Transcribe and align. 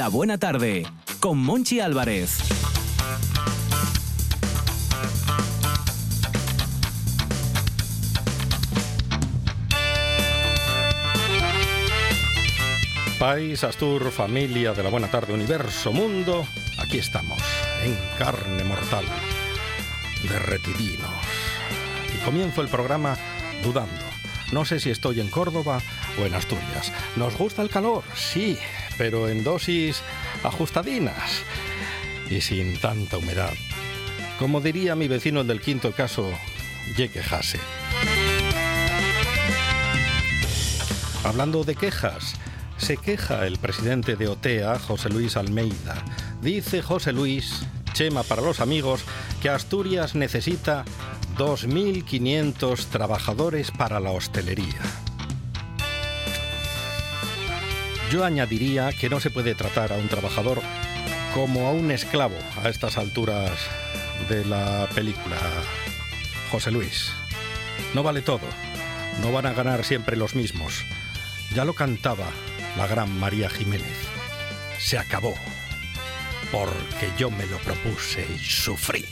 La 0.00 0.08
Buena 0.08 0.38
Tarde 0.38 0.86
con 1.20 1.36
Monchi 1.36 1.78
Álvarez. 1.78 2.38
País, 13.18 13.62
Astur, 13.62 14.10
familia 14.10 14.72
de 14.72 14.82
la 14.82 14.88
Buena 14.88 15.10
Tarde, 15.10 15.34
universo, 15.34 15.92
mundo, 15.92 16.46
aquí 16.78 16.96
estamos, 16.96 17.38
en 17.84 17.94
carne 18.16 18.64
mortal, 18.64 19.04
derretidinos. 20.22 21.10
Y 22.16 22.24
comienzo 22.24 22.62
el 22.62 22.68
programa 22.68 23.18
dudando. 23.62 24.00
No 24.50 24.64
sé 24.64 24.80
si 24.80 24.88
estoy 24.88 25.20
en 25.20 25.28
Córdoba 25.28 25.82
o 26.18 26.24
en 26.24 26.34
Asturias. 26.34 26.90
¿Nos 27.16 27.36
gusta 27.36 27.60
el 27.60 27.68
calor? 27.68 28.02
Sí, 28.14 28.58
pero 29.00 29.30
en 29.30 29.42
dosis 29.42 30.02
ajustadinas 30.44 31.40
y 32.28 32.42
sin 32.42 32.78
tanta 32.78 33.16
humedad. 33.16 33.54
Como 34.38 34.60
diría 34.60 34.94
mi 34.94 35.08
vecino 35.08 35.40
el 35.40 35.46
del 35.46 35.62
quinto 35.62 35.92
caso, 35.92 36.30
ye 36.98 37.08
quejase. 37.08 37.58
Hablando 41.24 41.64
de 41.64 41.76
quejas, 41.76 42.34
se 42.76 42.98
queja 42.98 43.46
el 43.46 43.56
presidente 43.56 44.16
de 44.16 44.28
OTEA, 44.28 44.78
José 44.78 45.08
Luis 45.08 45.38
Almeida. 45.38 46.04
Dice 46.42 46.82
José 46.82 47.14
Luis, 47.14 47.62
Chema 47.94 48.22
para 48.22 48.42
los 48.42 48.60
amigos, 48.60 49.02
que 49.40 49.48
Asturias 49.48 50.14
necesita 50.14 50.84
2.500 51.38 52.84
trabajadores 52.90 53.70
para 53.70 53.98
la 53.98 54.10
hostelería. 54.10 54.99
Yo 58.10 58.24
añadiría 58.24 58.90
que 58.90 59.08
no 59.08 59.20
se 59.20 59.30
puede 59.30 59.54
tratar 59.54 59.92
a 59.92 59.96
un 59.96 60.08
trabajador 60.08 60.60
como 61.32 61.68
a 61.68 61.70
un 61.70 61.92
esclavo 61.92 62.36
a 62.60 62.68
estas 62.68 62.98
alturas 62.98 63.52
de 64.28 64.44
la 64.44 64.88
película. 64.92 65.36
José 66.50 66.72
Luis, 66.72 67.12
no 67.94 68.02
vale 68.02 68.20
todo, 68.20 68.48
no 69.22 69.30
van 69.30 69.46
a 69.46 69.52
ganar 69.52 69.84
siempre 69.84 70.16
los 70.16 70.34
mismos. 70.34 70.84
Ya 71.54 71.64
lo 71.64 71.74
cantaba 71.74 72.26
la 72.76 72.88
gran 72.88 73.16
María 73.16 73.48
Jiménez. 73.48 73.96
Se 74.80 74.98
acabó, 74.98 75.36
porque 76.50 77.12
yo 77.16 77.30
me 77.30 77.46
lo 77.46 77.58
propuse 77.58 78.26
y 78.34 78.38
sufrí. 78.40 79.04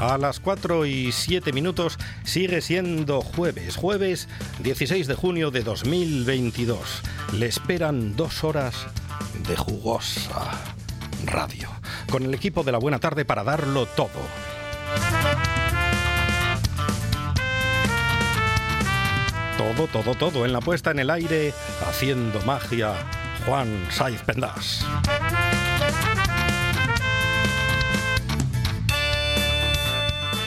A 0.00 0.18
las 0.18 0.40
4 0.40 0.84
y 0.84 1.10
7 1.10 1.52
minutos 1.54 1.98
sigue 2.22 2.60
siendo 2.60 3.22
jueves, 3.22 3.76
jueves 3.76 4.28
16 4.58 5.06
de 5.06 5.14
junio 5.14 5.50
de 5.50 5.62
2022. 5.62 7.02
Le 7.32 7.46
esperan 7.46 8.14
dos 8.14 8.44
horas 8.44 8.74
de 9.48 9.56
jugosa 9.56 10.52
radio, 11.24 11.70
con 12.10 12.24
el 12.24 12.34
equipo 12.34 12.62
de 12.62 12.72
la 12.72 12.78
buena 12.78 12.98
tarde 12.98 13.24
para 13.24 13.42
darlo 13.42 13.86
todo. 13.86 14.10
Todo, 19.56 19.86
todo, 19.86 20.14
todo 20.14 20.44
en 20.44 20.52
la 20.52 20.60
puesta 20.60 20.90
en 20.90 20.98
el 20.98 21.08
aire, 21.08 21.54
haciendo 21.88 22.40
magia, 22.42 22.92
Juan 23.46 23.86
Saiz 23.90 24.20
Pendas. 24.22 24.84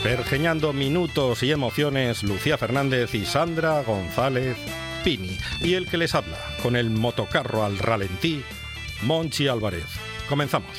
Pergeñando 0.02 0.72
minutos 0.72 1.42
y 1.42 1.52
emociones, 1.52 2.22
Lucía 2.22 2.56
Fernández 2.56 3.14
y 3.14 3.26
Sandra 3.26 3.82
González 3.82 4.56
Pini. 5.04 5.36
Y 5.60 5.74
el 5.74 5.88
que 5.90 5.98
les 5.98 6.14
habla, 6.14 6.38
con 6.62 6.74
el 6.74 6.88
motocarro 6.88 7.64
al 7.64 7.78
ralentí, 7.78 8.42
Monchi 9.02 9.46
Álvarez. 9.46 9.84
Comenzamos. 10.26 10.70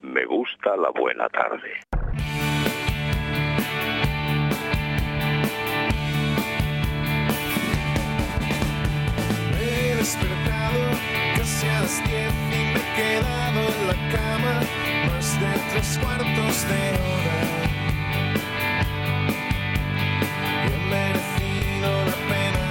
Me 0.00 0.24
gusta 0.24 0.74
la 0.76 0.90
buena 0.90 1.28
tarde. 1.28 1.80
He 13.52 13.66
en 13.66 13.86
la 13.88 13.94
cama 14.16 14.54
más 15.08 15.40
de 15.40 15.52
tres 15.70 15.98
cuartos 16.02 16.56
de 16.68 16.82
hora. 17.00 17.38
Y 20.64 20.72
he 20.72 20.78
merecido 20.94 21.90
la 22.10 22.18
pena. 22.30 22.64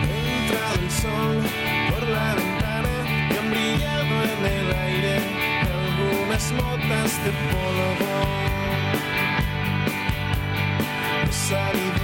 Ha 0.00 0.14
entrado 0.42 0.80
el 0.82 0.90
sol 0.90 1.36
por 1.90 2.02
la 2.08 2.28
ventana 2.34 2.94
y 3.30 3.36
han 3.38 3.46
brillado 3.50 4.14
en 4.32 4.40
el 4.58 4.68
aire 4.88 5.14
algunas 5.78 6.44
motas 6.52 7.10
de 7.24 7.30
polvo. 7.50 8.14
He 11.22 11.32
salido 11.32 12.03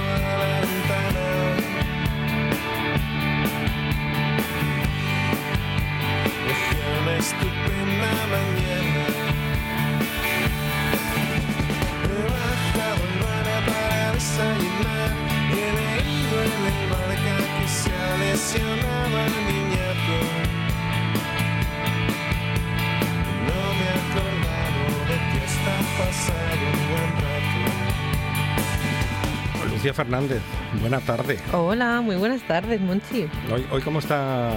Fernández, 30.04 30.40
buena 30.80 30.98
tarde. 31.00 31.38
Hola, 31.52 32.00
muy 32.00 32.16
buenas 32.16 32.40
tardes, 32.48 32.80
Monchi. 32.80 33.26
Hoy, 33.52 33.66
hoy 33.70 33.82
¿cómo 33.82 33.98
está 33.98 34.50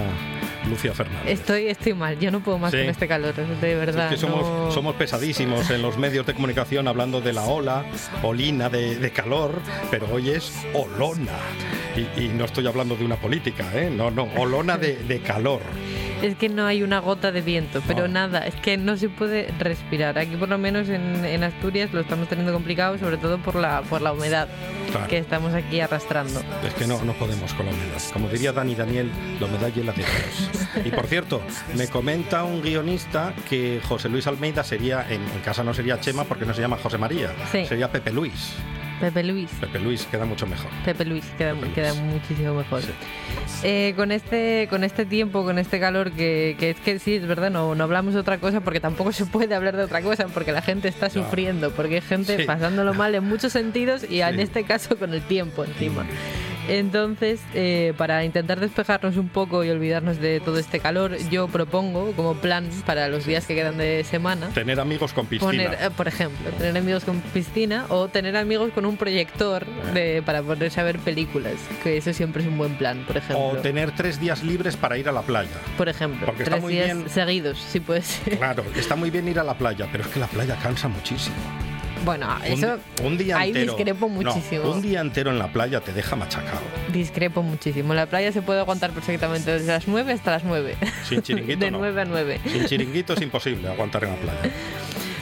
Lucía 0.70 0.94
Fernández? 0.94 1.26
Estoy, 1.38 1.66
estoy 1.66 1.92
mal, 1.92 2.18
yo 2.18 2.30
no 2.30 2.40
puedo 2.40 2.56
más 2.56 2.70
Sí. 2.70 2.78
con 2.78 2.86
este 2.88 3.06
calor, 3.06 3.34
de 3.34 3.74
verdad. 3.74 4.06
Es 4.10 4.18
que 4.18 4.26
somos, 4.26 4.40
no- 4.40 4.70
somos 4.72 4.94
pesadísimos 4.96 5.68
en 5.68 5.82
los 5.82 5.98
medios 5.98 6.24
de 6.24 6.32
comunicación 6.32 6.88
hablando 6.88 7.20
de 7.20 7.34
la 7.34 7.42
ola, 7.44 7.84
olina 8.22 8.70
de, 8.70 8.96
de 8.96 9.10
calor, 9.10 9.60
pero 9.90 10.06
hoy 10.10 10.30
es 10.30 10.50
olona. 10.72 11.32
Y, 11.94 12.22
y 12.24 12.28
no 12.28 12.46
estoy 12.46 12.66
hablando 12.66 12.96
de 12.96 13.04
una 13.04 13.16
política, 13.16 13.66
¿eh? 13.74 13.90
No, 13.94 14.10
no, 14.10 14.22
olona 14.38 14.78
de, 14.78 14.96
de 14.96 15.20
calor. 15.20 15.60
Es 16.24 16.36
que 16.36 16.48
no 16.48 16.66
hay 16.66 16.82
una 16.82 17.00
gota 17.00 17.32
de 17.32 17.40
viento, 17.42 17.82
pero 17.86 18.02
No. 18.08 18.14
nada, 18.14 18.46
es 18.46 18.54
que 18.56 18.76
no 18.76 18.96
se 18.96 19.08
puede 19.08 19.48
respirar. 19.58 20.18
Aquí 20.18 20.36
por 20.36 20.48
lo 20.48 20.56
menos 20.58 20.88
en, 20.88 21.24
en 21.24 21.44
Asturias 21.44 21.92
lo 21.92 22.00
estamos 22.00 22.28
teniendo 22.28 22.52
complicado, 22.52 22.96
sobre 22.98 23.16
todo 23.18 23.38
por 23.38 23.56
la, 23.56 23.82
por 23.82 24.00
la 24.00 24.12
humedad 24.12 24.48
Claro. 24.90 25.06
que 25.08 25.18
estamos 25.18 25.52
aquí 25.54 25.80
arrastrando. 25.80 26.40
Es 26.66 26.72
que 26.74 26.86
no, 26.86 27.02
no 27.04 27.12
podemos 27.14 27.52
con 27.54 27.66
la 27.66 27.72
humedad. 27.72 28.00
Como 28.12 28.28
diría 28.28 28.52
Dani 28.52 28.74
Daniel, 28.74 29.10
la 29.40 29.46
humedad 29.46 29.68
y 29.68 29.80
Dios. 29.80 30.50
Y 30.84 30.90
por 30.90 31.06
cierto, 31.06 31.42
me 31.76 31.88
comenta 31.88 32.44
un 32.44 32.62
guionista 32.62 33.34
que 33.48 33.80
José 33.86 34.08
Luis 34.08 34.26
Almeida 34.26 34.64
sería, 34.64 35.04
en, 35.08 35.20
en 35.22 35.40
casa 35.44 35.62
no 35.64 35.74
sería 35.74 36.00
Chema 36.00 36.24
porque 36.24 36.46
no 36.46 36.54
se 36.54 36.60
llama 36.62 36.78
José 36.82 36.96
María, 36.98 37.32
Sí. 37.52 37.66
sería 37.66 37.90
Pepe 37.92 38.12
Luis. 38.12 38.52
Pepe 39.00 39.22
Luis. 39.24 39.50
Pepe 39.60 39.78
Luis 39.80 40.06
queda 40.06 40.24
mucho 40.24 40.46
mejor. 40.46 40.70
Pepe 40.84 41.04
Luis, 41.04 41.24
queda, 41.36 41.50
Pepe 41.52 41.62
Luis. 41.62 41.74
queda 41.74 41.94
muchísimo 41.94 42.54
mejor. 42.54 42.82
Sí. 42.82 42.88
Eh, 43.64 43.94
con 43.96 44.12
este 44.12 44.66
con 44.70 44.84
este 44.84 45.04
tiempo, 45.04 45.42
con 45.44 45.58
este 45.58 45.80
calor, 45.80 46.12
que, 46.12 46.56
que 46.58 46.70
es 46.70 46.76
que 46.80 46.98
sí, 46.98 47.14
es 47.16 47.26
verdad, 47.26 47.50
no, 47.50 47.74
no 47.74 47.84
hablamos 47.84 48.14
de 48.14 48.20
otra 48.20 48.38
cosa 48.38 48.60
porque 48.60 48.80
tampoco 48.80 49.12
se 49.12 49.26
puede 49.26 49.54
hablar 49.54 49.76
de 49.76 49.82
otra 49.84 50.00
cosa 50.02 50.26
porque 50.28 50.52
la 50.52 50.62
gente 50.62 50.88
está 50.88 51.10
sufriendo, 51.10 51.70
porque 51.72 51.96
hay 51.96 52.00
gente 52.02 52.36
Sí. 52.38 52.44
pasándolo 52.44 52.94
mal 52.94 53.14
en 53.14 53.24
muchos 53.24 53.52
sentidos 53.52 54.04
y 54.08 54.20
en 54.20 54.40
este 54.40 54.64
caso 54.64 54.96
con 54.96 55.12
el 55.12 55.22
tiempo 55.22 55.64
encima. 55.64 56.04
Entonces, 56.68 57.40
eh, 57.54 57.92
para 57.98 58.24
intentar 58.24 58.58
despejarnos 58.60 59.16
un 59.16 59.28
poco 59.28 59.64
y 59.64 59.70
olvidarnos 59.70 60.18
de 60.18 60.40
todo 60.40 60.58
este 60.58 60.80
calor, 60.80 61.16
yo 61.30 61.48
propongo 61.48 62.12
como 62.12 62.34
plan 62.34 62.68
para 62.86 63.08
los 63.08 63.26
días 63.26 63.46
que 63.46 63.54
quedan 63.54 63.76
de 63.78 64.02
semana 64.04 64.48
Tener 64.48 64.80
amigos 64.80 65.12
con 65.12 65.26
piscina. 65.26 65.50
poner, 65.50 65.72
eh, 65.74 65.90
por 65.96 66.08
ejemplo, 66.08 66.50
tener 66.52 66.76
amigos 66.76 67.04
con 67.04 67.20
piscina 67.20 67.86
o 67.88 68.08
tener 68.08 68.36
amigos 68.36 68.70
con 68.74 68.86
un 68.86 68.96
proyector 68.96 69.66
de, 69.92 70.22
para 70.24 70.42
ponerse 70.42 70.80
a 70.80 70.84
ver 70.84 70.98
películas, 70.98 71.54
que 71.82 71.96
eso 71.96 72.12
siempre 72.12 72.42
es 72.42 72.48
un 72.48 72.56
buen 72.58 72.76
plan, 72.76 73.04
por 73.06 73.16
ejemplo. 73.18 73.38
o 73.44 73.56
tener 73.58 73.92
tres 73.94 74.18
días 74.20 74.42
libres 74.42 74.76
para 74.76 74.96
ir 74.98 75.08
a 75.08 75.12
la 75.12 75.22
playa. 75.22 75.50
por 75.76 75.88
ejemplo, 75.88 76.26
porque 76.26 76.44
tres 76.44 76.60
muy 76.60 76.74
días 76.74 76.86
bien- 76.96 77.08
seguidos, 77.10 77.58
si 77.58 77.80
puede 77.80 78.02
ser. 78.02 78.38
Claro, 78.38 78.64
está 78.74 78.96
muy 78.96 79.10
bien 79.10 79.28
ir 79.28 79.38
a 79.38 79.44
la 79.44 79.54
playa, 79.54 79.86
pero 79.92 80.04
es 80.04 80.10
que 80.10 80.18
la 80.20 80.26
playa 80.26 80.56
cansa 80.62 80.88
muchísimo. 80.88 81.36
Bueno, 82.04 82.28
Un 82.46 82.52
eso 82.52 82.76
di- 82.76 83.06
un, 83.06 83.18
día 83.18 83.38
ahí 83.38 83.48
entero. 83.48 83.72
discrepo 83.74 84.08
no, 84.08 84.14
muchísimo. 84.14 84.70
un 84.70 84.82
día 84.82 85.00
entero 85.00 85.30
en 85.30 85.38
la 85.38 85.48
playa 85.48 85.80
te 85.80 85.92
deja 85.92 86.16
machacado. 86.16 86.60
discrepo 86.92 87.42
muchísimo. 87.42 87.94
La 87.94 88.06
playa 88.06 88.30
se 88.32 88.42
puede 88.42 88.60
aguantar 88.60 88.90
perfectamente 88.90 89.50
desde 89.52 89.66
las 89.68 89.88
9 89.88 90.12
hasta 90.12 90.32
las 90.32 90.44
9. 90.44 90.76
Sin 91.08 91.22
chiringuito 91.22 91.60
de 91.64 91.70
no. 91.70 91.78
9 91.78 92.02
a 92.02 92.04
9. 92.04 92.40
Sin 92.50 92.66
chiringuito 92.66 93.14
es 93.14 93.22
imposible 93.22 93.68
aguantar 93.68 94.04
en 94.04 94.10
la 94.10 94.16
playa. 94.16 94.40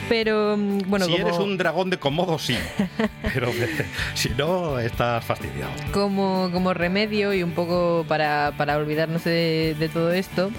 Pero 0.09 0.57
mm, 0.57 0.79
bueno, 0.87 1.05
si 1.05 1.13
como, 1.13 1.27
eres 1.27 1.39
un 1.39 1.57
dragón 1.57 1.89
de 1.89 1.97
comodo, 1.97 2.37
sí. 2.37 2.57
Pero 3.33 3.47
eh, 3.49 3.85
si 4.13 4.29
no, 4.37 4.77
estás 4.79 5.23
fastidiado. 5.23 5.71
como, 5.93 6.49
como 6.51 6.73
remedio 6.73 7.33
y 7.33 7.41
un 7.41 7.51
poco 7.51 8.05
para, 8.07 8.51
para 8.57 8.77
olvidarnos 8.77 9.23
de, 9.23 9.75
de 9.79 9.89
todo 9.89 10.11
esto, 10.11 10.51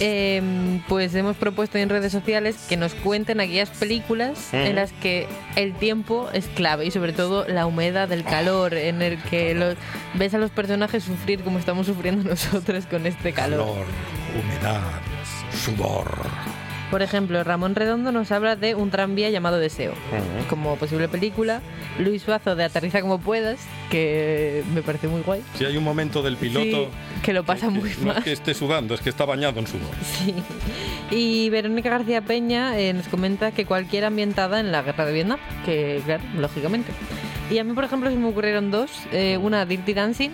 em, 0.00 0.80
pues 0.88 1.14
hemos 1.14 1.36
propuesto 1.36 1.78
en 1.78 1.88
redes 1.88 2.12
sociales 2.12 2.56
que 2.68 2.76
nos 2.76 2.94
cuenten 2.94 3.40
aquellas 3.40 3.70
películas 3.70 4.52
en 4.52 4.74
las 4.76 4.92
que 4.92 5.26
el 5.56 5.74
tiempo 5.74 6.28
es 6.32 6.46
clave 6.48 6.86
y 6.86 6.90
sobre 6.90 7.12
todo 7.12 7.46
la 7.46 7.66
humedad, 7.66 8.10
el 8.12 8.24
calor, 8.24 8.74
en 8.74 9.02
el 9.02 9.20
que 9.22 9.54
los, 9.54 9.76
ves 10.14 10.34
a 10.34 10.38
los 10.38 10.50
personajes 10.50 11.04
sufrir 11.04 11.42
como 11.42 11.58
estamos 11.58 11.86
sufriendo 11.86 12.22
nosotros 12.28 12.86
con 12.86 13.06
este 13.06 13.32
calor. 13.32 13.60
Calor, 13.60 13.86
humedad, 14.34 14.82
sudor. 15.52 16.55
Por 16.90 17.02
ejemplo, 17.02 17.42
Ramón 17.42 17.74
Redondo 17.74 18.12
nos 18.12 18.30
habla 18.30 18.54
de 18.54 18.74
un 18.76 18.90
tranvía 18.90 19.28
llamado 19.28 19.58
Deseo. 19.58 19.92
Como 20.48 20.76
posible 20.76 21.08
película, 21.08 21.60
Luis 21.98 22.22
Suazo 22.22 22.54
de 22.54 22.62
Aterriza 22.64 23.00
como 23.00 23.18
puedas, 23.18 23.58
que 23.90 24.62
me 24.72 24.82
parece 24.82 25.08
muy 25.08 25.22
guay. 25.22 25.42
Si 25.54 25.64
hay 25.64 25.76
un 25.76 25.82
momento 25.82 26.22
del 26.22 26.36
piloto 26.36 26.64
Sí, 26.84 27.20
que 27.22 27.32
lo 27.32 27.44
pasa 27.44 27.66
que- 27.66 27.72
muy 27.72 27.90
no 28.00 28.06
mal. 28.06 28.18
es 28.18 28.24
que 28.24 28.32
esté 28.32 28.54
sudando, 28.54 28.94
es 28.94 29.00
que 29.00 29.10
está 29.10 29.24
bañado 29.24 29.58
en 29.58 29.66
sudor. 29.66 29.88
Sí. 30.04 30.34
Y 31.10 31.50
Verónica 31.50 31.90
García 31.90 32.20
Peña 32.22 32.78
eh, 32.78 32.92
nos 32.92 33.08
comenta 33.08 33.50
que 33.52 33.64
cualquiera 33.66 34.06
ambientada 34.08 34.60
en 34.60 34.70
la 34.72 34.82
guerra 34.82 35.06
de 35.06 35.12
Vietnam, 35.12 35.38
que 35.64 36.00
claro, 36.04 36.22
lógicamente. 36.38 36.92
Y 37.50 37.58
a 37.58 37.64
mí, 37.64 37.72
por 37.74 37.84
ejemplo, 37.84 38.10
se 38.10 38.16
me 38.16 38.28
ocurrieron 38.28 38.70
dos. 38.70 38.90
Eh, 39.12 39.38
una, 39.40 39.66
Dirty 39.66 39.92
Dancing, 39.94 40.30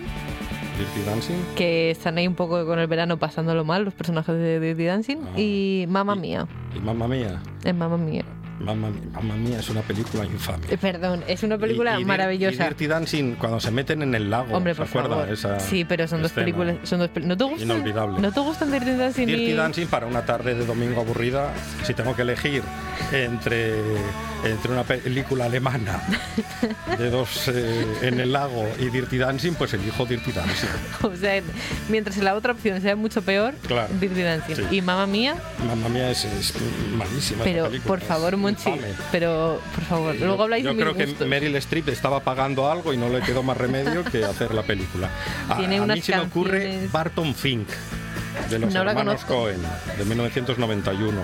Dirty 0.77 1.01
Dancing. 1.05 1.35
que 1.55 1.91
están 1.91 2.17
ahí 2.17 2.27
un 2.27 2.35
poco 2.35 2.65
con 2.65 2.79
el 2.79 2.87
verano 2.87 3.17
pasándolo 3.17 3.63
mal, 3.63 3.83
los 3.85 3.93
personajes 3.93 4.35
de 4.35 4.59
Dirty 4.59 4.85
Dancing. 4.85 5.17
Ah. 5.33 5.39
Y 5.39 5.85
Mamma 5.87 6.15
Mía, 6.15 6.47
Y 6.75 6.79
Mamma 6.79 7.07
Mía. 7.07 7.41
es 7.63 7.75
Mamma 7.75 7.97
Mía. 7.97 8.23
Mamma, 8.63 8.89
Mamma 9.13 9.35
Mía 9.35 9.59
es 9.59 9.69
una 9.69 9.81
película 9.81 10.25
infame. 10.25 10.65
Eh, 10.69 10.77
perdón, 10.77 11.23
es 11.27 11.43
una 11.43 11.57
película 11.57 11.97
Y- 11.99 12.01
y 12.01 12.05
maravillosa. 12.05 12.63
Y 12.63 12.67
Dirty 12.67 12.87
Dancing, 12.87 13.35
cuando 13.35 13.59
se 13.59 13.71
meten 13.71 14.01
en 14.01 14.15
el 14.15 14.29
lago, 14.29 14.55
Hombre, 14.55 14.73
¿se 14.73 14.77
por 14.79 14.87
acuerda? 14.87 15.09
favor. 15.09 15.29
Esa 15.33 15.59
sí, 15.59 15.85
pero 15.85 16.07
son 16.07 16.21
dos 16.21 16.31
escena? 16.31 16.45
películas. 16.45 16.75
Son 16.83 16.99
dos 16.99 17.09
pel- 17.09 17.23
¿No 17.25 17.35
te 17.37 17.43
gustan? 17.43 17.63
Inolvidable. 17.63 18.19
¿No 18.19 18.31
te 18.31 18.39
gustan 18.39 18.71
Dirty 18.71 18.91
Dancing? 18.95 19.27
Dirty 19.27 19.51
y- 19.51 19.53
Dancing 19.53 19.87
para 19.87 20.05
una 20.07 20.25
tarde 20.25 20.55
de 20.55 20.65
domingo 20.65 21.01
aburrida, 21.01 21.53
si 21.83 21.93
tengo 21.93 22.15
que 22.15 22.21
elegir 22.23 22.63
entre, 23.11 23.73
entre 24.43 24.71
una 24.71 24.83
película 24.83 25.45
alemana 25.45 26.01
de 26.97 27.09
dos 27.09 27.47
eh, 27.49 27.85
en 28.01 28.19
el 28.19 28.31
lago 28.33 28.67
y 28.79 28.85
Dirty 28.89 29.17
Dancing, 29.17 29.53
pues 29.53 29.73
elijo 29.73 30.05
Dirty 30.05 30.31
Dancing. 30.31 30.67
O 31.03 31.15
sea, 31.15 31.41
mientras 31.89 32.17
la 32.17 32.33
otra 32.35 32.53
opción 32.53 32.81
sea 32.81 32.95
mucho 32.95 33.21
peor, 33.21 33.53
Claro. 33.67 33.87
Dirty 33.99 34.21
Dancing. 34.21 34.55
Sí. 34.55 34.63
Y 34.71 34.81
Mamma 34.81 35.05
Mía, 35.07 35.35
Mamma 35.67 35.89
mía 35.89 36.09
es, 36.11 36.25
es 36.25 36.53
malísima. 36.97 37.43
pero 37.43 37.69
por 37.85 37.99
favor, 38.01 38.37
Monchi, 38.53 38.69
infame. 38.69 38.93
pero 39.11 39.59
por 39.75 39.83
favor, 39.83 40.15
Yo- 40.15 40.25
luego 40.27 40.43
habláis 40.43 40.63
Yo 40.63 40.69
de 40.69 40.75
mis 40.75 40.83
creo 40.83 40.95
que 40.95 41.05
gustos. 41.05 41.27
Meryl 41.27 41.55
Streep 41.57 41.89
estaba 41.89 42.19
pagando 42.21 42.69
algo 42.71 42.93
y 42.93 42.97
no 42.97 43.09
le 43.09 43.21
quedó 43.21 43.43
más 43.43 43.57
remedio 43.57 44.03
que 44.05 44.23
hacer 44.25 44.53
la 44.53 44.63
película. 44.63 45.09
A, 45.49 45.57
Tiene 45.57 45.77
a 45.77 45.79
mí 45.79 45.83
unas 45.85 45.99
se 46.05 46.15
me 46.15 46.21
ocurre 46.21 46.87
Barton 46.91 47.33
Fink, 47.35 47.67
de 48.49 48.59
los 48.59 48.73
No 48.73 48.81
hermanos. 48.81 49.23
Cohen, 49.25 49.61
de 49.97 50.05
1991, 50.05 51.21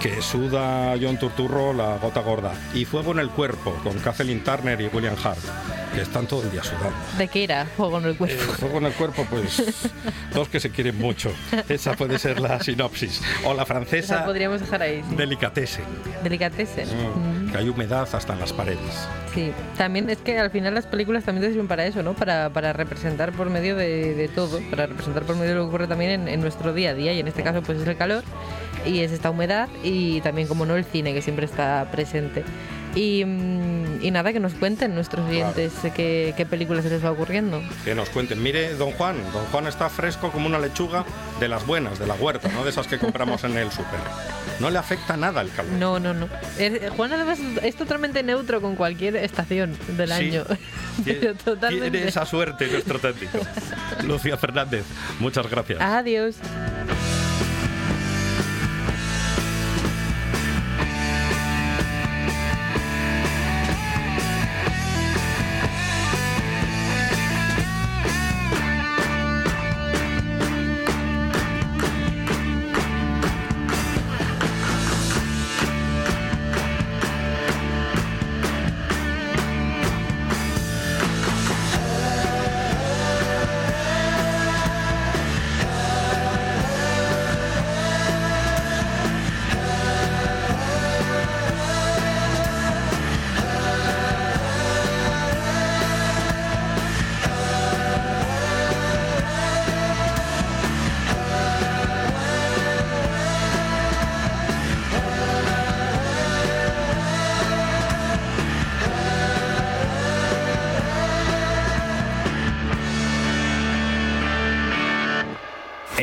que 0.00 0.20
suda 0.22 0.94
John 1.00 1.18
Turturro 1.18 1.72
la 1.72 1.96
gota 1.98 2.20
gorda. 2.20 2.52
Y 2.74 2.84
Fuego 2.84 3.12
en 3.12 3.18
el 3.20 3.30
cuerpo, 3.30 3.72
con 3.82 3.98
Kathleen 3.98 4.42
Turner 4.44 4.80
y 4.80 4.86
William 4.88 5.14
Hart, 5.22 5.38
que 5.94 6.02
están 6.02 6.26
todo 6.26 6.42
el 6.42 6.50
día 6.50 6.62
sudando. 6.62 6.92
¿De 7.18 7.28
qué 7.28 7.44
era? 7.44 7.66
Juego 7.76 7.98
en 7.98 8.04
el 8.04 8.10
Eh, 8.12 8.16
cuerpo. 8.16 8.52
fuego 8.54 8.78
en 8.78 8.84
el 8.86 8.92
cuerpo, 8.92 9.26
pues 9.28 9.62
dos 10.34 10.48
que 10.48 10.60
se 10.60 10.70
quieren 10.70 10.98
mucho. 10.98 11.30
Esa 11.68 11.94
puede 11.94 12.18
ser 12.18 12.40
la 12.40 12.60
sinopsis. 12.60 13.20
O 13.44 13.54
la 13.54 13.66
francesa 13.66 14.24
podríamos 14.24 14.60
dejar 14.60 14.82
ahí. 14.82 15.02
Sí. 15.08 15.16
Delicatessen, 15.16 15.84
Delicatessen. 16.22 16.86
mm, 16.88 17.30
Mm, 17.46 17.50
que 17.52 17.58
hay 17.58 17.68
humedad 17.68 18.08
hasta 18.12 18.32
en 18.32 18.40
las 18.40 18.52
paredes. 18.52 18.78
Sí, 19.34 19.52
también 19.76 20.08
es 20.10 20.18
que 20.18 20.38
al 20.38 20.50
final 20.50 20.74
las 20.74 20.86
películas 20.86 21.24
también 21.24 21.42
te 21.46 21.50
sirven 21.52 21.68
para 21.68 21.84
eso, 21.86 22.02
¿no? 22.02 22.14
Para, 22.14 22.50
para 22.50 22.72
representar 22.72 23.32
por 23.32 23.48
medio 23.50 23.76
de, 23.76 24.14
de 24.14 24.28
todo, 24.28 24.60
para 24.70 24.86
representar 24.86 25.22
por 25.24 25.36
medio 25.36 25.50
de 25.50 25.54
lo 25.56 25.62
que 25.64 25.68
ocurre 25.68 25.86
también 25.86 26.10
en, 26.12 26.28
en 26.32 26.40
nuestro 26.40 26.72
día 26.72 26.90
a 26.90 26.94
día, 26.94 27.12
y 27.12 27.20
en 27.20 27.28
este 27.28 27.42
caso 27.42 27.62
pues 27.62 27.78
es 27.78 27.86
el 27.86 27.96
calor 27.96 28.24
y 28.86 29.00
es 29.00 29.12
esta 29.12 29.30
humedad 29.30 29.68
y 29.82 30.20
también 30.20 30.48
como 30.48 30.64
no 30.64 30.76
el 30.76 30.84
cine 30.84 31.12
que 31.12 31.22
siempre 31.22 31.46
está 31.46 31.86
presente. 31.90 32.44
Y, 32.94 33.24
mm, 33.24 34.02
y 34.04 34.10
nada, 34.10 34.32
que 34.32 34.40
nos 34.40 34.52
cuenten 34.54 34.94
nuestros 34.94 35.28
oyentes 35.28 35.72
qué, 35.94 36.34
qué 36.36 36.44
películas 36.44 36.82
se 36.84 36.90
les 36.90 37.04
va 37.04 37.12
ocurriendo. 37.12 37.62
Que 37.84 37.94
nos 37.94 38.08
cuenten. 38.08 38.42
Mire, 38.42 38.74
don 38.74 38.90
Juan, 38.92 39.16
don 39.32 39.44
Juan 39.46 39.66
está 39.68 39.88
fresco 39.88 40.30
como 40.32 40.46
una 40.48 40.58
lechuga 40.58 41.04
de 41.38 41.46
las 41.48 41.64
buenas, 41.66 41.98
de 42.00 42.06
la 42.08 42.14
huerta, 42.14 42.48
no 42.48 42.64
de 42.64 42.70
esas 42.70 42.86
que 42.88 42.98
compramos 42.98 43.44
en 43.44 43.56
el 43.56 43.70
súper. 43.70 44.00
No 44.58 44.70
le 44.70 44.78
afecta 44.78 45.16
nada 45.16 45.40
el 45.40 45.50
calor. 45.52 45.72
No, 45.72 46.00
no, 46.00 46.12
no. 46.14 46.28
Es- 46.58 46.90
Juan 46.90 47.12
además 47.12 47.38
es 47.62 47.76
totalmente 47.76 48.22
neutro 48.22 48.60
con 48.60 48.74
cualquier 48.74 49.16
estación 49.16 49.76
del 49.96 50.08
Sí. 50.08 50.12
año. 50.14 50.44
Pero 51.04 51.34
totalmente. 51.34 51.90
Tiene 51.92 52.08
esa 52.08 52.26
suerte 52.26 52.66
nuestro 52.66 52.98
técnico. 52.98 53.38
Lucía 54.04 54.36
Fernández, 54.36 54.84
muchas 55.20 55.48
gracias. 55.48 55.80
Adiós. 55.80 56.36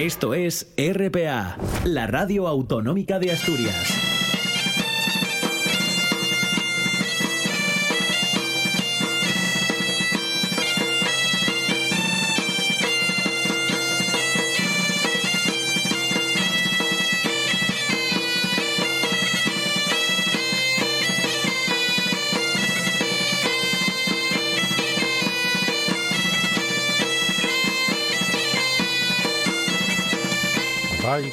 Esto 0.07 0.33
es 0.33 0.73
RPA, 0.77 1.57
la 1.83 2.07
radio 2.07 2.47
autonómica 2.47 3.19
de 3.19 3.33
Asturias. 3.33 4.06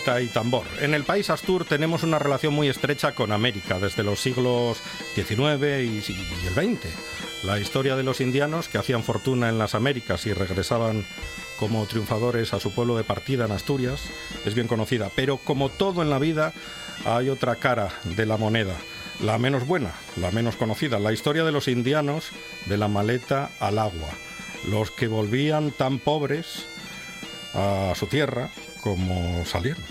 Y 0.06 0.26
tambor. 0.26 0.66
En 0.80 0.92
el 0.92 1.04
país 1.04 1.30
Astur 1.30 1.64
tenemos 1.64 2.02
una 2.02 2.18
relación 2.18 2.52
muy 2.52 2.68
estrecha 2.68 3.12
con 3.12 3.32
América 3.32 3.78
desde 3.78 4.02
los 4.02 4.20
siglos 4.20 4.82
XIX 5.14 5.62
y, 5.80 6.12
y 6.12 6.46
el 6.46 6.54
XX. 6.54 7.44
La 7.44 7.58
historia 7.58 7.96
de 7.96 8.02
los 8.02 8.20
indianos 8.20 8.68
que 8.68 8.76
hacían 8.76 9.02
fortuna 9.02 9.49
en 9.49 9.58
las 9.58 9.75
Américas 9.75 10.26
y 10.26 10.34
regresaban 10.34 11.06
como 11.58 11.87
triunfadores 11.87 12.52
a 12.52 12.61
su 12.61 12.73
pueblo 12.73 12.99
de 12.99 13.04
partida 13.04 13.46
en 13.46 13.52
Asturias 13.52 14.02
es 14.44 14.54
bien 14.54 14.68
conocida, 14.68 15.11
pero 15.16 15.38
como 15.38 15.70
todo 15.70 16.02
en 16.02 16.11
la 16.11 16.18
vida 16.18 16.52
hay 17.06 17.30
otra 17.30 17.56
cara 17.56 17.88
de 18.04 18.26
la 18.26 18.37
moneda, 18.37 18.76
la 19.23 19.38
menos 19.38 19.66
buena, 19.66 19.92
la 20.16 20.30
menos 20.32 20.56
conocida, 20.56 20.99
la 20.99 21.12
historia 21.12 21.44
de 21.44 21.52
los 21.52 21.68
indianos 21.68 22.30
de 22.66 22.76
la 22.76 22.88
maleta 22.88 23.50
al 23.58 23.78
agua, 23.78 24.11
los 24.68 24.90
que 24.90 25.08
volvían 25.08 25.70
tan 25.70 25.99
pobres 25.99 26.66
a 27.54 27.94
su 27.94 28.06
tierra 28.06 28.50
como 28.85 29.45
salieron. 29.47 29.83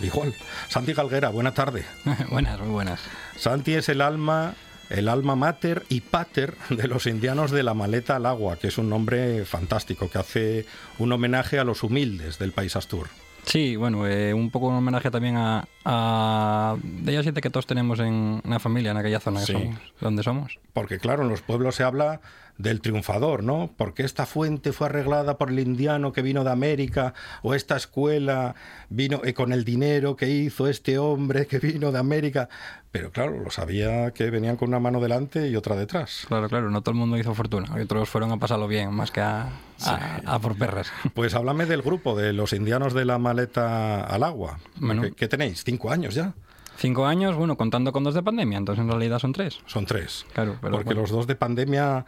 Igual. 0.00 0.34
Santi 0.68 0.94
Galguera, 0.94 1.28
buena 1.28 1.52
tarde. 1.54 1.84
buenas, 2.30 2.58
muy 2.60 2.70
buenas. 2.70 3.00
Santi 3.36 3.74
es 3.74 3.88
el 3.88 4.00
alma 4.00 4.54
el 4.90 5.10
alma 5.10 5.36
mater 5.36 5.84
y 5.90 6.00
pater 6.00 6.54
de 6.70 6.88
los 6.88 7.06
indianos 7.06 7.50
de 7.50 7.62
la 7.62 7.74
maleta 7.74 8.16
al 8.16 8.24
agua, 8.24 8.56
que 8.56 8.68
es 8.68 8.78
un 8.78 8.88
nombre 8.88 9.44
fantástico, 9.44 10.08
que 10.08 10.16
hace 10.16 10.66
un 10.98 11.12
homenaje 11.12 11.58
a 11.58 11.64
los 11.64 11.82
humildes 11.82 12.38
del 12.38 12.52
país 12.52 12.74
Astur. 12.74 13.08
Sí, 13.44 13.76
bueno, 13.76 14.06
eh, 14.06 14.32
un 14.32 14.50
poco 14.50 14.68
un 14.68 14.76
homenaje 14.76 15.10
también 15.10 15.36
a, 15.36 15.66
a 15.84 16.76
de 16.82 17.12
ellos 17.12 17.24
siete 17.24 17.42
que 17.42 17.50
todos 17.50 17.66
tenemos 17.66 17.98
en 18.00 18.40
una 18.44 18.58
familia 18.58 18.92
en 18.92 18.96
aquella 18.96 19.20
zona 19.20 19.40
que 19.40 19.46
Sí. 19.46 19.52
somos, 19.52 19.78
donde 20.00 20.22
somos. 20.22 20.58
Porque 20.72 20.98
claro, 20.98 21.22
en 21.22 21.28
los 21.28 21.42
pueblos 21.42 21.74
se 21.74 21.82
habla 21.82 22.20
del 22.58 22.80
triunfador, 22.80 23.44
¿no? 23.44 23.70
Porque 23.76 24.02
esta 24.02 24.26
fuente 24.26 24.72
fue 24.72 24.88
arreglada 24.88 25.38
por 25.38 25.50
el 25.50 25.60
indiano 25.60 26.12
que 26.12 26.22
vino 26.22 26.42
de 26.44 26.50
América, 26.50 27.14
o 27.42 27.54
esta 27.54 27.76
escuela 27.76 28.54
vino 28.90 29.20
eh, 29.24 29.32
con 29.32 29.52
el 29.52 29.64
dinero 29.64 30.16
que 30.16 30.28
hizo 30.28 30.66
este 30.66 30.98
hombre 30.98 31.46
que 31.46 31.60
vino 31.60 31.92
de 31.92 31.98
América. 32.00 32.48
Pero 32.90 33.12
claro, 33.12 33.38
lo 33.38 33.50
sabía 33.50 34.10
que 34.12 34.30
venían 34.30 34.56
con 34.56 34.68
una 34.70 34.80
mano 34.80 34.98
delante 35.00 35.46
y 35.48 35.54
otra 35.56 35.76
detrás. 35.76 36.24
Claro, 36.26 36.48
claro, 36.48 36.68
no 36.70 36.80
todo 36.82 36.92
el 36.92 36.98
mundo 36.98 37.16
hizo 37.16 37.32
fortuna. 37.34 37.68
Otros 37.80 38.08
fueron 38.08 38.32
a 38.32 38.38
pasarlo 38.38 38.66
bien, 38.66 38.92
más 38.92 39.10
que 39.12 39.20
a, 39.20 39.50
a- 39.84 40.20
a 40.26 40.38
por 40.40 40.56
perras. 40.58 40.90
Pues 41.14 41.34
háblame 41.34 41.66
del 41.66 41.82
grupo 41.82 42.16
de 42.16 42.32
los 42.32 42.52
indianos 42.52 42.92
de 42.94 43.04
la 43.04 43.18
maleta 43.18 44.00
al 44.04 44.22
agua. 44.24 44.58
Bueno. 44.76 45.02
¿Qué, 45.02 45.12
qué 45.12 45.28
tenéis? 45.28 45.62
¿Cinco 45.64 45.90
años 45.92 46.14
ya? 46.14 46.32
Cinco 46.76 47.06
años, 47.06 47.34
bueno, 47.36 47.56
contando 47.56 47.92
con 47.92 48.04
dos 48.04 48.14
de 48.14 48.22
pandemia, 48.22 48.56
entonces 48.56 48.82
en 48.84 48.88
realidad 48.88 49.18
son 49.18 49.32
tres. 49.32 49.58
Son 49.66 49.84
tres. 49.84 50.24
Claro, 50.32 50.56
pero 50.60 50.72
Porque 50.74 50.84
bueno. 50.86 51.00
los 51.00 51.10
dos 51.10 51.26
de 51.26 51.34
pandemia, 51.34 52.06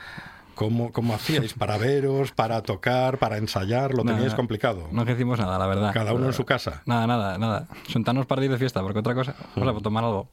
¿cómo, 0.55 0.93
cómo 0.93 1.15
hacíais? 1.15 1.55
¿Para 1.55 1.79
veros, 1.79 2.33
para 2.33 2.63
tocar, 2.63 3.19
para 3.19 3.39
ensayar? 3.39 3.93
Lo 3.93 4.05
Nada, 4.05 4.17
teníais 4.17 4.35
complicado. 4.35 4.89
No 4.93 5.05
hicimos 5.11 5.39
nada, 5.39 5.59
la 5.59 5.67
verdad. 5.67 5.93
Cada 5.93 6.13
uno 6.13 6.27
en 6.27 6.33
su 6.33 6.45
casa. 6.45 6.83
Nada, 6.87 7.07
nada, 7.07 7.39
nada. 7.39 7.67
Sentarnos 7.89 8.27
para 8.27 8.45
ir 8.45 8.51
de 8.51 8.59
fiesta, 8.59 8.83
porque 8.83 8.99
otra 8.99 9.15
cosa, 9.15 9.35
vamos 9.57 9.77
a 9.77 9.81
tomar 9.83 10.05
algo. 10.05 10.29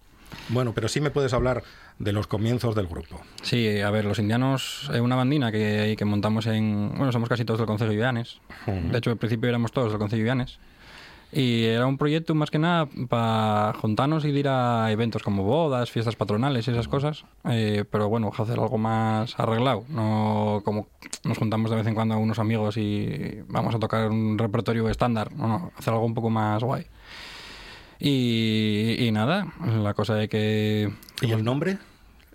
Bueno, 0.50 0.74
pero 0.74 0.90
sí 0.90 1.00
me 1.00 1.10
puedes 1.10 1.34
hablar 1.34 1.64
de 2.00 2.12
los 2.12 2.28
comienzos 2.28 2.76
del 2.76 2.88
grupo. 2.88 3.22
Sí, 3.42 3.80
a 3.80 3.90
ver, 3.92 4.06
los 4.06 4.20
indianos 4.20 4.90
es 4.94 5.00
una 5.00 5.16
bandina 5.16 5.52
que, 5.52 5.96
que 5.98 6.06
montamos 6.06 6.46
en... 6.48 6.92
Bueno, 6.96 7.12
somos 7.12 7.30
casi 7.30 7.46
todos 7.46 7.60
del 7.60 7.68
Concello 7.68 7.92
de 7.92 7.98
Llanes. 7.98 8.40
De 8.66 8.98
hecho, 8.98 9.10
al 9.12 9.18
principio 9.18 9.48
éramos 9.50 9.72
todos 9.72 9.92
del 9.92 10.00
Concello 10.00 10.26
de. 10.26 10.60
Y 11.32 11.66
era 11.66 11.86
un 11.86 11.98
proyecto 11.98 12.34
más 12.36 12.50
que 12.50 12.58
nada 12.58 12.88
para 13.10 13.74
juntarnos 13.74 14.24
y 14.24 14.30
ir 14.30 14.48
a 14.48 14.90
eventos 14.92 15.24
como 15.24 15.44
bodas, 15.44 15.92
fiestas 15.92 16.16
patronales 16.16 16.68
y 16.68 16.72
esas 16.72 16.88
cosas. 16.88 17.26
Eh, 17.44 17.84
pero 17.92 18.08
bueno, 18.08 18.32
hacer 18.36 18.58
algo 18.60 18.78
más 18.78 19.38
arreglado. 19.38 19.84
No 19.90 20.62
como 20.64 20.88
nos 21.26 21.38
juntamos 21.38 21.70
de 21.70 21.76
vez 21.78 21.88
en 21.88 21.96
cuando 21.96 22.16
a 22.16 22.18
unos 22.18 22.40
amigos 22.40 22.78
y 22.78 23.40
vamos 23.50 23.76
a 23.76 23.80
tocar 23.80 24.10
un 24.10 24.38
repertorio 24.38 24.90
estándar. 24.90 25.34
No, 25.36 25.48
no, 25.48 25.72
hacer 25.78 25.94
algo 25.94 26.06
un 26.06 26.14
poco 26.14 26.30
más 26.30 26.64
guay. 26.64 26.86
Y, 28.00 28.96
y 29.00 29.12
nada, 29.12 29.48
la 29.82 29.94
cosa 29.94 30.14
de 30.16 30.30
que 30.30 30.92
¿Y 31.22 31.32
el 31.32 31.44
nombre? 31.44 31.78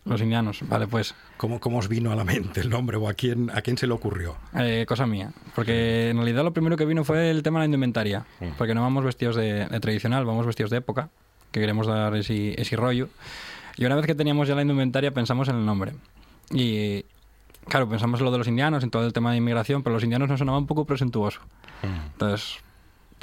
los 0.04 0.20
indianos, 0.20 0.60
vale, 0.68 0.88
pues 0.88 1.14
¿Cómo, 1.42 1.58
¿Cómo 1.58 1.78
os 1.78 1.88
vino 1.88 2.12
a 2.12 2.14
la 2.14 2.22
mente 2.22 2.60
el 2.60 2.70
nombre 2.70 2.96
o 2.96 3.08
a 3.08 3.14
quién, 3.14 3.50
a 3.50 3.62
quién 3.62 3.76
se 3.76 3.88
le 3.88 3.92
ocurrió? 3.92 4.36
Eh, 4.54 4.84
cosa 4.86 5.08
mía. 5.08 5.32
Porque 5.56 6.10
en 6.10 6.18
realidad 6.18 6.44
lo 6.44 6.52
primero 6.52 6.76
que 6.76 6.84
vino 6.84 7.02
fue 7.02 7.30
el 7.30 7.42
tema 7.42 7.58
de 7.58 7.62
la 7.62 7.64
indumentaria. 7.64 8.24
Porque 8.56 8.76
no 8.76 8.80
vamos 8.80 9.04
vestidos 9.04 9.34
de, 9.34 9.66
de 9.66 9.80
tradicional, 9.80 10.24
vamos 10.24 10.46
vestidos 10.46 10.70
de 10.70 10.76
época, 10.76 11.08
que 11.50 11.58
queremos 11.58 11.88
dar 11.88 12.14
ese, 12.14 12.54
ese 12.60 12.76
rollo. 12.76 13.08
Y 13.76 13.84
una 13.84 13.96
vez 13.96 14.06
que 14.06 14.14
teníamos 14.14 14.46
ya 14.46 14.54
la 14.54 14.62
indumentaria, 14.62 15.12
pensamos 15.12 15.48
en 15.48 15.56
el 15.56 15.66
nombre. 15.66 15.94
Y 16.52 17.06
claro, 17.66 17.88
pensamos 17.88 18.20
en 18.20 18.26
lo 18.26 18.30
de 18.30 18.38
los 18.38 18.46
indianos, 18.46 18.84
en 18.84 18.92
todo 18.92 19.04
el 19.04 19.12
tema 19.12 19.32
de 19.32 19.38
inmigración, 19.38 19.82
pero 19.82 19.94
los 19.94 20.04
indianos 20.04 20.28
nos 20.28 20.38
sonaba 20.38 20.58
un 20.58 20.68
poco 20.68 20.84
presuntuoso. 20.84 21.40
Entonces, 21.82 22.58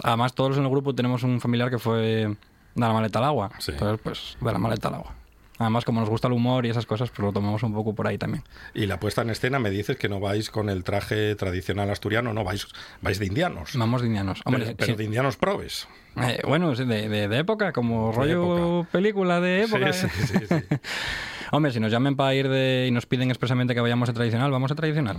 además 0.03 0.33
todos 0.33 0.57
en 0.57 0.63
el 0.63 0.69
grupo 0.69 0.93
tenemos 0.93 1.23
un 1.23 1.39
familiar 1.39 1.69
que 1.69 1.79
fue 1.79 2.01
de 2.01 2.35
la 2.75 2.91
maleta 2.91 3.19
al 3.19 3.25
agua. 3.25 3.51
Sí. 3.59 3.71
Entonces, 3.71 4.01
pues 4.03 4.37
de 4.41 4.51
la 4.51 4.59
maleta 4.59 4.89
al 4.89 4.95
agua. 4.95 5.18
Además, 5.59 5.85
como 5.85 5.99
nos 5.99 6.09
gusta 6.09 6.27
el 6.27 6.33
humor 6.33 6.65
y 6.65 6.69
esas 6.69 6.85
cosas, 6.85 7.09
pues 7.09 7.19
lo 7.19 7.31
tomamos 7.31 7.61
un 7.63 7.73
poco 7.73 7.93
por 7.93 8.07
ahí 8.07 8.17
también. 8.17 8.43
Y 8.73 8.85
la 8.87 8.99
puesta 8.99 9.21
en 9.21 9.29
escena 9.29 9.59
me 9.59 9.69
dices 9.69 9.97
que 9.97 10.09
no 10.09 10.19
vais 10.19 10.49
con 10.49 10.69
el 10.69 10.83
traje 10.83 11.35
tradicional 11.35 11.89
asturiano, 11.91 12.33
no, 12.33 12.43
vais, 12.43 12.65
vais 13.01 13.19
de 13.19 13.25
indianos. 13.25 13.71
Vamos 13.75 14.01
de 14.01 14.07
indianos. 14.07 14.41
Hombre, 14.45 14.63
pero 14.65 14.77
pero 14.77 14.91
sí. 14.93 14.97
de 14.97 15.03
indianos 15.03 15.35
probes. 15.37 15.87
Eh, 16.15 16.39
bueno, 16.47 16.75
sí, 16.75 16.85
de, 16.85 17.07
de- 17.09 17.27
de 17.27 17.37
época, 17.37 17.71
como 17.73 18.11
rollo 18.11 18.79
época. 18.79 18.91
película 18.91 19.39
de 19.41 19.63
época. 19.63 19.93
Sí, 19.93 20.07
sí, 20.09 20.27
sí, 20.27 20.45
sí. 20.47 20.55
Hombre, 21.51 21.71
si 21.71 21.79
nos 21.79 21.91
llamen 21.91 22.15
para 22.15 22.33
ir 22.35 22.47
de 22.47 22.85
y 22.87 22.91
nos 22.91 23.05
piden 23.05 23.29
expresamente 23.29 23.73
que 23.73 23.81
vayamos 23.81 24.07
a 24.09 24.13
tradicional, 24.13 24.51
vamos 24.51 24.71
a 24.71 24.75
tradicional. 24.75 25.17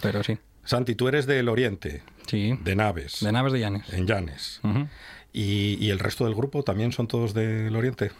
Pero 0.00 0.22
sí, 0.22 0.38
Santi, 0.64 0.94
tú 0.94 1.08
eres 1.08 1.26
del 1.26 1.48
Oriente, 1.48 2.02
sí. 2.28 2.56
de 2.62 2.76
Naves, 2.76 3.18
De 3.20 3.32
naves 3.32 3.52
de 3.52 3.60
Llanes. 3.60 3.92
en 3.92 4.06
Llanes. 4.06 4.60
Ujú. 4.62 4.86
¿Y, 5.32 5.78
y 5.80 5.90
el 5.90 5.98
resto 5.98 6.24
del 6.26 6.34
grupo 6.34 6.62
también 6.62 6.92
son 6.92 7.06
todos 7.08 7.32
del 7.32 7.74
Oriente? 7.74 8.10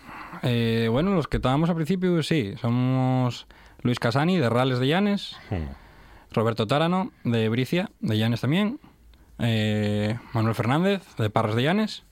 Eh, 0.42 0.88
bueno, 0.90 1.14
los 1.14 1.28
que 1.28 1.36
estábamos 1.36 1.68
al 1.68 1.76
principio, 1.76 2.22
sí. 2.22 2.54
Somos 2.60 3.46
Luis 3.82 3.98
Casani, 3.98 4.38
de 4.38 4.48
Rales 4.48 4.78
de 4.78 4.86
Llanes. 4.88 5.36
Roberto 6.30 6.66
Tárano, 6.66 7.12
de 7.24 7.48
Bricia, 7.50 7.90
de 8.00 8.16
Llanes 8.16 8.40
también. 8.40 8.80
eh, 9.38 10.18
Manuel 10.32 10.54
Fernández, 10.54 11.02
de 11.18 11.28
Parras 11.28 11.54
de 11.54 11.62
Llanes. 11.64 12.04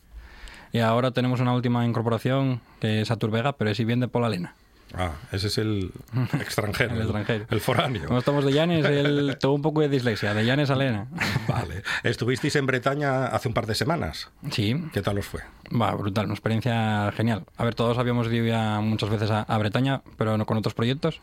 Y 0.73 0.81
ahora 0.81 1.11
tenemos 1.13 1.41
una 1.41 1.55
última 1.55 1.85
incorporación, 1.87 2.61
que 2.81 3.01
es 3.01 3.11
Atur 3.11 3.31
Vega, 3.31 3.55
pero 3.57 3.71
es 3.71 3.85
bien 3.85 4.01
de 4.01 4.09
Pola 4.09 4.29
Lena. 4.29 4.55
Ah, 4.95 5.13
ese 5.33 5.47
es 5.49 5.59
el 5.59 5.93
extranjero. 6.41 6.95
El 6.95 7.03
extranjero. 7.03 7.47
El 7.51 7.61
foráneo. 7.61 8.07
Como 8.07 8.19
estamos 8.19 8.45
de 8.45 8.53
Llanes, 8.53 8.85
él 8.85 9.37
tuvo 9.41 9.55
un 9.55 9.63
poco 9.63 9.81
de 9.81 9.89
dislexia, 9.89 10.35
de 10.35 10.45
Llanes 10.45 10.71
a 10.71 10.77
Lena. 10.77 11.07
Vale. 11.49 11.83
Estuvisteis 12.03 12.57
en 12.57 12.67
Bretaña 12.67 13.27
hace 13.27 13.49
un 13.49 13.55
par 13.55 13.67
de 13.67 13.75
semanas. 13.75 14.31
Sí, 14.51 14.75
¿Qué 14.93 15.03
tal 15.03 15.19
os 15.19 15.27
fue? 15.27 15.41
va, 15.73 15.95
brutal, 15.95 16.25
una 16.27 16.35
experiencia 16.35 17.13
genial. 17.17 17.45
A 17.57 17.65
ver, 17.65 17.75
todos 17.75 17.99
habíamos 17.99 18.27
ido 18.33 18.47
ya 18.47 18.81
muchas 18.81 19.09
veces 19.11 19.31
a, 19.31 19.43
a 19.43 19.59
Bretaña, 19.59 20.03
pero 20.17 20.37
no 20.37 20.45
con 20.47 20.57
otros 20.59 20.75
proyectos. 20.75 21.21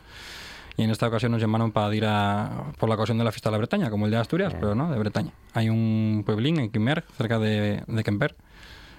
Y 0.76 0.84
en 0.84 0.90
esta 0.90 1.08
ocasión 1.08 1.32
nos 1.32 1.40
llamaron 1.40 1.72
para 1.72 1.92
ir 1.94 2.04
a, 2.06 2.66
por 2.78 2.88
la 2.88 2.94
ocasión 2.94 3.18
de 3.18 3.24
la 3.24 3.32
fiesta 3.32 3.50
de 3.50 3.52
la 3.52 3.58
Bretaña, 3.58 3.90
como 3.90 4.06
el 4.06 4.12
de 4.12 4.16
Asturias, 4.18 4.54
pero 4.60 4.76
no, 4.76 4.90
de 4.92 4.98
Bretaña. 4.98 5.32
Hay 5.52 5.68
un 5.68 6.22
pueblín 6.24 6.60
en 6.60 6.70
Quimper, 6.70 7.04
cerca 7.16 7.40
de, 7.40 7.82
de 7.86 8.04
Quemper. 8.04 8.36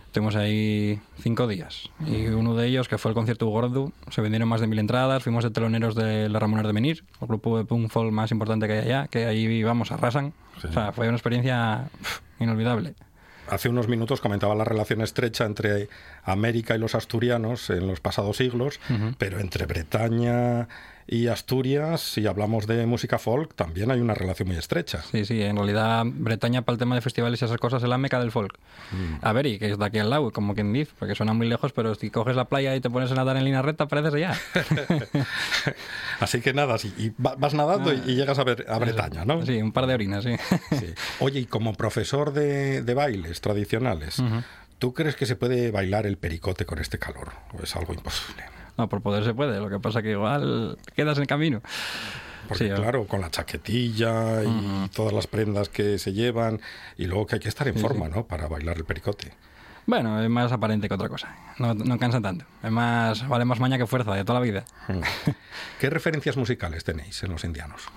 Estuvimos 0.09 0.35
ahí 0.35 0.99
cinco 1.19 1.45
días. 1.45 1.91
Y 2.07 2.25
uno 2.29 2.55
de 2.55 2.65
ellos, 2.65 2.87
que 2.87 2.97
fue 2.97 3.11
el 3.11 3.15
concierto 3.15 3.45
Gordu, 3.45 3.93
se 4.09 4.21
vendieron 4.21 4.49
más 4.49 4.59
de 4.59 4.65
mil 4.65 4.79
entradas. 4.79 5.21
Fuimos 5.21 5.43
de 5.43 5.51
teloneros 5.51 5.93
de 5.93 6.29
la 6.29 6.39
Ramones 6.39 6.65
de 6.65 6.73
Menir, 6.73 7.03
el 7.21 7.27
grupo 7.27 7.59
de 7.59 7.65
punk 7.65 7.91
folk 7.91 8.11
más 8.11 8.31
importante 8.31 8.65
que 8.65 8.73
hay 8.73 8.79
allá, 8.79 9.07
que 9.07 9.27
ahí, 9.27 9.61
vamos, 9.61 9.91
arrasan. 9.91 10.33
O 10.57 10.71
sea, 10.73 10.93
fue 10.93 11.07
una 11.07 11.15
experiencia 11.15 11.89
pf, 11.99 12.21
inolvidable. 12.39 12.95
Hace 13.51 13.69
unos 13.69 13.87
minutos 13.87 14.19
comentaba 14.19 14.55
la 14.55 14.63
relación 14.63 15.01
estrecha 15.01 15.45
entre 15.45 15.89
América 16.23 16.75
y 16.75 16.79
los 16.79 16.95
asturianos 16.95 17.69
en 17.69 17.85
los 17.85 17.99
pasados 17.99 18.37
siglos, 18.37 18.79
pero 19.19 19.39
entre 19.39 19.67
Bretaña 19.67 20.67
y 21.11 21.27
Asturias, 21.27 22.01
si 22.01 22.27
hablamos 22.27 22.67
de 22.67 22.85
música 22.85 23.17
folk, 23.17 23.55
también 23.55 23.89
hay 23.89 23.99
una 23.99 24.13
relación 24.13 24.47
muy 24.47 24.57
estrecha. 24.57 25.01
Sí, 25.11 25.25
sí, 25.25 25.41
en 25.41 25.55
realidad 25.55 26.03
Bretaña 26.05 26.61
para 26.61 26.73
el 26.75 26.79
tema 26.79 26.93
de 26.95 27.01
festivales 27.01 27.41
y 27.41 27.45
esas 27.45 27.57
cosas 27.57 27.81
es 27.81 27.89
la 27.89 27.97
meca 27.97 28.19
del 28.19 28.31
folk. 28.31 28.57
A 29.21 29.33
ver, 29.33 29.47
y 29.47 29.57
que 29.59 29.71
es 29.71 29.77
de 29.79 29.85
aquí 29.85 29.97
al 29.99 30.09
lado, 30.09 30.31
como 30.31 30.53
quien 30.53 30.71
dice, 30.71 30.91
porque 30.99 31.15
suena 31.15 31.33
muy 31.33 31.47
lejos, 31.49 31.73
pero 31.73 31.95
si 31.95 32.09
coges 32.11 32.35
la 32.35 32.45
playa 32.45 32.75
y 32.75 32.81
te 32.81 32.89
pones 32.89 33.11
a 33.11 33.15
nadar 33.15 33.37
en 33.37 33.43
línea 33.45 33.61
recta, 33.61 33.87
pareces 33.87 34.13
allá. 34.13 34.33
Así 36.19 36.41
que 36.41 36.53
nada, 36.53 36.77
sí, 36.77 36.93
y 36.97 37.09
va- 37.21 37.35
vas 37.35 37.53
nadando 37.53 37.93
y, 37.93 37.97
y 38.05 38.15
llegas 38.15 38.39
a, 38.39 38.43
ver, 38.43 38.65
a 38.67 38.77
Bretaña, 38.77 39.25
¿no? 39.25 39.45
Sí, 39.45 39.61
un 39.61 39.71
par 39.71 39.87
de 39.87 39.93
orinas, 39.93 40.23
sí. 40.23 40.35
Sí. 40.71 40.93
Oye, 41.19 41.39
y 41.41 41.45
como 41.45 41.73
profesor 41.73 42.33
de, 42.33 42.81
de 42.81 42.93
bailes 42.93 43.41
tradicionales, 43.41 44.21
¿tú 44.79 44.93
crees 44.93 45.15
que 45.15 45.25
se 45.25 45.35
puede 45.35 45.71
bailar 45.71 46.05
el 46.05 46.17
pericote 46.17 46.65
con 46.65 46.79
este 46.79 46.99
calor? 46.99 47.31
¿O 47.57 47.63
es 47.63 47.75
algo 47.75 47.93
imposible? 47.93 48.43
No, 48.79 48.87
por 48.87 49.01
poder 49.01 49.25
se 49.25 49.33
puede, 49.33 49.59
lo 49.59 49.69
que 49.69 49.77
pasa 49.77 50.01
que 50.01 50.11
igual 50.11 50.77
quedas 50.95 51.17
en 51.17 51.25
camino. 51.25 51.61
Porque 52.47 52.69
Sí, 52.69 52.73
claro, 52.73 53.05
con 53.07 53.19
la 53.19 53.29
chaquetilla 53.29 54.41
y 54.41 54.89
todas 54.95 55.11
las 55.11 55.27
prendas 55.27 55.67
que 55.67 55.99
se 55.99 56.13
llevan, 56.13 56.61
y 56.97 57.07
luego 57.07 57.27
que 57.27 57.35
hay 57.35 57.41
que 57.41 57.49
estar 57.49 57.67
en 57.67 57.75
forma, 57.75 58.07
¿no? 58.07 58.25
Para 58.25 58.47
bailar 58.47 58.77
el 58.77 58.85
pericote. 58.85 59.33
Bueno, 59.85 60.23
es 60.23 60.29
más 60.29 60.53
aparente 60.53 60.87
que 60.87 60.93
otra 60.93 61.09
cosa. 61.09 61.35
No, 61.57 61.73
no 61.73 61.97
cansa 61.97 62.21
tanto. 62.21 62.45
Es 62.63 62.71
más, 62.71 63.27
vale 63.27 63.43
más 63.43 63.59
maña 63.59 63.77
que 63.77 63.85
fuerza 63.85 64.13
de 64.13 64.23
toda 64.23 64.39
la 64.39 64.45
vida. 64.45 64.63
¿Qué 65.79 65.89
referencias 65.89 66.37
musicales 66.37 66.85
tenéis 66.85 67.21
en 67.23 67.31
los 67.31 67.43
indianos? 67.43 67.89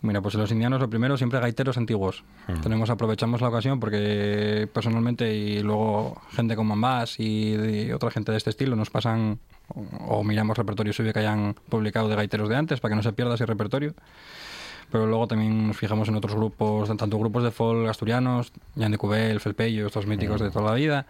Mira, 0.00 0.20
pues 0.20 0.36
en 0.36 0.42
los 0.42 0.52
indianos 0.52 0.80
lo 0.80 0.88
primero 0.88 1.16
siempre 1.16 1.40
gaiteros 1.40 1.76
antiguos. 1.76 2.22
Tenemos, 2.62 2.88
aprovechamos 2.90 3.40
la 3.40 3.48
ocasión 3.48 3.80
porque 3.80 4.68
personalmente 4.72 5.34
y 5.34 5.60
luego 5.60 6.22
gente 6.30 6.54
como 6.54 6.74
Ambas 6.74 7.18
y, 7.18 7.56
de 7.56 7.92
otra 7.94 8.12
gente 8.12 8.30
de 8.30 8.38
este 8.38 8.50
estilo 8.50 8.76
nos 8.76 8.90
pasan 8.90 9.40
o, 9.74 10.18
o 10.18 10.24
miramos 10.24 10.56
repertorio 10.56 10.92
suyo 10.92 11.12
que 11.12 11.20
hayan 11.20 11.54
publicado 11.68 12.08
de 12.08 12.16
gaiteros 12.16 12.48
de 12.48 12.56
antes 12.56 12.80
para 12.80 12.92
que 12.92 12.96
no 12.96 13.02
se 13.02 13.12
pierda 13.12 13.34
ese 13.34 13.46
repertorio. 13.46 13.94
Pero 14.90 15.06
luego 15.06 15.26
también 15.26 15.68
nos 15.68 15.76
fijamos 15.76 16.08
en 16.08 16.16
otros 16.16 16.34
grupos, 16.34 16.88
tanto 16.96 17.18
grupos 17.18 17.42
de 17.44 17.50
folk 17.50 17.88
asturianos, 17.88 18.52
Jan 18.76 18.90
de 18.90 18.98
Cubel, 18.98 19.40
Felpeyo, 19.40 19.86
estos 19.86 20.06
míticos 20.06 20.40
de 20.40 20.50
toda 20.50 20.70
la 20.70 20.74
vida, 20.74 21.06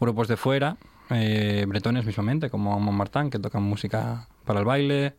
grupos 0.00 0.26
de 0.26 0.36
fuera, 0.36 0.76
eh, 1.10 1.64
bretones 1.68 2.04
mismamente, 2.04 2.50
como 2.50 2.78
Montmartin, 2.80 3.30
que 3.30 3.38
tocan 3.38 3.62
música 3.62 4.26
para 4.44 4.58
el 4.58 4.64
baile, 4.64 5.14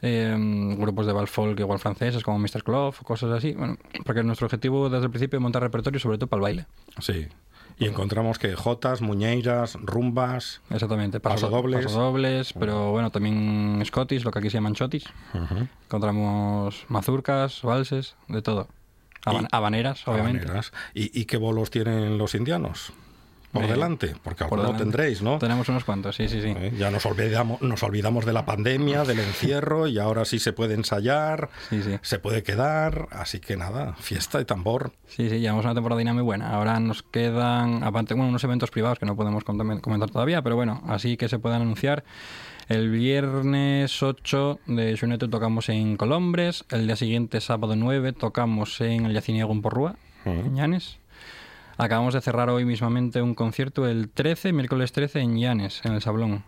eh, 0.00 0.36
grupos 0.76 1.06
de 1.06 1.26
folk 1.26 1.60
igual 1.60 1.78
franceses 1.78 2.24
como 2.24 2.38
Mr. 2.40 2.64
Clough, 2.64 2.96
cosas 3.04 3.30
así. 3.30 3.52
Bueno, 3.52 3.76
porque 4.04 4.24
nuestro 4.24 4.46
objetivo 4.46 4.90
desde 4.90 5.04
el 5.04 5.10
principio 5.10 5.38
es 5.38 5.42
montar 5.42 5.62
repertorio 5.62 6.00
sobre 6.00 6.18
todo 6.18 6.26
para 6.26 6.38
el 6.38 6.42
baile. 6.42 6.66
Sí. 6.98 7.28
Y 7.82 7.88
encontramos 7.88 8.38
que 8.38 8.54
jotas, 8.54 9.00
muñeiras, 9.00 9.76
rumbas. 9.82 10.60
Exactamente, 10.70 11.20
Pasodobles. 11.20 11.84
pasodobles, 11.86 12.52
pero 12.52 12.92
bueno, 12.92 13.10
también 13.10 13.82
scottis, 13.84 14.24
lo 14.24 14.30
que 14.30 14.38
aquí 14.38 14.50
se 14.50 14.54
llaman 14.58 14.74
chotis. 14.74 15.04
Encontramos 15.84 16.84
mazurcas, 16.88 17.62
valses, 17.62 18.16
de 18.28 18.42
todo. 18.42 18.68
Haban- 19.24 19.48
habaneras, 19.52 20.06
obviamente. 20.08 20.42
Habaneras. 20.44 20.72
¿Y, 20.94 21.18
y 21.20 21.24
qué 21.26 21.36
bolos 21.36 21.70
tienen 21.70 22.18
los 22.18 22.34
indianos? 22.34 22.92
Por 23.52 23.64
Eh, 23.64 23.68
delante, 23.68 24.14
porque 24.22 24.44
por 24.46 24.58
alguno 24.58 24.72
delante. 24.78 24.84
tendréis, 24.96 25.20
¿no? 25.22 25.38
Tenemos 25.38 25.68
unos 25.68 25.84
cuantos, 25.84 26.16
sí, 26.16 26.26
sí, 26.28 26.40
sí. 26.40 26.54
Eh, 26.56 26.72
Ya 26.78 26.90
nos 26.90 27.04
olvidamos, 27.04 27.60
nos 27.60 27.82
olvidamos 27.82 28.24
de 28.24 28.32
la 28.32 28.46
pandemia, 28.46 29.04
del 29.04 29.18
encierro, 29.20 29.86
y 29.86 29.98
ahora 29.98 30.24
sí 30.24 30.38
se 30.38 30.52
puede 30.54 30.72
ensayar, 30.74 31.50
Sí, 31.68 31.82
sí. 31.82 31.98
se 32.00 32.18
puede 32.18 32.42
quedar, 32.42 33.08
así 33.10 33.40
que 33.40 33.56
nada, 33.56 33.92
fiesta 34.00 34.40
y 34.40 34.46
tambor. 34.46 34.92
Sí, 35.06 35.28
sí, 35.28 35.38
llevamos 35.40 35.64
una 35.66 35.74
temporadina 35.74 36.14
muy 36.14 36.22
buena. 36.22 36.50
Ahora 36.54 36.80
nos 36.80 37.02
quedan, 37.02 37.84
aparte, 37.84 38.14
bueno, 38.14 38.30
unos 38.30 38.42
eventos 38.44 38.70
privados 38.70 38.98
que 38.98 39.04
no 39.06 39.16
podemos 39.16 39.44
comentar 39.44 40.08
todavía, 40.10 40.40
pero 40.40 40.56
bueno, 40.56 40.82
así 40.88 41.18
que 41.18 41.28
se 41.28 41.38
puedan 41.38 41.60
anunciar. 41.62 42.04
El 42.68 42.90
viernes 42.90 44.02
8 44.02 44.60
de 44.66 44.96
Xuneto 44.96 45.28
tocamos 45.28 45.68
en 45.68 45.96
Colombres, 45.98 46.64
el 46.70 46.86
día 46.86 46.96
siguiente, 46.96 47.40
sábado 47.42 47.76
9, 47.76 48.12
tocamos 48.14 48.80
en 48.80 49.04
el 49.04 49.12
Yaciniego 49.12 49.52
en 49.52 49.60
Porrúa, 49.62 49.96
en 50.24 50.54
Llanes. 50.54 50.96
Acabamos 51.82 52.14
de 52.14 52.20
cerrar 52.20 52.48
hoy 52.48 52.64
mismamente 52.64 53.20
un 53.20 53.34
concierto 53.34 53.88
el 53.88 54.08
13, 54.08 54.52
miércoles 54.52 54.92
13, 54.92 55.18
en 55.18 55.36
Llanes, 55.36 55.80
en 55.84 55.92
el 55.94 56.00
Sablón. 56.00 56.44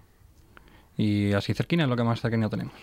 Y 0.97 1.33
así 1.33 1.55
cerquina 1.55 1.83
es 1.83 1.89
lo 1.89 1.97
que 1.97 2.05
más 2.05 2.21
cerquina 2.21 2.49
tenemos. 2.49 2.75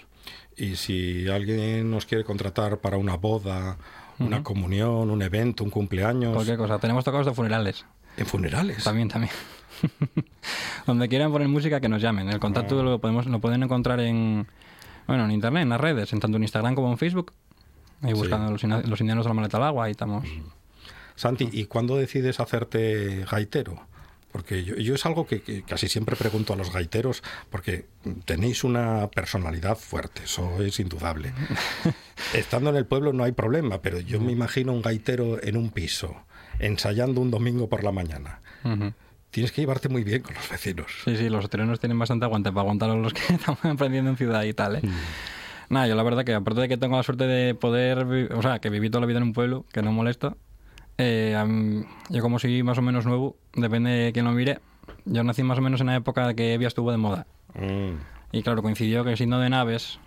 Y 0.57 0.75
si 0.75 1.29
alguien 1.29 1.89
nos 1.89 2.05
quiere 2.05 2.25
contratar 2.25 2.79
para 2.79 2.97
una 2.97 3.15
boda, 3.15 3.77
una 4.19 4.43
comunión, 4.43 5.09
un 5.09 5.21
evento, 5.21 5.63
un 5.63 5.69
cumpleaños, 5.69 6.33
Cualquier 6.33 6.57
cosa. 6.57 6.77
Tenemos 6.77 7.05
tocados 7.05 7.25
de 7.25 7.33
funerales. 7.33 7.85
en 8.17 8.25
funerales. 8.25 8.83
También, 8.83 9.07
también. 9.07 9.31
Donde 10.85 11.07
quieran 11.07 11.31
poner 11.31 11.47
música, 11.47 11.79
que 11.79 11.87
nos 11.87 12.01
llamen. 12.01 12.27
El 12.27 12.41
contacto 12.41 12.83
lo, 12.83 12.99
podemos, 12.99 13.27
lo 13.27 13.39
pueden 13.39 13.63
encontrar 13.63 14.01
en, 14.01 14.45
bueno, 15.07 15.23
en 15.23 15.31
internet, 15.31 15.63
en 15.63 15.69
las 15.69 15.79
redes, 15.79 16.11
en 16.11 16.19
tanto 16.19 16.35
en 16.35 16.43
Instagram 16.43 16.75
como 16.75 16.91
en 16.91 16.97
Facebook. 16.97 17.31
Ahí 18.01 18.11
buscando 18.11 18.51
los, 18.51 18.99
indianos 18.99 19.23
de 19.23 19.29
la 19.29 19.33
maleta 19.33 19.55
al 19.55 19.63
agua, 19.63 19.85
ahí 19.85 19.91
estamos. 19.91 20.27
Santi, 21.21 21.47
¿y 21.51 21.65
cuándo 21.65 21.97
decides 21.97 22.39
hacerte 22.39 23.25
gaitero? 23.29 23.85
Porque 24.31 24.63
yo, 24.63 24.75
yo 24.77 24.95
es 24.95 25.05
algo 25.05 25.27
que, 25.27 25.43
que 25.43 25.61
casi 25.61 25.87
siempre 25.87 26.15
pregunto 26.15 26.53
a 26.53 26.55
los 26.55 26.73
gaiteros, 26.73 27.21
porque 27.51 27.85
tenéis 28.25 28.63
una 28.63 29.07
personalidad 29.11 29.77
fuerte, 29.77 30.23
eso 30.23 30.63
es 30.63 30.79
indudable. 30.79 31.31
Estando 32.33 32.71
en 32.71 32.75
el 32.75 32.87
pueblo 32.87 33.13
no 33.13 33.23
hay 33.23 33.33
problema, 33.33 33.83
pero 33.83 33.99
yo 33.99 34.19
me 34.19 34.31
imagino 34.31 34.73
un 34.73 34.81
gaitero 34.81 35.39
en 35.43 35.57
un 35.57 35.69
piso, 35.69 36.15
ensayando 36.57 37.21
un 37.21 37.29
domingo 37.29 37.69
por 37.69 37.83
la 37.83 37.91
mañana. 37.91 38.41
Tienes 39.29 39.51
que 39.51 39.61
llevarte 39.61 39.89
muy 39.89 40.03
bien 40.03 40.23
con 40.23 40.33
los 40.33 40.49
vecinos. 40.49 40.87
Sí, 41.05 41.17
sí, 41.17 41.29
los 41.29 41.47
terrenos 41.51 41.79
tienen 41.79 41.99
bastante 41.99 42.25
aguante 42.25 42.49
para 42.49 42.61
aguantar 42.61 42.89
a 42.89 42.95
los 42.95 43.13
que 43.13 43.21
estamos 43.35 43.63
aprendiendo 43.63 44.09
en 44.09 44.17
ciudad 44.17 44.41
y 44.41 44.55
tal, 44.55 44.77
¿eh? 44.77 44.81
Nada, 45.69 45.85
yo 45.85 45.93
la 45.93 46.01
verdad 46.01 46.25
que 46.25 46.33
aparte 46.33 46.61
de 46.61 46.67
que 46.67 46.77
tengo 46.77 46.97
la 46.97 47.03
suerte 47.03 47.25
de 47.25 47.53
poder, 47.53 47.99
o 48.33 48.41
sea, 48.41 48.57
que 48.57 48.71
viví 48.71 48.89
toda 48.89 49.01
la 49.01 49.05
vida 49.05 49.19
en 49.19 49.23
un 49.25 49.33
pueblo, 49.33 49.65
que 49.71 49.83
no 49.83 49.91
molesto, 49.91 50.35
eh, 51.01 51.83
yo 52.09 52.21
como 52.21 52.39
soy 52.39 52.63
más 52.63 52.77
o 52.77 52.81
menos 52.81 53.05
nuevo, 53.05 53.35
depende 53.53 53.89
de 53.89 54.13
quién 54.13 54.25
lo 54.25 54.31
mire, 54.31 54.59
yo 55.05 55.23
nací 55.23 55.43
más 55.43 55.57
o 55.57 55.61
menos 55.61 55.81
en 55.81 55.87
la 55.87 55.95
época 55.95 56.33
que 56.33 56.53
Evia 56.53 56.67
estuvo 56.67 56.91
de 56.91 56.97
moda. 56.97 57.25
Mm. 57.55 57.95
Y 58.31 58.43
claro, 58.43 58.61
coincidió 58.61 59.03
que 59.03 59.17
siendo 59.17 59.39
de 59.39 59.49
Naves, 59.49 59.99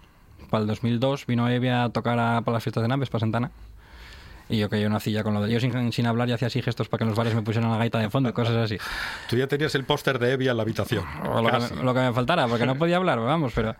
para 0.50 0.62
el 0.62 0.66
2002 0.68 1.26
vino 1.26 1.48
Evia 1.48 1.84
a 1.84 1.88
tocar 1.90 2.18
a- 2.18 2.40
para 2.42 2.54
las 2.54 2.62
fiestas 2.62 2.82
de 2.82 2.88
Naves, 2.88 3.10
para 3.10 3.20
Santana. 3.20 3.50
Y 4.48 4.58
yo 4.58 4.68
que 4.68 4.80
yo 4.80 4.90
nací 4.90 5.10
ya 5.10 5.24
con 5.24 5.32
lo 5.32 5.40
de... 5.42 5.50
Yo 5.50 5.58
sin, 5.58 5.90
sin 5.92 6.06
hablar 6.06 6.28
y 6.28 6.32
hacía 6.32 6.48
así 6.48 6.60
gestos 6.60 6.88
para 6.88 6.98
que 6.98 7.04
en 7.04 7.08
los 7.08 7.16
bares 7.18 7.34
me 7.34 7.40
pusieran 7.42 7.70
la 7.70 7.78
gaita 7.78 7.98
de 7.98 8.10
fondo 8.10 8.28
y 8.28 8.32
cosas 8.34 8.56
así. 8.56 8.76
Tú 9.28 9.36
ya 9.36 9.46
tenías 9.46 9.74
el 9.74 9.84
póster 9.84 10.18
de 10.18 10.32
Evia 10.34 10.50
en 10.50 10.56
la 10.58 10.62
habitación. 10.64 11.02
O 11.26 11.40
lo 11.40 11.50
que, 11.50 11.74
lo 11.82 11.94
que 11.94 12.00
me 12.00 12.12
faltara, 12.12 12.46
porque 12.46 12.66
no 12.66 12.76
podía 12.76 12.96
hablar, 12.98 13.18
vamos, 13.20 13.52
pero 13.54 13.74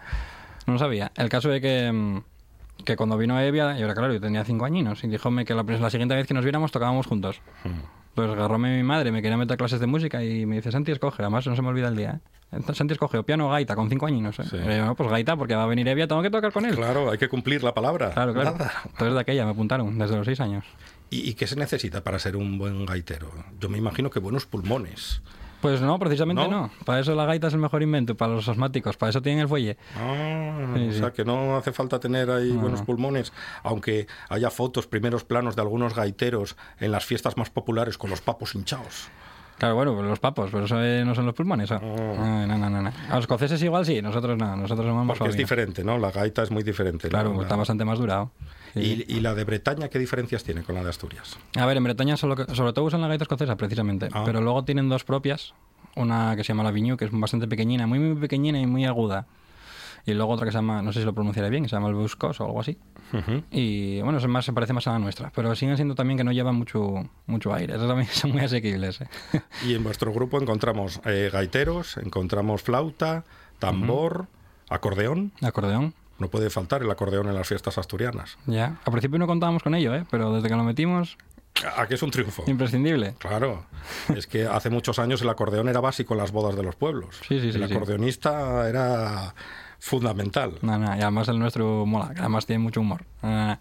no 0.67 0.79
sabía. 0.79 1.13
El 1.17 1.29
caso 1.29 1.51
de 1.51 1.61
que, 1.61 1.93
mm, 1.93 2.23
que 2.85 2.97
cuando 2.97 3.17
vino 3.17 3.39
Evia, 3.41 3.77
yo 3.79 3.85
era 3.85 3.95
claro, 3.95 4.13
yo 4.13 4.21
tenía 4.21 4.45
cinco 4.45 4.65
añinos, 4.65 5.05
y 5.05 5.09
díjome 5.09 5.45
que 5.45 5.55
la, 5.55 5.63
la 5.63 5.91
siguiente 5.91 6.15
vez 6.15 6.27
que 6.27 6.35
nos 6.35 6.45
viéramos 6.45 6.73
tocábamos 6.73 7.07
juntos. 7.07 7.41
Pues 8.15 8.31
agarróme 8.31 8.77
mi 8.77 8.83
madre, 8.85 9.11
me 9.11 9.23
quería 9.23 9.37
meter 9.37 9.55
a 9.55 9.57
clases 9.57 9.81
de 9.81 9.87
música 9.87 10.23
y 10.23 10.47
me 10.47 10.57
dice, 10.57 10.71
Santi, 10.71 10.93
escoge, 10.93 11.23
además 11.23 11.47
no 11.47 11.57
se 11.57 11.63
me 11.63 11.69
olvida 11.69 11.89
el 11.89 11.97
día. 11.97 12.21
¿eh? 12.23 12.29
Entonces, 12.53 12.79
Santi 12.79 12.93
escoge 12.93 13.19
o 13.19 13.25
piano 13.25 13.49
o 13.49 13.51
gaita, 13.51 13.75
con 13.75 13.89
cinco 13.89 14.07
añinos. 14.07 14.39
¿eh? 14.39 14.45
Sí. 14.49 14.57
Yo, 14.57 14.85
no, 14.85 14.95
pues 14.95 15.11
gaita, 15.11 15.37
porque 15.37 15.57
va 15.57 15.65
a 15.65 15.67
venir 15.67 15.89
Evia, 15.89 16.07
tengo 16.07 16.23
que 16.23 16.31
tocar 16.31 16.53
con 16.53 16.65
él. 16.65 16.77
Claro, 16.77 17.11
hay 17.11 17.19
que 17.19 17.29
cumplir 17.29 17.65
la 17.65 17.75
palabra. 17.75 18.13
Claro, 18.13 18.33
claro. 18.33 18.53
Nada. 18.53 18.73
Entonces 18.85 19.15
de 19.15 19.21
aquella 19.21 19.45
me 19.45 19.51
apuntaron, 19.51 19.99
desde 19.99 20.15
los 20.17 20.27
seis 20.27 20.39
años. 20.41 20.65
¿Y, 21.11 21.29
y 21.29 21.35
qué 21.35 21.49
se 21.49 21.57
necesita 21.57 22.05
para 22.05 22.21
ser 22.21 22.37
un 22.37 22.57
buen 22.57 22.87
gaitero? 22.87 23.33
Yo 23.59 23.69
me 23.69 23.79
imagino 23.79 24.11
que 24.11 24.21
buenos 24.21 24.47
pulmones. 24.47 25.21
Pues 25.65 25.81
no, 25.81 25.99
precisamente 25.99 26.43
¿No? 26.47 26.51
no. 26.51 26.71
Para 26.85 27.01
eso 27.01 27.15
la 27.15 27.25
gaita 27.25 27.47
es 27.47 27.55
el 27.55 27.59
mejor 27.61 27.83
invento, 27.83 28.15
para 28.15 28.35
los 28.35 28.47
asmáticos, 28.51 28.99
para 28.99 29.09
eso 29.09 29.23
tienen 29.23 29.41
el 29.41 29.49
fuelle. 29.49 29.79
Ah, 29.97 30.75
Sí, 30.77 30.89
o 30.89 30.93
sí. 30.93 30.99
sea 30.99 31.11
que 31.13 31.25
no 31.25 31.57
hace 31.57 31.73
falta 31.73 31.99
tener 31.99 32.31
ahí 32.31 32.51
buenos 32.53 32.83
pulmones, 32.83 33.33
aunque 33.63 34.07
haya 34.29 34.51
fotos, 34.51 34.87
primeros 34.87 35.25
planos 35.25 35.57
de 35.57 35.63
algunos 35.63 35.95
gaiteros 35.95 36.57
en 36.81 36.93
las 36.93 37.07
fiestas 37.07 37.39
más 37.39 37.49
populares 37.49 37.97
con 37.97 38.11
los 38.11 38.21
papos 38.21 38.55
hinchados. 38.55 39.09
Claro, 39.57 39.77
bueno, 39.77 39.95
pues 39.95 40.07
los 40.07 40.19
papos, 40.19 40.51
pero 40.53 40.65
eso 40.67 40.83
eh, 40.83 41.03
no 41.07 41.15
son 41.15 41.25
los 41.25 41.35
pulmones. 41.35 41.71
¿o? 41.71 41.77
Ah, 41.77 42.45
no, 42.47 42.59
no, 42.59 42.69
no, 42.69 42.83
no. 42.83 42.89
A 43.09 43.15
los 43.15 43.21
escoceses 43.21 43.63
igual 43.63 43.87
sí, 43.87 44.03
nosotros 44.03 44.37
no, 44.37 44.57
nosotros 44.57 44.87
somos 44.87 45.07
más 45.07 45.17
Porque 45.17 45.31
es 45.31 45.37
diferente, 45.39 45.83
¿no? 45.83 45.97
La 45.97 46.11
gaita 46.11 46.43
es 46.43 46.51
muy 46.51 46.63
diferente. 46.63 47.07
¿no? 47.07 47.11
Claro, 47.11 47.35
La- 47.35 47.43
está 47.43 47.57
bastante 47.57 47.85
más 47.87 47.99
durado. 47.99 48.33
Sí. 48.75 49.05
¿Y, 49.09 49.17
y 49.17 49.21
la 49.21 49.35
de 49.35 49.45
Bretaña 49.45 49.89
qué 49.89 49.99
diferencias 49.99 50.45
tiene 50.45 50.63
con 50.63 50.75
la 50.75 50.83
de 50.83 50.91
Asturias? 50.91 51.39
A 51.57 51.65
ver, 51.65 51.77
en 51.77 51.85
Bretaña 51.85 52.17
solo 52.17 52.37
sobre 52.55 52.73
todo 52.73 52.85
usan 52.85 53.01
la 53.01 53.09
gaita 53.09 53.25
escocesa, 53.25 53.57
precisamente. 53.57 54.09
Ah. 54.13 54.23
Pero 54.27 54.41
luego 54.41 54.65
tienen 54.65 54.89
dos 54.89 55.05
propias. 55.05 55.55
Una 55.97 56.35
que 56.37 56.43
se 56.43 56.49
llama 56.49 56.65
la 56.65 56.73
Viñu, 56.73 56.97
que 56.97 57.05
es 57.05 57.11
bastante 57.13 57.47
pequeñina, 57.47 57.87
muy, 57.87 58.01
muy 58.01 58.21
pequeñina 58.21 58.59
y 58.59 58.67
muy 58.67 58.85
aguda. 58.85 59.27
Y 60.07 60.13
luego 60.13 60.33
otra 60.33 60.45
que 60.45 60.53
se 60.53 60.59
llama, 60.59 60.83
no 60.83 60.93
sé 60.93 61.01
si 61.01 61.07
lo 61.07 61.15
pronunciaré 61.15 61.49
bien, 61.49 61.63
que 61.63 61.69
se 61.69 61.77
llama 61.77 61.89
el 61.89 61.95
Buscos 61.95 62.39
o 62.41 62.45
algo 62.45 62.61
así. 62.61 62.77
Ujú. 63.13 63.43
Y 63.51 64.03
bueno, 64.03 64.19
es 64.19 64.27
más, 64.27 64.45
se 64.45 64.53
parece 64.53 64.73
más 64.73 64.87
a 64.87 64.93
la 64.93 64.99
nuestra. 64.99 65.31
Pero 65.35 65.55
siguen 65.55 65.77
siendo 65.77 65.95
también 65.95 66.19
que 66.19 66.25
no 66.25 66.33
llevan 66.33 66.57
mucho, 66.57 67.09
mucho 67.27 67.55
aire. 67.55 67.75
Esos 67.75 67.89
también 67.89 68.09
son 68.13 68.33
muy 68.33 68.43
asequibles. 68.43 69.01
¿eh? 69.01 69.09
Y 69.67 69.75
en 69.75 69.83
vuestro 69.83 70.13
grupo 70.13 70.41
encontramos 70.41 71.01
eh, 71.07 71.31
gaiteros, 71.33 71.97
encontramos 71.97 72.63
flauta, 72.63 73.25
tambor, 73.59 74.27
acordeón. 74.69 75.33
Acordeón. 75.41 75.95
No 76.19 76.29
puede 76.29 76.51
faltar 76.51 76.83
el 76.83 76.91
acordeón 76.91 77.29
en 77.29 77.35
las 77.35 77.49
fiestas 77.49 77.77
asturianas. 77.79 78.39
Ya. 78.47 78.79
Al 78.85 78.93
principio 78.93 79.19
no 79.19 79.27
contábamos 79.27 79.63
con 79.63 79.75
ello, 79.75 79.95
¿eh? 79.95 80.05
pero 80.11 80.33
desde 80.33 80.49
que 80.49 80.55
lo 80.57 80.63
metimos, 80.65 81.17
¿A 81.77 81.87
qué 81.87 81.95
es 81.95 82.03
un 82.03 82.11
triunfo? 82.11 82.45
imprescindible. 82.47 83.15
Claro, 83.19 83.65
es 84.17 84.27
que 84.27 84.47
hace 84.47 84.71
muchos 84.71 84.99
años 84.99 85.23
el 85.23 85.29
acordeón 85.29 85.69
era 85.69 85.81
básico 85.81 86.15
en 86.15 86.19
las 86.19 86.33
bodas 86.33 86.57
de 86.57 86.63
los 86.63 86.75
pueblos. 86.77 87.17
Sí, 87.29 87.41
sí, 87.41 87.53
sí, 87.53 87.59
el 87.61 87.69
sí. 87.69 87.75
acordeonista 87.75 88.69
era 88.69 89.35
fundamental. 89.79 90.59
No, 90.63 90.79
no, 90.79 90.97
y 90.97 91.01
además 91.01 91.29
el 91.29 91.39
nuestro 91.39 91.87
mola, 91.87 92.13
además 92.19 92.47
tiene 92.47 92.59
mucho 92.61 92.81
humor. 92.81 93.05
No, 93.23 93.31
no, 93.31 93.47
no. 93.49 93.59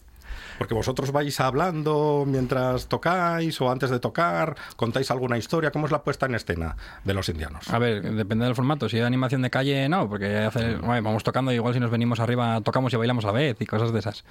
Porque 0.58 0.74
vosotros 0.74 1.12
vais 1.12 1.40
hablando 1.40 2.24
mientras 2.28 2.88
tocáis 2.88 3.60
o 3.62 3.72
antes 3.72 3.90
de 3.90 4.00
tocar, 4.00 4.56
contáis 4.76 5.10
alguna 5.12 5.38
historia. 5.38 5.72
¿Cómo 5.72 5.86
es 5.86 5.92
la 5.92 6.04
puesta 6.04 6.26
en 6.26 6.36
escena 6.36 6.76
de 7.04 7.14
los 7.14 7.28
indianos? 7.30 7.70
A 7.70 7.80
ver, 7.80 8.02
depende 8.16 8.46
del 8.46 8.56
formato. 8.56 8.88
Si 8.90 8.98
hay 8.98 9.04
animación 9.04 9.42
de 9.42 9.50
calle, 9.50 9.90
no, 9.90 10.08
porque 10.10 10.38
hace- 10.38 10.76
bueno, 10.76 11.02
vamos 11.04 11.24
tocando 11.24 11.52
y 11.52 11.56
igual 11.56 11.74
si 11.74 11.80
nos 11.80 11.92
venimos 11.92 12.20
arriba 12.20 12.60
tocamos 12.62 12.94
y 12.94 12.98
bailamos 12.98 13.24
a 13.26 13.28
la 13.28 13.34
vez 13.34 13.58
y 13.60 13.66
cosas 13.66 13.92
de 13.94 14.00
esas. 14.00 14.24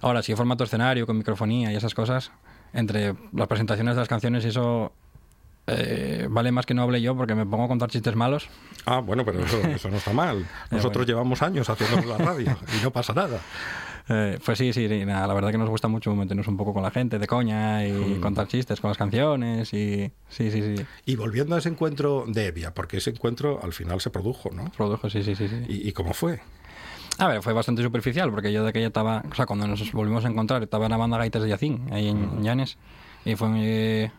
Ahora, 0.00 0.22
si 0.22 0.32
hay 0.32 0.36
formato 0.36 0.64
escenario 0.64 1.06
con 1.06 1.16
microfonía 1.18 1.72
y 1.72 1.76
esas 1.76 1.94
cosas, 1.94 2.30
entre 2.72 3.14
las 3.32 3.46
presentaciones 3.48 3.94
de 3.94 4.00
las 4.00 4.08
canciones 4.08 4.44
y 4.44 4.48
eso 4.48 4.92
eh, 5.66 6.26
vale 6.28 6.52
más 6.52 6.66
que 6.66 6.74
no 6.74 6.82
hable 6.82 7.00
yo 7.00 7.16
porque 7.16 7.34
me 7.34 7.46
pongo 7.46 7.64
a 7.64 7.68
contar 7.68 7.88
chistes 7.90 8.14
malos. 8.16 8.48
Ah, 8.84 8.98
bueno, 8.98 9.24
pero 9.24 9.42
eso, 9.44 9.58
eso 9.62 9.88
no 9.88 9.96
está 9.96 10.12
mal. 10.12 10.46
Nosotros 10.70 11.06
llevamos 11.06 11.40
años 11.40 11.70
haciendo 11.70 12.06
la 12.06 12.18
radio 12.18 12.54
y 12.78 12.82
no 12.82 12.90
pasa 12.90 13.14
nada. 13.14 13.38
Eh, 14.08 14.38
pues 14.44 14.58
sí, 14.58 14.72
sí, 14.74 14.86
sí, 14.86 15.04
nada, 15.06 15.26
la 15.26 15.32
verdad 15.32 15.50
que 15.50 15.56
nos 15.56 15.70
gusta 15.70 15.88
mucho 15.88 16.14
meternos 16.14 16.46
un 16.46 16.58
poco 16.58 16.74
con 16.74 16.82
la 16.82 16.90
gente 16.90 17.18
de 17.18 17.26
coña 17.26 17.86
y 17.86 18.18
contar 18.20 18.46
chistes 18.48 18.78
con 18.80 18.90
las 18.90 18.98
canciones 18.98 19.72
y 19.72 20.12
sí, 20.28 20.50
sí, 20.50 20.76
sí. 20.76 20.84
Y 21.06 21.16
volviendo 21.16 21.54
a 21.54 21.58
ese 21.58 21.70
encuentro 21.70 22.24
de 22.26 22.48
Evia, 22.48 22.74
porque 22.74 22.98
ese 22.98 23.10
encuentro 23.10 23.60
al 23.62 23.72
final 23.72 24.00
se 24.02 24.10
produjo, 24.10 24.50
¿no? 24.50 24.70
Produjo, 24.76 25.08
sí, 25.08 25.22
sí, 25.22 25.34
sí, 25.34 25.48
sí. 25.48 25.64
¿Y, 25.68 25.88
y 25.88 25.92
cómo 25.92 26.12
fue? 26.12 26.40
A 27.18 27.28
ver, 27.28 27.42
fue 27.42 27.52
bastante 27.52 27.82
superficial, 27.82 28.30
porque 28.30 28.52
yo 28.52 28.62
de 28.62 28.70
aquella 28.70 28.88
estaba, 28.88 29.22
o 29.30 29.34
sea, 29.34 29.46
cuando 29.46 29.66
nos 29.66 29.90
volvimos 29.92 30.24
a 30.24 30.28
encontrar, 30.28 30.62
estaba 30.62 30.86
en 30.86 30.90
la 30.90 30.96
banda 30.96 31.16
Gaitas 31.16 31.42
de 31.42 31.48
Yacín, 31.48 31.86
ahí 31.92 32.08
en, 32.08 32.24
en 32.24 32.42
Llanes, 32.42 32.76
y 33.24 33.36
fue 33.36 33.48
eh, 33.54 34.10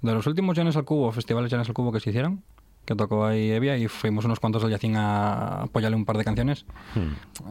de 0.00 0.14
los 0.14 0.26
últimos 0.26 0.56
Llanes 0.56 0.74
al 0.76 0.84
Cubo, 0.84 1.12
festivales 1.12 1.50
Llanes 1.52 1.68
al 1.68 1.74
Cubo 1.74 1.92
que 1.92 2.00
se 2.00 2.10
hicieron, 2.10 2.42
que 2.88 2.94
tocó 2.94 3.26
ahí 3.26 3.50
Evia, 3.50 3.76
y 3.76 3.86
fuimos 3.86 4.24
unos 4.24 4.40
cuantos 4.40 4.62
del 4.62 4.70
Yacín 4.70 4.96
a 4.96 5.64
apoyarle 5.64 5.94
un 5.94 6.06
par 6.06 6.16
de 6.16 6.24
canciones. 6.24 6.64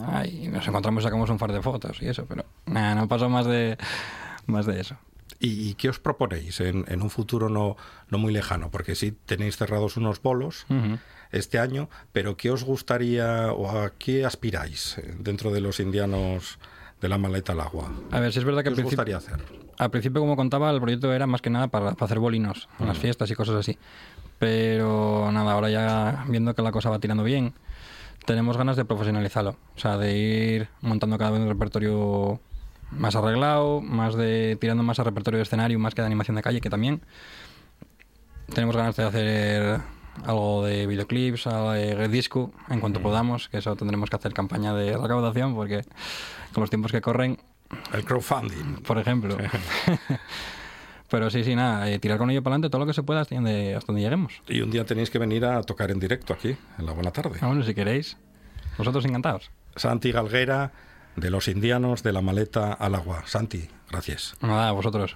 Ay, 0.07 0.47
nos 0.51 0.67
encontramos 0.67 1.03
y 1.03 1.05
sacamos 1.05 1.29
un 1.29 1.37
par 1.37 1.51
de 1.51 1.61
fotos 1.61 2.01
y 2.01 2.07
eso, 2.07 2.25
pero 2.27 2.43
nada, 2.65 2.95
no 2.95 3.07
pasó 3.07 3.29
más 3.29 3.45
de, 3.45 3.77
más 4.47 4.65
de 4.65 4.79
eso. 4.79 4.97
¿Y, 5.39 5.75
qué 5.75 5.89
os 5.89 5.99
proponéis 5.99 6.59
en, 6.59 6.85
en 6.87 7.03
un 7.03 7.11
futuro 7.11 7.49
no, 7.49 7.77
no 8.09 8.17
muy 8.17 8.33
lejano? 8.33 8.71
Porque 8.71 8.95
sí 8.95 9.11
tenéis 9.11 9.57
cerrados 9.57 9.95
unos 9.95 10.23
bolos 10.23 10.65
Ujú. 10.71 10.97
este 11.31 11.59
año, 11.59 11.87
pero 12.13 12.35
¿qué 12.35 12.49
os 12.49 12.63
gustaría 12.63 13.51
o 13.51 13.69
a 13.69 13.91
qué 13.99 14.25
aspiráis 14.25 14.97
eh, 14.97 15.13
dentro 15.19 15.51
de 15.51 15.61
los 15.61 15.79
indianos 15.79 16.57
de 17.01 17.09
la 17.09 17.17
maleta 17.17 17.53
al 17.53 17.61
agua? 17.61 17.91
A 18.11 18.19
ver, 18.19 18.31
si 18.33 18.39
es 18.39 18.45
verdad 18.45 18.61
que 18.61 18.65
¿Qué 18.65 18.69
al 18.69 18.73
os 18.73 18.77
principio, 18.79 18.97
gustaría 19.15 19.17
hacer? 19.17 19.45
al 19.77 19.89
principio, 19.91 20.21
como 20.21 20.35
contaba, 20.35 20.69
el 20.71 20.79
proyecto 20.81 21.13
era 21.13 21.27
más 21.27 21.41
que 21.41 21.49
nada 21.49 21.67
para, 21.67 21.91
para 21.93 22.05
hacer 22.05 22.19
bolinos 22.19 22.67
en 22.79 22.85
Mm. 22.85 22.89
las 22.89 22.97
fiestas 22.97 23.29
y 23.31 23.35
cosas 23.35 23.55
así. 23.55 23.77
Pero 24.39 25.29
nada, 25.31 25.53
ahora 25.53 25.69
ya 25.69 26.25
viendo 26.27 26.53
que 26.53 26.61
la 26.61 26.71
cosa 26.71 26.89
va 26.89 26.99
tirando 26.99 27.23
bien, 27.23 27.53
tenemos 28.25 28.57
ganas 28.57 28.75
de 28.75 28.85
profesionalizarlo. 28.85 29.57
O 29.75 29.79
sea, 29.79 29.97
de 29.97 30.17
ir 30.17 30.69
montando 30.81 31.17
cada 31.17 31.31
vez 31.31 31.39
un 31.41 31.47
repertorio 31.49 32.39
más 32.91 33.15
arreglado, 33.15 33.81
más 33.81 34.15
de 34.15 34.57
tirando 34.61 34.83
más 34.83 34.99
a 34.99 35.03
repertorio 35.03 35.37
de 35.37 35.43
escenario, 35.43 35.79
más 35.79 35.93
que 35.95 36.01
de 36.01 36.05
animación 36.07 36.35
de 36.35 36.41
calle, 36.43 36.61
que 36.61 36.69
también 36.69 37.01
tenemos 38.53 38.75
ganas 38.77 38.95
de 38.95 39.03
hacer 39.03 39.79
algo 40.25 40.65
de 40.65 40.87
videoclips, 40.87 41.47
algo 41.47 41.71
de 41.71 42.07
disco, 42.07 42.51
en 42.69 42.79
cuanto 42.79 43.01
podamos, 43.01 43.49
que 43.49 43.57
eso 43.57 43.75
tendremos 43.75 44.09
que 44.09 44.15
hacer 44.15 44.33
campaña 44.33 44.73
de 44.73 44.97
recaudación, 44.97 45.55
porque 45.55 45.83
con 46.53 46.61
los 46.61 46.69
tiempos 46.69 46.91
que 46.91 47.01
corren, 47.01 47.37
El 47.93 48.03
crowdfunding. 48.05 48.81
por 48.83 48.97
ejemplo. 48.97 49.37
Pero 51.09 51.29
sí, 51.29 51.43
sí, 51.45 51.55
nada, 51.55 51.89
eh, 51.89 51.99
tirar 51.99 52.17
con 52.17 52.29
ello 52.29 52.43
para 52.43 52.55
adelante 52.55 52.69
todo 52.69 52.79
lo 52.81 52.85
que 52.85 52.93
se 52.93 53.01
pueda 53.03 53.21
hasta 53.21 53.35
donde, 53.35 53.75
hasta 53.75 53.87
donde 53.87 54.01
lleguemos. 54.01 54.41
Y 54.47 54.59
un 54.59 54.69
día 54.71 54.85
tenéis 54.85 55.09
que 55.09 55.19
venir 55.19 55.45
a 55.45 55.63
tocar 55.63 55.89
en 55.91 55.99
directo 55.99 56.33
aquí, 56.33 56.57
en 56.77 56.85
la 56.85 56.91
buena 56.91 57.11
tarde. 57.11 57.37
Ah, 57.41 57.47
bueno, 57.47 57.63
si 57.63 57.73
queréis, 57.73 58.17
vosotros 58.77 59.05
encantados. 59.05 59.49
Santi 59.77 60.11
Galguera, 60.11 60.71
de 61.15 61.29
los 61.29 61.47
indianos 61.47 62.03
de 62.03 62.11
la 62.11 62.21
maleta 62.21 62.73
al 62.73 62.95
agua. 62.95 63.23
Santi, 63.25 63.69
gracias. 63.89 64.35
Nada, 64.41 64.71
vosotros. 64.73 65.15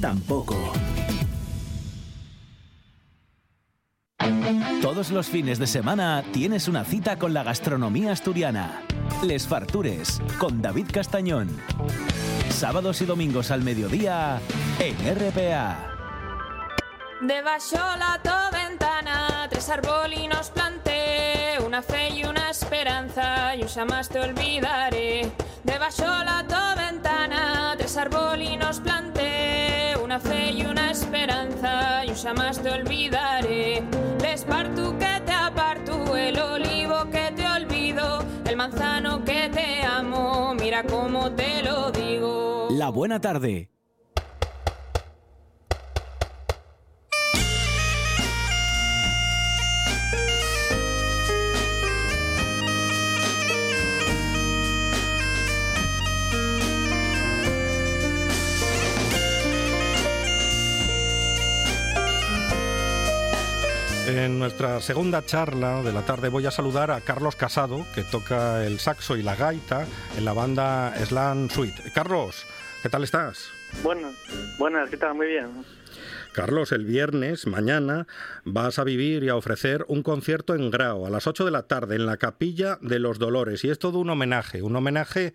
tampoco. 0.00 0.56
Todos 4.82 5.10
los 5.10 5.26
fines 5.26 5.58
de 5.58 5.66
semana 5.66 6.22
tienes 6.32 6.68
una 6.68 6.84
cita 6.84 7.18
con 7.18 7.34
la 7.34 7.42
gastronomía 7.42 8.12
asturiana. 8.12 8.82
Les 9.22 9.46
Fartures, 9.46 10.20
con 10.38 10.62
David 10.62 10.86
Castañón. 10.92 11.48
Sábados 12.50 13.02
y 13.02 13.06
domingos 13.06 13.50
al 13.50 13.62
mediodía 13.62 14.40
en 14.78 14.96
RPA. 14.96 15.92
Debaixo 17.20 17.78
la 17.98 18.20
to 18.22 18.30
ventana, 18.52 19.48
tres 19.48 19.68
arbolinos 19.70 20.50
planté, 20.50 21.58
una 21.64 21.82
fe 21.82 22.10
y 22.10 22.24
una 22.24 22.50
esperanza, 22.50 23.56
y 23.56 23.62
un 23.62 23.68
jamás 23.68 24.08
te 24.08 24.20
olvidaré. 24.20 25.32
Debaixo 25.76 26.06
la 26.24 26.42
to 26.48 26.74
ventana, 26.74 27.74
tres 27.76 27.98
arbolinos 27.98 28.80
planté, 28.80 29.94
una 30.02 30.18
fe 30.18 30.52
y 30.52 30.64
una 30.64 30.90
esperanza, 30.90 32.02
y 32.02 32.08
un 32.08 32.16
jamás 32.16 32.62
te 32.62 32.70
olvidaré. 32.70 33.82
Les 34.22 34.42
parto 34.44 34.96
que 34.98 35.20
te 35.26 35.32
aparto, 35.32 36.16
el 36.16 36.38
olivo 36.38 37.10
que 37.10 37.30
te 37.36 37.46
olvido, 37.46 38.24
el 38.46 38.56
manzano 38.56 39.22
que 39.22 39.50
te 39.52 39.82
amo, 39.84 40.54
mira 40.54 40.82
cómo 40.82 41.30
te 41.32 41.62
lo 41.62 41.90
digo. 41.90 42.68
La 42.70 42.88
buena 42.88 43.20
tarde. 43.20 43.75
En 64.26 64.40
nuestra 64.40 64.80
segunda 64.80 65.24
charla 65.24 65.84
de 65.84 65.92
la 65.92 66.04
tarde 66.04 66.28
voy 66.28 66.46
a 66.46 66.50
saludar 66.50 66.90
a 66.90 67.00
Carlos 67.00 67.36
Casado, 67.36 67.86
que 67.94 68.02
toca 68.02 68.66
el 68.66 68.80
saxo 68.80 69.16
y 69.16 69.22
la 69.22 69.36
gaita 69.36 69.86
en 70.18 70.24
la 70.24 70.32
banda 70.32 70.92
Slam 71.04 71.48
Suite. 71.48 71.92
Carlos, 71.94 72.44
¿qué 72.82 72.88
tal 72.88 73.04
estás? 73.04 73.48
Bueno, 73.84 74.10
buenas, 74.58 74.90
¿qué 74.90 74.96
tal? 74.96 75.14
Muy 75.14 75.28
bien. 75.28 75.64
Carlos, 76.32 76.72
el 76.72 76.84
viernes, 76.84 77.46
mañana, 77.46 78.08
vas 78.44 78.80
a 78.80 78.84
vivir 78.84 79.22
y 79.22 79.28
a 79.28 79.36
ofrecer 79.36 79.84
un 79.86 80.02
concierto 80.02 80.56
en 80.56 80.72
Grao 80.72 81.06
a 81.06 81.10
las 81.10 81.28
8 81.28 81.44
de 81.44 81.52
la 81.52 81.68
tarde 81.68 81.94
en 81.94 82.04
la 82.04 82.16
Capilla 82.16 82.78
de 82.82 82.98
los 82.98 83.20
Dolores. 83.20 83.62
Y 83.62 83.70
es 83.70 83.78
todo 83.78 84.00
un 84.00 84.10
homenaje, 84.10 84.60
un 84.60 84.74
homenaje 84.74 85.34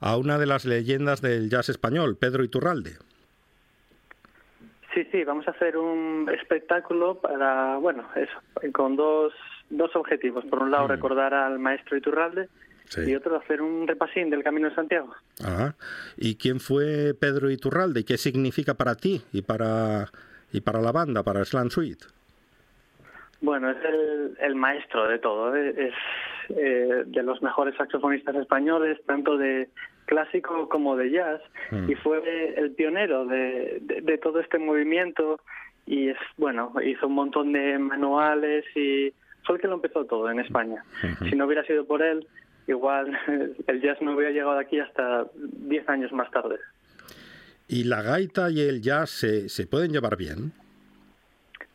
a 0.00 0.16
una 0.16 0.38
de 0.38 0.46
las 0.46 0.64
leyendas 0.64 1.20
del 1.20 1.48
jazz 1.48 1.68
español, 1.68 2.16
Pedro 2.16 2.42
Iturralde. 2.42 2.98
Sí, 4.94 5.06
sí, 5.10 5.24
vamos 5.24 5.46
a 5.48 5.52
hacer 5.52 5.76
un 5.76 6.28
espectáculo 6.38 7.18
para, 7.20 7.76
bueno, 7.78 8.06
eso, 8.14 8.72
con 8.72 8.96
dos, 8.96 9.32
dos 9.70 9.94
objetivos. 9.96 10.44
Por 10.46 10.62
un 10.62 10.70
lado, 10.70 10.86
recordar 10.88 11.32
al 11.34 11.58
maestro 11.58 11.96
Iturralde 11.96 12.48
Sí. 12.84 13.00
y 13.10 13.14
otro, 13.14 13.36
hacer 13.36 13.62
un 13.62 13.88
repasín 13.88 14.28
del 14.28 14.42
Camino 14.42 14.68
de 14.68 14.74
Santiago. 14.74 15.14
Ajá. 15.42 15.74
¿Y 16.18 16.34
quién 16.36 16.60
fue 16.60 17.14
Pedro 17.18 17.50
Iturralde 17.50 18.00
y 18.00 18.04
qué 18.04 18.18
significa 18.18 18.74
para 18.74 18.96
ti 18.96 19.22
y 19.32 19.40
para, 19.40 20.10
y 20.52 20.60
para 20.60 20.82
la 20.82 20.92
banda, 20.92 21.22
para 21.22 21.42
Slam 21.44 21.70
Suite? 21.70 22.04
Bueno, 23.42 23.70
es 23.70 23.76
el, 23.84 24.36
el 24.40 24.54
maestro 24.54 25.06
de 25.08 25.18
todo, 25.18 25.54
¿eh? 25.54 25.74
es 25.76 25.94
eh, 26.56 27.02
de 27.06 27.22
los 27.22 27.42
mejores 27.42 27.74
saxofonistas 27.76 28.34
españoles, 28.36 28.98
tanto 29.06 29.36
de 29.36 29.68
clásico 30.06 30.68
como 30.68 30.96
de 30.96 31.10
jazz, 31.10 31.40
Mm. 31.70 31.90
y 31.90 31.94
fue 31.96 32.54
el 32.56 32.72
pionero 32.72 33.24
de, 33.26 33.78
de, 33.82 34.00
de 34.02 34.18
todo 34.18 34.40
este 34.40 34.58
movimiento 34.58 35.40
y 35.86 36.08
es 36.10 36.16
bueno, 36.36 36.72
hizo 36.84 37.06
un 37.08 37.14
montón 37.14 37.52
de 37.52 37.78
manuales 37.78 38.64
y 38.76 39.12
fue 39.44 39.56
el 39.56 39.60
que 39.62 39.68
lo 39.68 39.74
empezó 39.74 40.04
todo 40.04 40.30
en 40.30 40.38
España. 40.40 40.84
Ujú. 41.02 41.24
Si 41.30 41.34
no 41.36 41.46
hubiera 41.46 41.64
sido 41.64 41.84
por 41.86 42.02
él, 42.02 42.26
igual 42.68 43.16
el 43.66 43.80
jazz 43.80 44.00
no 44.02 44.14
hubiera 44.14 44.30
llegado 44.30 44.58
aquí 44.58 44.78
hasta 44.78 45.26
10 45.34 45.88
años 45.88 46.12
más 46.12 46.30
tarde. 46.30 46.56
¿Y 47.68 47.84
la 47.84 48.02
gaita 48.02 48.50
y 48.50 48.60
el 48.60 48.82
jazz 48.82 49.10
se, 49.10 49.48
se 49.48 49.66
pueden 49.66 49.92
llevar 49.92 50.16
bien? 50.16 50.52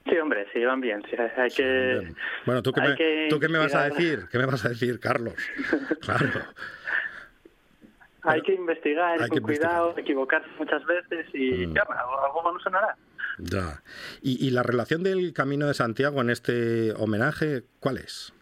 Sí, 0.10 0.18
hombre, 0.18 0.48
se 0.54 0.60
llevan 0.60 0.80
bien. 0.82 1.02
sí, 1.10 1.16
hay 1.38 1.50
que, 1.52 1.98
Bien. 2.00 2.16
Bueno, 2.46 2.62
¿tú 2.64 2.72
qué, 2.72 2.82
me, 2.82 2.96
que 2.96 3.28
¿tú 3.30 3.40
qué 3.40 3.50
me 3.50 3.58
vas 3.58 3.76
a 3.76 3.86
decir? 3.90 4.26
¿Qué 4.32 4.38
me 4.38 4.46
vas 4.46 4.64
a 4.66 4.70
decir, 4.70 5.00
Carlos? 5.00 5.34
Claro. 6.02 6.28
Hay 8.24 8.42
que 8.42 8.54
investigar 8.56 9.22
Hay 9.22 9.30
con 9.30 9.38
investigar. 9.38 9.70
cuidado, 9.72 9.94
equivocarse 9.98 10.50
muchas 10.60 10.84
veces 10.86 11.28
y 11.34 11.68
Mm. 11.68 11.76
ya, 11.76 11.82
algo, 11.84 12.52
no 12.54 12.60
sonará. 12.60 12.96
Ya. 13.40 13.82
¿Y, 14.22 14.46
y 14.46 14.50
la 14.52 14.64
relación 14.64 15.04
del 15.04 15.32
Camino 15.34 15.68
de 15.68 15.74
Santiago 15.74 16.22
en 16.22 16.30
este 16.30 16.92
homenaje, 16.94 17.64
cuál 17.80 17.98
es? 17.98 18.34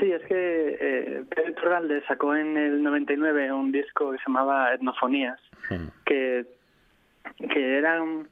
Sí, 0.00 0.10
es 0.10 0.22
que 0.22 0.76
eh, 0.80 1.24
Pedro 1.30 1.50
Iturralde 1.50 2.02
sacó 2.08 2.34
en 2.34 2.56
el 2.56 2.82
99 2.82 3.52
un 3.52 3.70
disco 3.70 4.10
que 4.10 4.18
se 4.18 4.24
llamaba 4.26 4.74
Etnofonías, 4.74 5.38
Mm. 5.70 5.86
que, 6.04 6.44
que 7.52 7.78
era 7.78 8.02
un- 8.02 8.28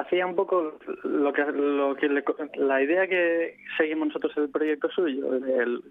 hacía 0.00 0.26
un 0.26 0.34
poco 0.34 0.78
lo 1.04 1.32
que 1.32 1.44
lo 1.52 1.94
que 1.94 2.08
le- 2.08 2.24
la 2.56 2.82
idea 2.82 3.06
que 3.06 3.56
seguimos 3.76 4.08
nosotros 4.08 4.32
el 4.36 4.48
proyecto 4.50 4.88
suyo 4.90 5.26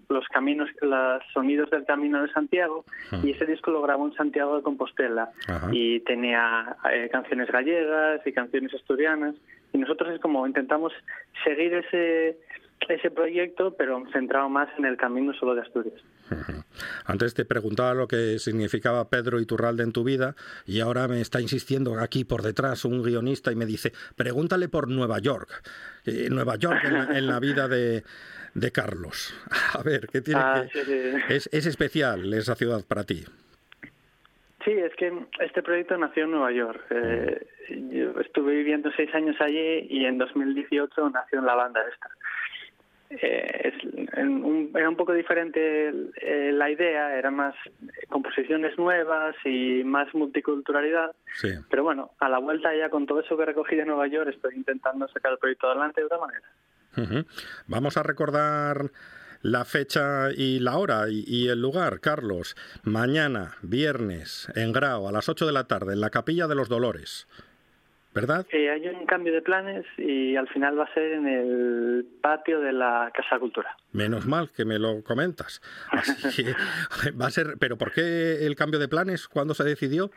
los 0.08 0.26
caminos 0.28 0.68
los 0.82 1.22
sonidos 1.32 1.70
del 1.70 1.84
camino 1.84 2.22
de 2.22 2.32
Santiago 2.32 2.84
y 3.24 3.30
ese 3.32 3.46
disco 3.46 3.70
lo 3.70 3.82
grabó 3.82 4.06
en 4.06 4.14
Santiago 4.14 4.56
de 4.56 4.62
Compostela. 4.62 5.30
Y 5.72 6.00
tenía 6.00 6.76
eh, 6.92 7.08
canciones 7.10 7.48
gallegas 7.50 8.20
y 8.26 8.32
canciones 8.32 8.74
asturianas 8.74 9.34
y 9.72 9.78
nosotros 9.78 10.10
es 10.14 10.20
como 10.20 10.46
intentamos 10.46 10.92
seguir 11.44 11.74
ese 11.74 12.38
ese 12.88 13.10
proyecto 13.10 13.74
pero 13.76 14.02
centrado 14.12 14.48
más 14.48 14.68
en 14.78 14.84
el 14.84 14.96
camino 14.96 15.32
solo 15.34 15.54
de 15.54 15.62
Asturias. 15.62 16.00
Antes 17.04 17.34
te 17.34 17.44
preguntaba 17.44 17.94
lo 17.94 18.06
que 18.08 18.38
significaba 18.38 19.08
Pedro 19.08 19.40
Iturralde 19.40 19.82
en 19.82 19.92
tu 19.92 20.04
vida 20.04 20.34
y 20.66 20.80
ahora 20.80 21.06
me 21.08 21.20
está 21.20 21.40
insistiendo 21.40 21.98
aquí 22.00 22.24
por 22.24 22.42
detrás 22.42 22.84
un 22.84 23.02
guionista 23.02 23.52
y 23.52 23.56
me 23.56 23.66
dice, 23.66 23.92
pregúntale 24.16 24.68
por 24.68 24.88
Nueva 24.88 25.18
York. 25.18 25.48
Eh, 26.06 26.28
Nueva 26.30 26.56
York 26.56 26.80
en 26.84 26.94
la, 26.94 27.18
en 27.18 27.26
la 27.26 27.38
vida 27.40 27.68
de, 27.68 28.02
de 28.54 28.72
Carlos. 28.72 29.34
A 29.74 29.82
ver, 29.82 30.08
¿qué 30.08 30.20
tiene 30.20 30.40
Ah, 30.42 30.64
que...? 30.72 30.84
sí, 30.84 30.92
sí. 30.92 31.22
Es, 31.28 31.48
es 31.52 31.66
especial 31.66 32.32
esa 32.34 32.54
ciudad 32.54 32.84
para 32.86 33.04
ti. 33.04 33.24
Sí, 34.64 34.72
es 34.72 34.94
que 34.96 35.10
este 35.40 35.62
proyecto 35.62 35.96
nació 35.96 36.24
en 36.24 36.32
Nueva 36.32 36.52
York. 36.52 36.82
Eh, 36.90 37.46
yo 37.92 38.20
estuve 38.20 38.54
viviendo 38.56 38.90
seis 38.94 39.08
años 39.14 39.34
allí 39.40 39.86
y 39.88 40.04
en 40.04 40.18
2018 40.18 41.10
nació 41.10 41.38
en 41.38 41.46
la 41.46 41.54
banda 41.54 41.80
esta. 41.90 42.10
Eh, 43.10 43.72
es- 43.74 44.08
en 44.16 44.44
un- 44.44 44.70
era 44.74 44.88
un 44.88 44.96
poco 44.96 45.12
diferente 45.12 45.88
eh, 46.20 46.50
la 46.52 46.70
idea, 46.70 47.16
eran 47.16 47.34
más 47.34 47.54
composiciones 48.08 48.76
nuevas 48.78 49.34
y 49.44 49.82
más 49.84 50.12
multiculturalidad. 50.14 51.12
Sí. 51.34 51.50
Pero 51.70 51.82
bueno, 51.84 52.12
a 52.20 52.28
la 52.28 52.38
vuelta 52.38 52.74
ya 52.76 52.88
con 52.90 53.06
todo 53.06 53.20
eso 53.20 53.36
que 53.36 53.44
recogí 53.44 53.76
de 53.76 53.84
Nueva 53.84 54.06
York 54.06 54.30
estoy 54.34 54.54
intentando 54.54 55.08
sacar 55.08 55.32
el 55.32 55.38
proyecto 55.38 55.68
adelante 55.68 56.00
de 56.00 56.06
otra 56.06 56.18
manera. 56.18 56.46
Vamos 57.66 57.96
a 57.96 58.02
recordar 58.02 58.90
la 59.42 59.64
fecha 59.64 60.30
y 60.36 60.58
la 60.58 60.76
hora 60.76 61.08
y, 61.08 61.24
y 61.26 61.48
el 61.48 61.60
lugar, 61.62 62.00
Carlos. 62.00 62.56
Mañana, 62.82 63.56
viernes, 63.62 64.50
en 64.54 64.72
Grao, 64.72 65.08
a 65.08 65.12
las 65.12 65.28
8 65.28 65.46
de 65.46 65.52
la 65.52 65.64
tarde, 65.64 65.94
en 65.94 66.00
la 66.00 66.10
Capilla 66.10 66.46
de 66.46 66.54
los 66.56 66.68
Dolores. 66.68 67.26
¿Verdad? 68.12 68.44
Eh, 68.50 68.68
hay 68.70 68.88
un 68.88 69.06
cambio 69.06 69.32
de 69.32 69.40
planes 69.40 69.86
y 69.96 70.34
al 70.34 70.48
final 70.48 70.76
va 70.78 70.84
a 70.84 70.94
ser 70.94 71.12
en 71.12 71.28
el 71.28 72.06
patio 72.20 72.60
de 72.60 72.72
la 72.72 73.12
Casa 73.14 73.38
Cultura. 73.38 73.76
Menos 73.92 74.26
mal 74.26 74.50
que 74.50 74.64
me 74.64 74.80
lo 74.80 75.02
comentas. 75.04 75.60
Así 75.92 76.42
que 76.44 76.52
va 77.20 77.26
a 77.26 77.30
ser. 77.30 77.54
¿Pero 77.60 77.78
por 77.78 77.92
qué 77.92 78.44
el 78.46 78.56
cambio 78.56 78.80
de 78.80 78.88
planes? 78.88 79.28
¿Cuándo 79.28 79.54
se 79.54 79.62
decidió? 79.62 80.10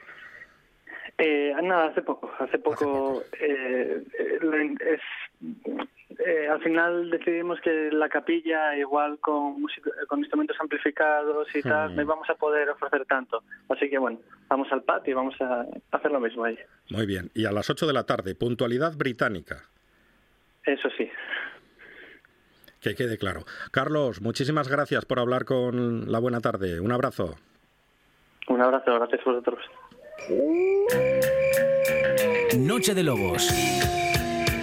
Eh, 1.19 1.53
nada, 1.61 1.89
hace 1.89 2.01
poco. 2.01 2.31
Hace 2.39 2.57
poco 2.57 3.23
eh, 3.39 4.03
eh, 4.17 4.37
lo 4.41 4.59
in- 4.59 4.79
es, 4.83 5.01
eh, 6.25 6.47
al 6.47 6.61
final 6.61 7.09
decidimos 7.09 7.59
que 7.61 7.89
la 7.91 8.09
capilla, 8.09 8.75
igual 8.77 9.19
con, 9.19 9.61
música- 9.61 9.91
con 10.07 10.19
instrumentos 10.19 10.57
amplificados 10.59 11.47
y 11.55 11.61
tal, 11.61 11.91
Hmm. 11.91 11.95
no 11.95 12.01
íbamos 12.01 12.29
a 12.29 12.35
poder 12.35 12.69
ofrecer 12.69 13.05
tanto. 13.05 13.43
Así 13.69 13.89
que 13.89 13.97
bueno, 13.97 14.19
vamos 14.47 14.67
al 14.71 14.83
patio 14.83 15.11
y 15.11 15.15
vamos 15.15 15.35
a 15.41 15.65
hacer 15.91 16.11
lo 16.11 16.19
mismo 16.19 16.43
ahí. 16.45 16.57
Muy 16.89 17.05
bien. 17.05 17.29
Y 17.33 17.45
a 17.45 17.51
las 17.51 17.69
8 17.69 17.87
de 17.87 17.93
la 17.93 18.05
tarde, 18.05 18.35
puntualidad 18.35 18.93
británica. 18.95 19.63
Eso 20.65 20.89
sí. 20.97 21.09
Que 22.81 22.95
quede 22.95 23.17
claro. 23.17 23.45
Carlos, 23.71 24.21
muchísimas 24.21 24.67
gracias 24.69 25.05
por 25.05 25.19
hablar 25.19 25.45
con 25.45 26.11
la 26.11 26.19
buena 26.19 26.41
tarde. 26.41 26.79
Un 26.81 26.91
abrazo. 26.91 27.35
Un 28.49 28.61
abrazo, 28.61 28.93
gracias 28.95 29.21
a 29.21 29.23
vosotros. 29.31 29.59
Noche 32.57 32.93
de 32.93 33.03
Lobos. 33.03 33.49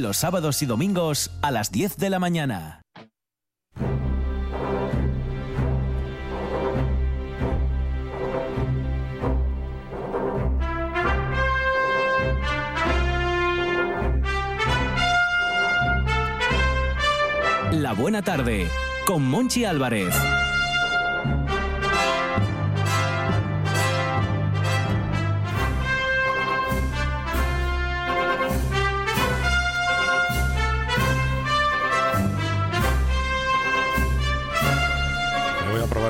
Los 0.00 0.16
sábados 0.16 0.62
y 0.62 0.66
domingos 0.66 1.30
a 1.42 1.50
las 1.50 1.70
10 1.70 1.98
de 1.98 2.08
la 2.08 2.18
mañana. 2.18 2.80
La 17.70 17.92
buena 17.92 18.22
tarde 18.22 18.66
con 19.04 19.22
Monchi 19.28 19.66
Álvarez. 19.66 20.14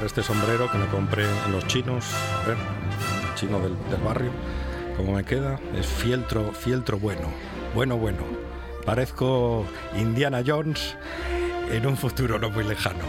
Este 0.04 0.22
sombrero 0.22 0.70
que 0.70 0.78
me 0.78 0.86
compré 0.86 1.24
en 1.24 1.52
los 1.52 1.66
chinos. 1.68 2.04
A 2.42 2.48
ver, 2.48 2.56
chino 3.36 3.60
del, 3.60 3.76
del 3.88 4.00
barrio. 4.00 4.32
¿Cómo 4.96 5.12
me 5.12 5.24
queda? 5.24 5.60
Es 5.76 5.86
fieltro, 5.86 6.52
fieltro 6.52 6.98
bueno. 6.98 7.28
Bueno, 7.74 7.96
bueno. 7.96 8.22
Parezco 8.84 9.64
Indiana 9.96 10.42
Jones 10.44 10.96
en 11.70 11.86
un 11.86 11.96
futuro 11.96 12.38
no 12.38 12.50
muy 12.50 12.64
lejano. 12.64 13.04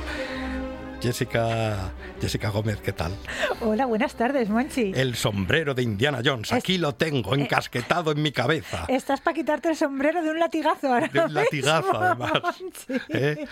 Jessica, 1.04 1.92
Jessica 2.22 2.48
Gómez, 2.48 2.80
¿qué 2.80 2.94
tal? 2.94 3.12
Hola, 3.60 3.86
buenas 3.86 4.16
tardes, 4.16 4.50
Monchi. 4.50 4.94
El 4.96 5.16
sombrero 5.16 5.74
de 5.74 5.84
Indiana 5.84 6.22
Jones, 6.24 6.54
aquí 6.54 6.78
lo 6.78 6.96
tengo, 6.96 7.36
encasquetado 7.36 8.14
en 8.14 8.22
mi 8.22 8.32
cabeza. 8.32 8.86
Estás 8.88 9.20
para 9.20 9.36
quitarte 9.36 9.68
el 9.68 9.76
sombrero 9.76 10.24
de 10.24 10.30
un 10.30 10.40
latigazo 10.40 10.88
ahora 10.88 11.10
De 11.10 11.20
un 11.20 11.34
latigazo, 11.34 11.92
mismo, 11.92 11.98
además. 12.00 12.32
¿Eh? 13.10 13.46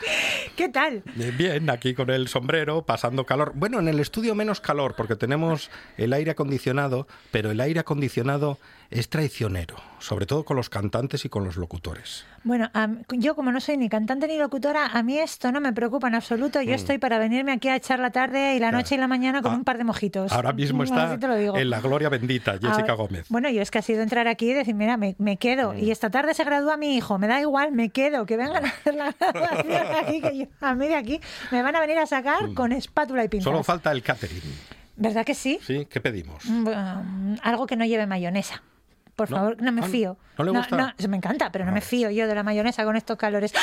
¿Qué 0.55 0.69
tal? 0.69 1.03
Eh, 1.19 1.33
Bien, 1.37 1.69
aquí 1.69 1.93
con 1.93 2.09
el 2.09 2.29
sombrero, 2.29 2.83
pasando 2.83 3.25
calor. 3.25 3.51
Bueno, 3.53 3.79
en 3.79 3.89
el 3.89 3.99
estudio 3.99 4.33
menos 4.33 4.61
calor, 4.61 4.95
porque 4.95 5.17
tenemos 5.17 5.69
el 5.97 6.13
aire 6.13 6.31
acondicionado, 6.31 7.05
pero 7.31 7.51
el 7.51 7.59
aire 7.59 7.81
acondicionado 7.81 8.59
es 8.91 9.09
traicionero, 9.09 9.77
sobre 9.99 10.25
todo 10.25 10.43
con 10.43 10.57
los 10.57 10.69
cantantes 10.69 11.23
y 11.25 11.29
con 11.29 11.43
los 11.45 11.55
locutores. 11.55 12.25
Bueno, 12.43 12.69
yo 13.11 13.35
como 13.35 13.51
no 13.51 13.61
soy 13.61 13.77
ni 13.77 13.87
cantante 13.87 14.27
ni 14.27 14.37
locutora, 14.37 14.87
a 14.87 15.01
mí 15.03 15.17
esto 15.17 15.51
no 15.51 15.61
me 15.61 15.71
preocupa 15.73 16.07
en 16.09 16.15
absoluto. 16.15 16.61
Yo 16.61 16.71
Mm. 16.71 16.75
estoy 16.75 16.97
para 16.97 17.17
venirme 17.17 17.53
aquí 17.53 17.69
a 17.69 17.75
echar 17.77 17.99
la 17.99 18.11
tarde 18.11 18.55
y 18.55 18.59
la 18.59 18.71
noche 18.71 18.95
y 18.95 18.97
la 18.97 19.07
mañana 19.07 19.41
con 19.41 19.53
Ah, 19.53 19.55
un 19.55 19.63
par 19.63 19.77
de 19.77 19.83
mojitos. 19.85 20.31
Ahora 20.31 20.51
mismo 20.51 20.83
está 20.83 21.13
en 21.13 21.69
la 21.69 21.79
gloria 21.79 22.09
bendita, 22.09 22.53
Jessica 22.53 22.71
Ahora- 22.79 22.93
Gómez. 22.95 23.25
Bueno, 23.29 23.49
yo 23.49 23.61
es 23.61 23.71
que 23.71 23.79
ha 23.79 23.81
sido 23.81 24.01
entrar 24.01 24.27
aquí 24.27 24.49
y 24.51 24.53
decir, 24.53 24.75
mira, 24.75 24.97
me, 24.97 25.15
me 25.19 25.37
quedo. 25.37 25.73
Mm. 25.73 25.79
Y 25.79 25.91
esta 25.91 26.09
tarde 26.09 26.33
se 26.33 26.43
gradúa 26.43 26.75
mi 26.77 26.95
hijo, 26.97 27.17
me 27.17 27.27
da 27.27 27.39
igual, 27.39 27.71
me 27.71 27.89
quedo, 27.89 28.25
que 28.25 28.35
vengan 28.37 28.65
a 28.65 28.69
hacer 28.69 28.95
la 28.95 29.11
graduación 29.17 29.81
aquí, 30.03 30.21
que 30.21 30.37
yo, 30.37 30.45
a 30.59 30.75
mí 30.75 30.87
de 30.87 30.95
aquí 30.95 31.21
me 31.51 31.61
van 31.61 31.75
a 31.75 31.79
venir 31.79 31.97
a 31.97 32.05
sacar 32.05 32.53
con 32.53 32.71
espátula 32.73 33.23
y 33.23 33.29
pinzas. 33.29 33.47
Mm. 33.47 33.51
Solo 33.53 33.63
falta 33.63 33.91
el 33.91 34.01
catering. 34.03 34.41
¿Verdad 34.97 35.25
que 35.25 35.33
sí? 35.33 35.57
¿Sí? 35.63 35.87
¿Qué 35.89 35.99
pedimos? 36.01 36.45
Mm, 36.45 36.67
um, 36.67 37.37
algo 37.41 37.65
que 37.65 37.75
no 37.75 37.85
lleve 37.85 38.05
mayonesa. 38.05 38.61
Por 39.15 39.29
¿No? 39.29 39.37
favor, 39.37 39.61
no 39.61 39.71
me 39.71 39.81
Ah, 39.81 39.87
fío. 39.87 40.17
¿no 40.37 40.45
le 40.45 40.51
gusta? 40.51 40.95
Eso 40.97 41.07
me 41.09 41.17
encanta, 41.17 41.51
pero 41.51 41.65
no 41.65 41.71
me 41.71 41.81
fío 41.81 42.09
yo 42.09 42.27
de 42.27 42.33
la 42.33 42.43
mayonesa 42.43 42.83
con 42.85 42.95
estos 42.95 43.17
calores. 43.17 43.51
¡Ah! 43.55 43.59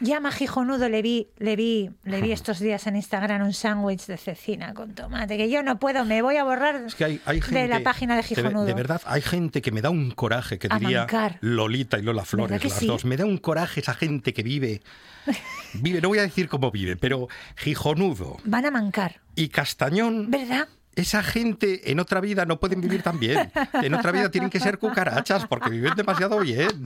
Llama 0.00 0.30
Gijonudo, 0.30 0.88
le 0.88 1.02
vi, 1.02 1.28
le 1.38 1.56
vi, 1.56 1.90
le 2.04 2.20
vi 2.20 2.32
estos 2.32 2.60
días 2.60 2.86
en 2.86 2.96
Instagram 2.96 3.42
un 3.42 3.52
sándwich 3.52 4.06
de 4.06 4.16
cecina 4.16 4.72
con 4.74 4.94
tomate, 4.94 5.36
que 5.36 5.50
yo 5.50 5.62
no 5.62 5.78
puedo, 5.78 6.04
me 6.04 6.22
voy 6.22 6.36
a 6.36 6.44
borrar 6.44 6.76
Es 6.76 6.94
que 6.94 7.04
hay, 7.04 7.20
hay 7.24 7.40
gente, 7.40 7.60
de 7.62 7.68
la 7.68 7.80
página 7.80 8.14
de 8.16 8.22
Gijonudo. 8.22 8.64
De, 8.64 8.74
verdad, 8.74 9.00
hay 9.06 9.22
gente 9.22 9.62
que 9.62 9.72
me 9.72 9.80
da 9.82 9.90
un 9.90 10.10
coraje, 10.12 10.58
que 10.58 10.68
diría 10.68 11.00
mancar. 11.00 11.38
Lolita 11.40 11.98
y 11.98 12.02
Lola 12.02 12.24
Flores, 12.24 12.62
las 12.62 12.72
sí? 12.74 12.86
dos. 12.86 13.04
Me 13.04 13.16
da 13.16 13.24
un 13.24 13.38
coraje 13.38 13.80
esa 13.80 13.94
gente 13.94 14.32
que 14.32 14.42
vive. 14.42 14.82
Vive, 15.74 16.00
no 16.00 16.08
voy 16.08 16.18
a 16.18 16.22
decir 16.22 16.48
cómo 16.48 16.70
vive, 16.70 16.96
pero 16.96 17.28
Gijonudo 17.56 18.38
Van 18.44 18.64
a 18.66 18.70
mancar, 18.70 19.20
y 19.36 19.48
Castañón. 19.48 20.30
¿verdad? 20.30 20.66
Esa 21.00 21.22
gente 21.22 21.90
en 21.90 21.98
otra 21.98 22.20
vida 22.20 22.44
no 22.44 22.60
pueden 22.60 22.82
vivir 22.82 23.02
tan 23.02 23.18
bien. 23.18 23.50
En 23.72 23.94
otra 23.94 24.12
vida 24.12 24.30
tienen 24.30 24.50
que 24.50 24.60
ser 24.60 24.76
cucarachas 24.76 25.46
porque 25.46 25.70
viven 25.70 25.94
demasiado 25.96 26.38
bien. 26.40 26.84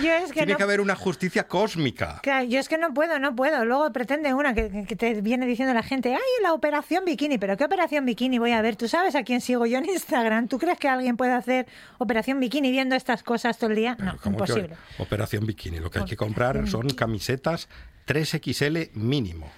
Yo 0.00 0.12
es 0.12 0.28
que 0.28 0.34
Tiene 0.34 0.52
no 0.52 0.58
que 0.58 0.62
haber 0.62 0.80
una 0.80 0.94
justicia 0.94 1.48
cósmica. 1.48 2.20
Claro, 2.22 2.46
yo 2.46 2.60
es 2.60 2.68
que 2.68 2.78
no 2.78 2.94
puedo, 2.94 3.18
no 3.18 3.34
puedo. 3.34 3.64
Luego 3.64 3.92
pretende 3.92 4.34
una 4.34 4.54
que, 4.54 4.68
te 4.86 5.20
viene 5.20 5.46
diciendo 5.46 5.74
la 5.74 5.82
gente, 5.82 6.14
ay, 6.14 6.42
la 6.42 6.52
operación 6.52 7.04
bikini, 7.04 7.38
pero 7.38 7.56
¿qué 7.56 7.64
operación 7.64 8.04
bikini 8.04 8.38
voy 8.38 8.52
a 8.52 8.62
ver? 8.62 8.76
¿Tú 8.76 8.86
sabes 8.86 9.16
a 9.16 9.24
quién 9.24 9.40
sigo 9.40 9.66
yo 9.66 9.78
en 9.78 9.86
Instagram? 9.88 10.46
¿Tú 10.46 10.58
crees 10.58 10.78
que 10.78 10.88
alguien 10.88 11.16
puede 11.16 11.32
hacer 11.32 11.66
operación 11.98 12.38
bikini 12.38 12.70
viendo 12.70 12.94
estas 12.94 13.24
cosas 13.24 13.58
todo 13.58 13.70
el 13.70 13.76
día? 13.76 13.96
No, 13.98 14.16
¿Cómo 14.18 14.36
que 14.36 14.44
imposible. 14.44 14.76
Operación 14.98 15.44
Bikini. 15.44 15.80
Lo 15.80 15.90
que 15.90 15.98
hay 15.98 16.04
que 16.04 16.16
comprar 16.16 16.68
son 16.68 16.88
camisetas 16.90 17.68
3XL 18.06 18.92
mínimo. 18.94 19.50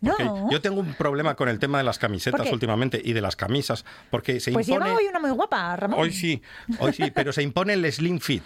No, 0.00 0.50
Yo 0.50 0.60
tengo 0.60 0.80
un 0.80 0.94
problema 0.94 1.34
con 1.34 1.48
el 1.48 1.58
tema 1.58 1.78
de 1.78 1.84
las 1.84 1.98
camisetas 1.98 2.50
últimamente 2.52 3.00
y 3.02 3.12
de 3.14 3.20
las 3.20 3.36
camisas, 3.36 3.84
porque 4.10 4.38
se 4.40 4.52
pues 4.52 4.68
impone... 4.68 4.86
lleva 4.86 4.98
hoy 4.98 5.06
una 5.06 5.18
muy 5.18 5.30
guapa, 5.30 5.76
Ramón. 5.76 5.98
Hoy 5.98 6.12
sí, 6.12 6.42
hoy 6.78 6.92
sí, 6.92 7.10
pero 7.10 7.32
se 7.32 7.42
impone 7.42 7.72
el 7.72 7.90
slim 7.90 8.20
fit. 8.20 8.42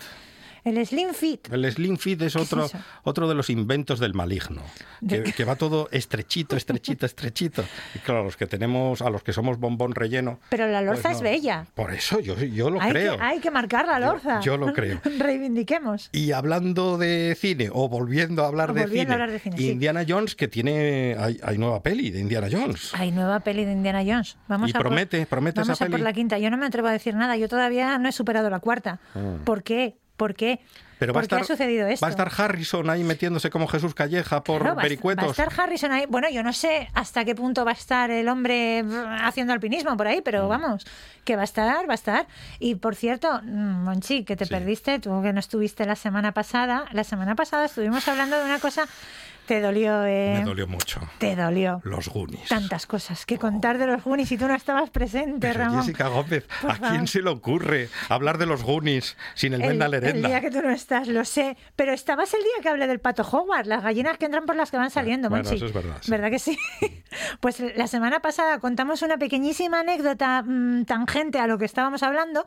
El 0.64 0.84
Slim 0.86 1.14
Fit. 1.14 1.52
El 1.52 1.70
Slim 1.70 1.96
Fit 1.96 2.20
es 2.22 2.36
otro, 2.36 2.68
otro 3.04 3.28
de 3.28 3.34
los 3.34 3.50
inventos 3.50 3.98
del 4.00 4.14
maligno, 4.14 4.62
que, 5.08 5.22
que 5.22 5.44
va 5.44 5.56
todo 5.56 5.88
estrechito, 5.92 6.56
estrechito, 6.56 7.06
estrechito. 7.06 7.64
Y 7.94 7.98
claro, 8.00 8.24
los 8.24 8.36
que 8.36 8.46
tenemos, 8.46 9.00
a 9.02 9.10
los 9.10 9.22
que 9.22 9.32
somos 9.32 9.58
bombón 9.58 9.92
relleno. 9.94 10.40
Pero 10.50 10.66
la 10.66 10.78
pues 10.80 10.86
lorza 10.86 11.10
es 11.12 11.20
bella. 11.20 11.66
Por 11.74 11.92
eso 11.92 12.20
yo, 12.20 12.34
yo 12.38 12.70
lo 12.70 12.80
Hay 12.80 12.90
creo. 12.90 13.16
que, 13.16 13.22
hay 13.22 13.40
que 13.40 13.50
marcar 13.50 13.86
la 13.86 13.98
lorza. 14.00 14.40
yo 14.40 14.56
lo 14.56 14.72
creo. 14.72 15.00
Reivindiquemos. 15.18 16.10
Y 16.12 16.32
hablando 16.32 16.98
de 16.98 17.36
cine, 17.38 17.70
o 17.72 17.88
volviendo 17.88 18.44
a 18.44 18.48
hablar, 18.48 18.70
O 18.70 18.74
de, 18.74 18.82
volviendo 18.82 19.02
cine, 19.04 19.12
a 19.12 19.14
hablar 19.14 19.30
de 19.30 19.38
cine, 19.38 19.56
sí. 19.56 19.70
Indiana 19.70 20.04
Jones, 20.06 20.34
que 20.34 20.48
tiene. 20.48 21.16
Hay, 21.18 21.38
hay 21.42 21.58
nueva 21.58 21.82
peli 21.82 22.10
de 22.10 22.20
Indiana 22.20 22.48
Jones. 22.50 22.92
Hay 22.94 23.10
nueva 23.12 23.40
peli 23.40 23.64
de 23.64 23.72
Indiana 23.72 24.02
Jones. 24.06 24.36
Vamos 24.48 24.68
Y 24.68 24.72
a 24.72 24.74
por- 24.74 24.82
promete, 24.88 25.24
promete 25.26 25.60
vamos 25.60 25.76
esa 25.76 25.84
a 25.84 25.86
por 25.88 25.92
peli. 25.94 26.04
la 26.04 26.12
quinta. 26.12 26.38
Yo 26.38 26.50
no 26.50 26.56
me 26.56 26.66
atrevo 26.66 26.88
a 26.88 26.92
decir 26.92 27.14
nada. 27.14 27.36
Yo 27.36 27.48
todavía 27.48 27.96
no 27.98 28.08
he 28.08 28.12
superado 28.12 28.50
la 28.50 28.60
cuarta. 28.60 29.00
Mm. 29.14 29.44
¿Por 29.44 29.62
qué? 29.62 29.96
¿Por 30.18 30.34
qué? 30.34 30.60
Pero 30.98 31.12
va 31.14 31.20
a, 31.20 31.22
¿Por 31.22 31.28
qué 31.28 31.36
estar, 31.36 31.40
ha 31.42 31.56
sucedido 31.56 31.86
esto? 31.86 32.04
va 32.04 32.08
a 32.08 32.10
estar 32.10 32.28
Harrison 32.36 32.90
ahí 32.90 33.04
metiéndose 33.04 33.50
como 33.50 33.68
Jesús 33.68 33.94
Calleja 33.94 34.42
por 34.42 34.62
Claro, 34.62 34.74
va 34.74 34.80
a- 34.80 34.84
vericuetos. 34.84 35.24
Va 35.24 35.28
a 35.28 35.30
estar 35.30 35.48
Harrison 35.60 35.92
ahí. 35.92 36.06
Bueno, 36.08 36.28
yo 36.28 36.42
no 36.42 36.52
sé 36.52 36.88
hasta 36.92 37.24
qué 37.24 37.36
punto 37.36 37.64
va 37.64 37.70
a 37.70 37.74
estar 37.74 38.10
el 38.10 38.28
hombre 38.28 38.82
brr, 38.82 39.06
haciendo 39.22 39.52
alpinismo 39.52 39.96
por 39.96 40.08
ahí, 40.08 40.18
Mm. 40.18 40.22
pero 40.24 40.48
vamos, 40.48 40.84
que 41.24 41.36
va 41.36 41.42
a 41.42 41.44
estar, 41.44 41.88
va 41.88 41.92
a 41.92 41.94
estar. 41.94 42.26
Y 42.58 42.74
por 42.74 42.96
cierto, 42.96 43.40
mm, 43.44 43.84
Monchi, 43.84 44.24
que 44.24 44.34
te 44.34 44.46
Sí. 44.46 44.50
perdiste, 44.50 44.98
tú 44.98 45.22
que 45.22 45.32
no 45.32 45.38
estuviste 45.38 45.86
la 45.86 45.94
semana 45.94 46.32
pasada. 46.32 46.86
La 46.90 47.04
semana 47.04 47.36
pasada 47.36 47.66
estuvimos 47.66 48.06
hablando 48.08 48.36
de 48.36 48.44
una 48.44 48.58
cosa. 48.58 48.88
Te 49.48 49.60
dolió, 49.60 50.04
¿eh? 50.04 50.34
Me 50.38 50.44
dolió 50.44 50.66
mucho. 50.68 51.00
Te 51.18 51.34
dolió. 51.34 51.80
Los 51.84 52.08
Goonies. 52.08 52.48
Tantas 52.48 52.86
cosas 52.86 53.24
que 53.26 53.38
contar 53.38 53.78
de 53.78 53.86
los 53.86 54.04
Goonies 54.04 54.30
y 54.32 54.36
tú 54.38 54.46
no 54.46 54.54
estabas 54.54 54.90
presente, 54.90 55.48
Pero 55.48 55.64
Ramón. 55.64 55.80
Jessica 55.80 56.08
Gómez, 56.08 56.46
Por 56.60 56.70
¿a 56.70 56.74
favor. 56.76 56.90
quién 56.90 57.06
se 57.06 57.22
le 57.22 57.30
ocurre 57.30 57.88
hablar 58.10 58.38
de 58.38 58.46
los 58.46 58.62
Goonies 58.62 59.16
sin 59.34 59.54
el, 59.54 59.62
El, 59.62 59.82
el 60.04 60.22
día 60.22 60.40
que 60.42 60.50
tú 60.50 60.60
no 60.62 60.70
estás, 60.70 61.08
lo 61.08 61.24
sé. 61.24 61.56
Pero 61.74 61.92
estabas 61.92 62.32
el 62.34 62.40
día 62.40 62.52
que 62.62 62.68
hablé 62.68 62.86
del 62.86 63.00
pato 63.00 63.22
Howard, 63.22 63.66
las 63.66 63.82
gallinas 63.82 64.18
que 64.18 64.26
entran 64.26 64.44
por 64.44 64.54
las 64.54 64.70
que 64.70 64.76
van 64.76 64.90
saliendo, 64.90 65.28
bueno, 65.30 65.44
Monchi. 65.44 65.56
eso 65.56 65.66
es 65.66 65.72
verdad, 65.72 65.96
sí. 66.02 66.10
¿Verdad 66.10 66.30
que 66.30 66.38
sí? 66.38 66.58
pues 67.40 67.60
la 67.76 67.86
semana 67.86 68.20
pasada 68.20 68.58
contamos 68.60 69.02
una 69.02 69.16
pequeñísima 69.16 69.80
anécdota 69.80 70.42
mm, 70.46 70.84
tangente 70.84 71.38
a 71.40 71.46
lo 71.46 71.56
que 71.58 71.64
estábamos 71.64 72.02
hablando, 72.02 72.44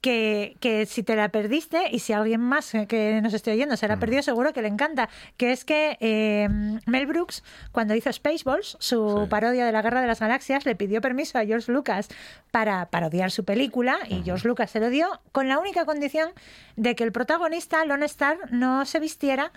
que, 0.00 0.56
que 0.60 0.86
si 0.86 1.02
te 1.02 1.16
la 1.16 1.30
perdiste 1.30 1.88
y 1.90 1.98
si 1.98 2.12
alguien 2.12 2.40
más 2.40 2.72
que 2.88 3.20
nos 3.22 3.34
esté 3.34 3.50
oyendo 3.50 3.74
Mm. 3.74 3.76
se 3.78 3.88
la 3.88 3.96
perdió, 3.98 4.22
seguro 4.22 4.52
que 4.52 4.62
le 4.62 4.68
encanta, 4.68 5.08
que 5.36 5.50
es 5.50 5.64
que 5.64 5.96
eh, 6.00 6.43
Mel 6.48 7.06
Brooks, 7.06 7.42
cuando 7.72 7.94
hizo 7.94 8.12
Spaceballs, 8.12 8.76
su 8.80 9.22
Sí. 9.24 9.28
parodia 9.30 9.64
de 9.66 9.72
la 9.72 9.82
Guerra 9.82 10.00
de 10.00 10.06
las 10.06 10.20
Galaxias, 10.20 10.64
le 10.66 10.74
pidió 10.76 11.00
permiso 11.00 11.38
a 11.38 11.44
George 11.44 11.70
Lucas 11.72 12.08
para 12.50 12.86
parodiar 12.90 13.30
su 13.30 13.44
película 13.44 13.98
y 14.08 14.22
George 14.22 14.46
Lucas 14.48 14.70
se 14.70 14.80
lo 14.80 14.90
dio 14.90 15.08
con 15.32 15.48
la 15.48 15.58
única 15.58 15.84
condición 15.84 16.30
de 16.76 16.94
que 16.94 17.04
el 17.04 17.12
protagonista, 17.12 17.84
Lone 17.84 18.06
Star, 18.06 18.36
no 18.52 18.84
se 18.86 19.00
vistiera 19.00 19.52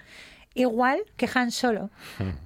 igual 0.54 1.02
que 1.18 1.30
Han 1.34 1.52
Solo. 1.52 1.90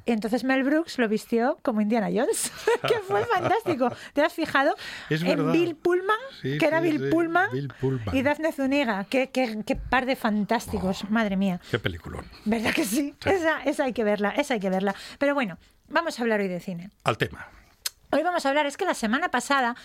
Y 0.05 0.11
entonces 0.11 0.43
Mel 0.43 0.63
Brooks 0.63 0.97
lo 0.97 1.07
vistió 1.07 1.57
como 1.61 1.81
Indiana 1.81 2.07
Jones, 2.13 2.51
que 2.87 2.99
fue 3.07 3.23
fantástico. 3.25 3.89
¿Te 4.13 4.21
has 4.21 4.33
fijado? 4.33 4.75
Es 5.09 5.21
en. 5.23 5.51
Bill 5.51 5.75
Pullman, 5.75 6.17
Sí, 6.41 6.57
que 6.57 6.65
era 6.65 6.81
sí, 6.81 6.89
Bill 6.89 6.99
sí, 7.05 7.09
Pullman, 7.11 7.51
Bill 7.51 7.73
Pullman. 7.79 8.15
y 8.15 8.21
Daphne 8.21 8.51
Zuniga. 8.51 9.05
Qué, 9.09 9.29
qué- 9.29 9.63
qué 9.65 9.75
par 9.75 10.05
de 10.05 10.15
fantásticos, 10.15 11.09
madre 11.09 11.37
mía. 11.37 11.59
Qué 11.71 11.79
peliculón. 11.79 12.25
¿Verdad 12.45 12.73
que 12.73 12.85
sí? 12.85 13.15
Sí. 13.23 13.29
Esa, 13.29 13.61
esa 13.63 13.83
hay 13.85 13.93
que 13.93 14.03
verla, 14.03 14.29
esa 14.31 14.55
hay 14.55 14.59
que 14.59 14.69
verla. 14.69 14.93
Pero 15.19 15.33
bueno, 15.33 15.57
vamos 15.87 16.19
a 16.19 16.21
hablar 16.23 16.39
hoy 16.41 16.47
de 16.47 16.59
cine. 16.59 16.89
Al 17.03 17.17
tema. 17.17 17.47
Hoy 18.11 18.23
vamos 18.23 18.45
a 18.45 18.49
hablar, 18.49 18.65
es 18.65 18.75
que 18.75 18.83
la 18.85 18.93
semana 18.93 19.29
pasada 19.29 19.75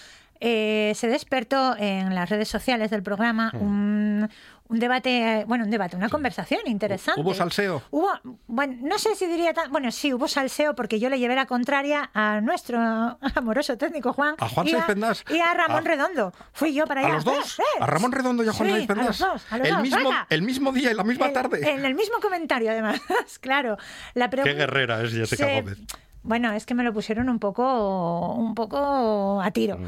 eh, 0.41 0.93
se 0.97 1.07
despertó 1.09 1.77
en 1.79 2.15
las 2.15 2.29
redes 2.29 2.49
sociales 2.49 2.91
del 2.91 3.03
programa 3.03 3.51
Mm. 3.55 3.63
un, 3.63 4.31
un 4.69 4.79
debate, 4.79 5.45
bueno, 5.47 5.65
un 5.65 5.71
debate, 5.71 5.97
una 5.97 6.09
conversación 6.09 6.61
interesante. 6.67 7.21
¿Hubo 7.21 7.35
salseo? 7.35 7.83
Hubo, 7.91 8.09
bueno, 8.47 8.77
no 8.83 8.99
sé 8.99 9.15
si 9.15 9.27
diría 9.27 9.53
tan, 9.55 9.71
bueno, 9.71 9.91
sí, 9.93 10.13
hubo 10.13 10.27
salseo 10.29 10.75
porque 10.75 10.99
yo 10.99 11.09
le 11.09 11.19
llevé 11.19 11.35
la 11.35 11.47
contraria 11.47 12.11
a 12.15 12.41
nuestro 12.41 12.79
amoroso 13.35 13.77
técnico 13.79 14.13
Juan. 14.13 14.35
¿A 14.39 14.49
Juan 14.49 14.69
y 14.69 14.75
Pendas? 14.75 15.25
Y 15.31 15.39
a 15.39 15.55
Ramón 15.55 15.87
A- 15.87 15.89
Redondo. 15.89 16.33
Fui 16.53 16.75
yo 16.75 16.85
para 16.87 17.01
allá. 17.01 17.11
¿A 17.11 17.15
los 17.15 17.25
dos? 17.25 17.59
Eh. 17.59 17.63
¿A 17.81 17.87
Ramón 17.87 18.13
Redondo 18.13 18.43
y 18.45 18.49
a 18.49 18.53
Juan 18.53 18.69
Sí, 18.69 18.75
Saiz 18.75 18.91
a 18.91 18.95
los 18.95 19.19
dos, 19.19 19.47
a 19.51 19.59
los 19.59 19.67
el, 19.69 19.75
dos, 19.75 19.83
mismo, 19.83 19.99
venga. 19.99 20.27
el 20.31 20.43
mismo 20.43 20.73
día 20.73 20.91
y 20.91 20.95
la 20.95 21.05
misma 21.05 21.33
tarde. 21.33 21.71
En 21.71 21.85
el 21.85 21.95
mismo 21.95 22.19
comentario, 22.21 22.71
además, 22.71 23.01
claro. 23.41 23.77
La 24.15 24.29
Qué 24.31 24.55
guerrera 24.55 25.03
es 25.03 25.13
Jessica 25.13 25.47
se- 25.47 25.61
Gómez. 25.61 25.79
Bueno, 26.23 26.53
es 26.53 26.67
que 26.67 26.75
me 26.75 26.83
lo 26.83 26.93
pusieron 26.93 27.29
un 27.29 27.39
poco, 27.39 28.33
un 28.35 28.55
poco 28.57 29.41
a 29.41 29.51
tiro. 29.53 29.79
Mm. 29.79 29.87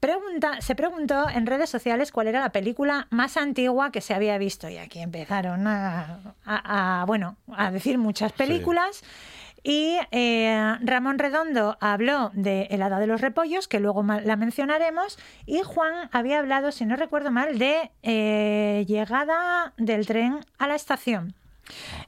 Pregunta, 0.00 0.62
se 0.62 0.74
preguntó 0.74 1.28
en 1.28 1.46
redes 1.46 1.68
sociales 1.68 2.10
cuál 2.10 2.26
era 2.28 2.40
la 2.40 2.52
película 2.52 3.06
más 3.10 3.36
antigua 3.36 3.92
que 3.92 4.00
se 4.00 4.14
había 4.14 4.38
visto 4.38 4.68
y 4.70 4.78
aquí 4.78 5.00
empezaron 5.00 5.66
a, 5.66 6.20
a- 6.46 7.02
a, 7.02 7.04
bueno, 7.04 7.36
a 7.54 7.70
decir 7.70 7.98
muchas 7.98 8.32
películas. 8.32 9.02
Y 9.62 9.98
eh, 10.10 10.76
Ramón 10.80 11.18
Redondo 11.18 11.76
habló 11.82 12.30
de 12.32 12.62
El 12.70 12.80
Hada 12.80 12.98
de 12.98 13.06
los 13.06 13.20
Repollos, 13.20 13.68
que 13.68 13.78
luego 13.78 14.02
la 14.02 14.36
mencionaremos, 14.36 15.18
y 15.44 15.60
Juan 15.60 16.08
había 16.12 16.38
hablado, 16.38 16.72
si 16.72 16.86
no 16.86 16.96
recuerdo 16.96 17.30
mal, 17.30 17.58
de 17.58 17.90
eh, 18.02 18.86
llegada 18.88 19.74
del 19.76 20.06
tren 20.06 20.40
a 20.56 20.66
la 20.66 20.76
estación. 20.76 21.34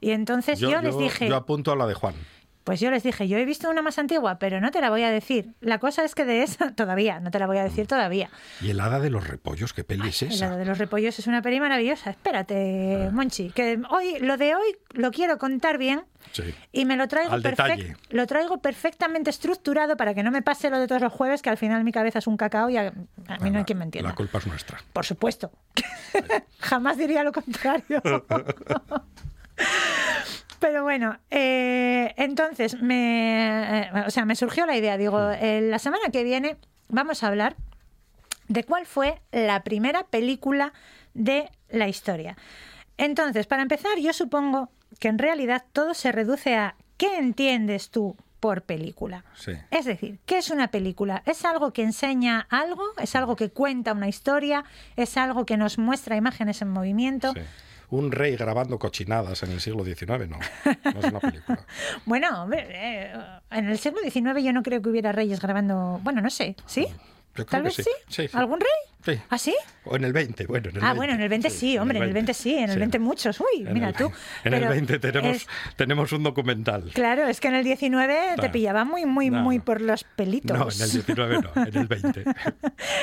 Y 0.01 0.11
entonces 0.13 0.59
yo, 0.59 0.81
les 0.81 0.97
dije... 0.97 1.29
yo 1.29 1.35
apunto 1.35 1.71
a 1.71 1.75
la 1.75 1.85
de 1.85 1.93
Juan. 1.93 2.15
Pues 2.63 2.79
yo 2.79 2.89
les 2.91 3.03
dije, 3.03 3.27
yo 3.27 3.37
he 3.37 3.45
visto 3.45 3.69
una 3.69 3.81
más 3.81 3.99
antigua, 3.99 4.39
pero 4.39 4.61
no 4.61 4.71
te 4.71 4.79
la 4.79 4.89
voy 4.89 5.03
a 5.03 5.11
decir. 5.11 5.53
La 5.59 5.79
cosa 5.79 6.03
es 6.05 6.15
que 6.15 6.23
de 6.25 6.43
esa 6.43 6.71
todavía, 6.75 7.19
no 7.19 7.29
te 7.31 7.39
la 7.39 7.47
voy 7.47 7.57
a 7.57 7.63
decir 7.63 7.87
todavía. 7.87 8.29
¿Y 8.61 8.69
el 8.69 8.79
hada 8.79 8.99
de 8.99 9.09
los 9.09 9.27
repollos? 9.27 9.73
¿Qué 9.73 9.83
peli 9.83 10.07
es 10.09 10.21
El 10.21 10.29
esa? 10.31 10.45
lado 10.47 10.57
de 10.59 10.65
los 10.65 10.77
repollos 10.77 11.19
es 11.19 11.27
una 11.27 11.41
peli 11.41 11.59
maravillosa. 11.59 12.09
Espérate, 12.11 13.09
Monchi, 13.11 13.49
que 13.51 13.81
hoy 13.89 14.19
lo 14.19 14.37
de 14.37 14.55
hoy 14.55 14.77
lo 14.91 15.11
quiero 15.11 15.37
contar 15.37 15.77
bien 15.77 16.03
Sí. 16.31 16.55
y 16.71 16.85
me 16.85 16.95
lo 16.95 17.09
traigo 17.09 17.33
Al 17.33 17.43
perfec- 17.43 17.49
detalle. 17.75 17.97
lo 18.09 18.25
traigo 18.27 18.61
perfectamente 18.61 19.29
estructurado 19.29 19.97
para 19.97 20.13
que 20.13 20.23
no 20.23 20.31
me 20.31 20.41
pase 20.41 20.69
lo 20.69 20.79
de 20.79 20.87
todos 20.87 21.01
los 21.01 21.11
jueves 21.11 21.41
que 21.41 21.49
al 21.49 21.57
final 21.57 21.83
mi 21.83 21.91
cabeza 21.91 22.19
es 22.19 22.27
un 22.27 22.37
cacao 22.37 22.69
y 22.69 22.77
a, 22.77 22.93
a 23.27 23.37
mí 23.39 23.49
no 23.51 23.57
hay 23.59 23.65
quien 23.65 23.77
me 23.79 23.83
entienda. 23.83 24.09
La 24.11 24.15
culpa 24.15 24.37
es 24.37 24.47
nuestra. 24.47 24.79
Por 24.93 25.05
supuesto. 25.05 25.51
Jamás 26.59 26.97
diría 26.97 27.23
lo 27.25 27.33
contrario. 27.33 28.01
Pero 30.63 30.81
bueno, 30.83 31.19
eh, 31.29 32.13
entonces 32.15 32.81
me, 32.81 33.81
eh, 33.81 33.91
o 34.07 34.09
sea, 34.09 34.23
me 34.23 34.33
surgió 34.33 34.65
la 34.65 34.77
idea. 34.77 34.95
Digo, 34.95 35.29
eh, 35.31 35.59
la 35.59 35.77
semana 35.77 36.05
que 36.09 36.23
viene 36.23 36.55
vamos 36.87 37.21
a 37.21 37.27
hablar 37.27 37.57
de 38.47 38.63
cuál 38.63 38.85
fue 38.85 39.21
la 39.33 39.61
primera 39.65 40.05
película 40.05 40.71
de 41.13 41.49
la 41.67 41.89
historia. 41.89 42.37
Entonces, 42.95 43.45
para 43.45 43.61
empezar, 43.61 43.99
yo 43.99 44.13
supongo 44.13 44.69
que 44.99 45.09
en 45.09 45.17
realidad 45.17 45.65
todo 45.73 45.93
se 45.93 46.13
reduce 46.13 46.55
a 46.55 46.77
¿qué 46.95 47.17
entiendes 47.17 47.89
tú 47.89 48.15
por 48.39 48.61
película? 48.61 49.25
Sí. 49.35 49.51
Es 49.69 49.83
decir, 49.83 50.19
¿qué 50.25 50.37
es 50.37 50.49
una 50.49 50.69
película? 50.69 51.23
¿Es 51.25 51.43
algo 51.43 51.73
que 51.73 51.83
enseña 51.83 52.47
algo? 52.49 52.85
¿Es 53.01 53.17
algo 53.17 53.35
que 53.35 53.49
cuenta 53.49 53.91
una 53.91 54.07
historia? 54.07 54.63
¿Es 54.95 55.17
algo 55.17 55.45
que 55.45 55.57
nos 55.57 55.77
muestra 55.77 56.15
imágenes 56.15 56.61
en 56.61 56.69
movimiento? 56.69 57.33
sí. 57.33 57.41
Un 57.93 58.11
rey 58.11 58.35
grabando 58.35 58.79
cochinadas 58.79 59.43
en 59.43 59.51
el 59.51 59.61
siglo 59.61 59.85
XIX, 59.85 60.27
no. 60.27 60.39
No 60.93 60.99
es 60.99 61.05
una 61.05 61.19
película. 61.19 61.59
Bueno, 62.05 62.41
hombre, 62.41 62.65
eh, 62.69 63.13
en 63.51 63.69
el 63.69 63.77
siglo 63.77 63.99
XIX 64.01 64.43
yo 64.43 64.51
no 64.51 64.63
creo 64.63 64.81
que 64.81 64.89
hubiera 64.89 65.11
reyes 65.11 65.39
grabando. 65.39 65.99
Bueno, 66.01 66.19
no 66.19 66.31
sé, 66.31 66.55
¿sí? 66.65 66.87
Yo 67.35 67.45
creo 67.45 67.45
Tal 67.47 67.61
que 67.61 67.65
vez 67.67 67.75
sí. 67.75 67.83
sí. 67.83 67.89
Sí, 68.07 68.27
sí. 68.27 68.37
¿Algún 68.37 68.59
rey? 68.59 68.69
Sí. 69.15 69.21
¿Ah, 69.29 69.37
sí? 69.37 69.55
O 69.85 69.95
en 69.95 70.05
el 70.05 70.13
20, 70.13 70.45
bueno, 70.47 70.69
en 70.69 70.77
el 70.77 70.81
ah, 70.81 70.87
20. 70.93 70.97
bueno, 70.97 71.13
en 71.13 71.21
el 71.21 71.29
20 71.29 71.49
sí, 71.49 71.77
hombre, 71.77 71.97
en 71.97 72.03
el 72.05 72.13
20 72.13 72.33
sí, 72.33 72.55
en 72.55 72.63
el 72.65 72.73
sí. 72.73 72.79
20 72.79 72.99
muchos. 72.99 73.39
Uy, 73.41 73.67
En 73.67 73.73
mira 73.73 73.89
el- 73.89 73.95
tú. 73.95 74.05
En 74.43 74.53
el 74.53 74.59
Pero 74.61 74.71
20 74.71 74.99
tenemos, 74.99 75.35
es- 75.35 75.47
tenemos 75.75 76.11
un 76.13 76.23
documental. 76.23 76.89
Claro, 76.93 77.27
es 77.27 77.39
que 77.41 77.47
en 77.49 77.55
el 77.55 77.63
19 77.63 78.17
te 78.39 78.49
pillaba 78.49 78.85
muy, 78.85 79.05
muy, 79.05 79.29
No, 79.29 79.41
muy 79.41 79.59
por 79.59 79.81
los 79.81 80.03
pelitos. 80.03 80.57
No, 80.57 80.69
en 80.71 80.81
el 80.81 80.91
19 80.91 81.39
no, 81.41 81.63
en 81.65 81.77
el 81.77 81.87
20. 81.87 82.23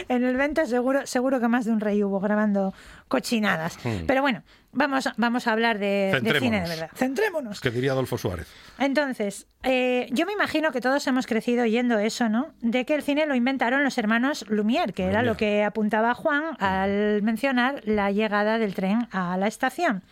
en 0.08 0.24
el 0.24 0.36
20 0.36 0.66
seguro, 0.66 1.06
seguro 1.06 1.38
que 1.40 1.48
más 1.48 1.64
de 1.66 1.72
un 1.72 1.80
rey 1.80 2.02
hubo 2.02 2.18
grabando 2.20 2.72
cochinadas. 3.08 3.78
Hmm. 3.84 4.06
Pero 4.06 4.22
bueno, 4.22 4.42
vamos, 4.72 5.08
vamos 5.16 5.46
a 5.46 5.52
hablar 5.52 5.78
de, 5.78 6.18
de 6.22 6.38
cine 6.40 6.60
de 6.62 6.68
verdad. 6.68 6.90
Centrémonos. 6.94 7.60
que 7.60 7.70
diría 7.70 7.92
Adolfo 7.92 8.18
Suárez. 8.18 8.46
Entonces, 8.78 9.46
eh, 9.62 10.08
yo 10.12 10.26
me 10.26 10.32
imagino 10.32 10.72
que 10.72 10.80
todos 10.80 11.06
hemos 11.06 11.26
crecido 11.26 11.64
oyendo 11.64 11.98
eso, 11.98 12.28
¿no? 12.28 12.52
De 12.60 12.84
que 12.84 12.94
el 12.94 13.02
cine 13.02 13.26
lo 13.26 13.34
inventaron 13.34 13.84
los 13.84 13.98
hermanos 13.98 14.46
Lumière, 14.48 14.92
que 14.92 15.04
era 15.04 15.22
lo 15.22 15.36
que 15.36 15.64
apuntaba 15.64 16.14
Juan 16.14 16.56
al 16.58 17.22
mencionar 17.22 17.82
la 17.84 18.10
llegada 18.10 18.58
del 18.58 18.74
tren 18.74 19.08
a 19.12 19.36
la 19.36 19.46
estación. 19.46 20.02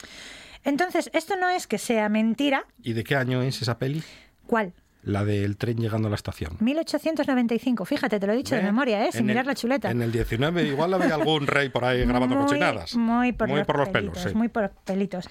Entonces, 0.65 1.11
esto 1.13 1.37
no 1.37 1.49
es 1.49 1.67
que 1.67 1.79
sea 1.79 2.09
mentira. 2.09 2.65
¿Y 2.83 2.93
de 2.93 3.05
qué 3.05 3.17
año 3.17 3.43
es 3.43 3.63
esa 3.63 3.79
peli? 3.79 4.03
¿Cuál? 4.47 4.73
La 5.03 5.25
del 5.25 5.57
tren 5.57 5.77
llegando 5.79 6.09
a 6.09 6.11
la 6.11 6.17
estación. 6.17 6.57
1895. 6.61 7.85
Fíjate, 7.85 8.19
te 8.21 8.27
lo 8.27 8.33
he 8.33 8.37
dicho 8.37 8.55
de 8.55 8.61
¿Eh? 8.63 8.65
memoria, 8.65 9.07
¿eh? 9.07 9.13
Sin 9.13 9.21
En 9.21 9.27
mirar 9.27 9.43
el- 9.45 9.49
la 9.49 9.55
chuleta. 9.55 9.91
En 9.91 10.03
el 10.03 10.11
19 10.13 10.65
igual 10.65 10.93
había 10.95 11.15
algún 11.15 11.47
rey 11.47 11.69
por 11.69 11.85
ahí 11.85 12.05
grabando 12.05 12.35
muy, 12.37 12.45
cochinadas. 12.47 12.95
Muy 12.97 13.33
por, 13.33 13.49
los, 13.49 13.67
pelos, 13.67 13.89
pelitos, 13.91 14.23
sí. 14.23 14.35
Muy 14.35 14.49
por 14.49 14.65
los 14.65 14.73
pelitos. 14.85 15.29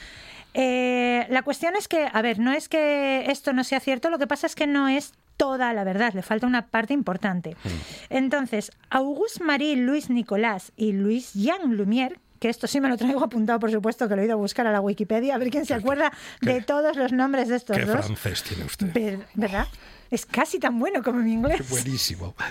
Eh, 0.53 1.28
la 1.30 1.43
cuestión 1.43 1.76
es 1.76 1.88
que, 1.88 2.07
a 2.11 2.22
ver, 2.22 2.39
no 2.39 2.51
es 2.51 2.70
que 2.70 3.26
esto 3.30 3.53
no 3.53 3.63
sea 3.63 3.80
cierto, 3.80 4.09
lo 4.09 4.18
que 4.18 4.26
pasa 4.28 4.47
es 4.47 4.55
que 4.55 4.65
no 4.68 4.88
es 4.88 5.13
toda 5.36 5.72
la 5.74 5.84
verdad, 5.84 6.13
le 6.13 6.24
falta 6.24 6.47
una 6.47 6.68
parte 6.68 6.93
importante. 6.93 7.51
Mm. 7.63 7.68
Entonces, 8.09 8.72
Auguste 8.89 9.43
Marie 9.43 9.76
Louis 9.76 10.09
Nicolas 10.09 10.72
y 10.76 10.93
Louis 10.93 11.34
Jean 11.34 11.78
Lumière, 11.78 12.18
que 12.39 12.49
esto 12.49 12.67
sí 12.67 12.79
me 12.81 12.89
lo 12.89 12.97
traigo 12.97 13.23
apuntado, 13.23 13.59
por 13.59 13.71
supuesto, 13.71 14.07
que 14.07 14.15
lo 14.15 14.21
he 14.21 14.25
ido 14.25 14.33
a 14.33 14.38
buscar 14.38 14.67
a 14.67 14.71
la 14.71 14.81
Wikipedia, 14.81 15.35
a 15.35 15.38
ver 15.38 15.49
quién 15.49 15.65
se 15.65 15.73
acuerda 15.73 16.11
de 16.41 16.61
todos 16.61 16.95
los 16.95 17.11
nombres 17.11 17.47
de 17.49 17.55
estos 17.57 17.77
Qué 17.77 17.85
dos. 17.85 18.05
francés 18.05 18.43
tiene 18.43 18.63
usted. 18.65 18.91
Ver- 18.93 19.25
¿Verdad? 19.35 19.67
Es 20.09 20.25
casi 20.25 20.59
tan 20.59 20.79
bueno 20.79 21.03
como 21.03 21.19
mi 21.19 21.33
inglés. 21.33 21.57
Qué 21.57 21.63
buenísimo. 21.63 22.33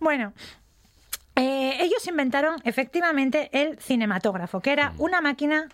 Bueno, 0.00 0.32
ellos 1.80 2.06
inventaron 2.06 2.56
efectivamente 2.64 3.48
el 3.52 3.78
cinematógrafo, 3.78 4.60
que 4.60 4.72
era 4.72 4.92
una 4.98 5.22
máquina 5.22 5.66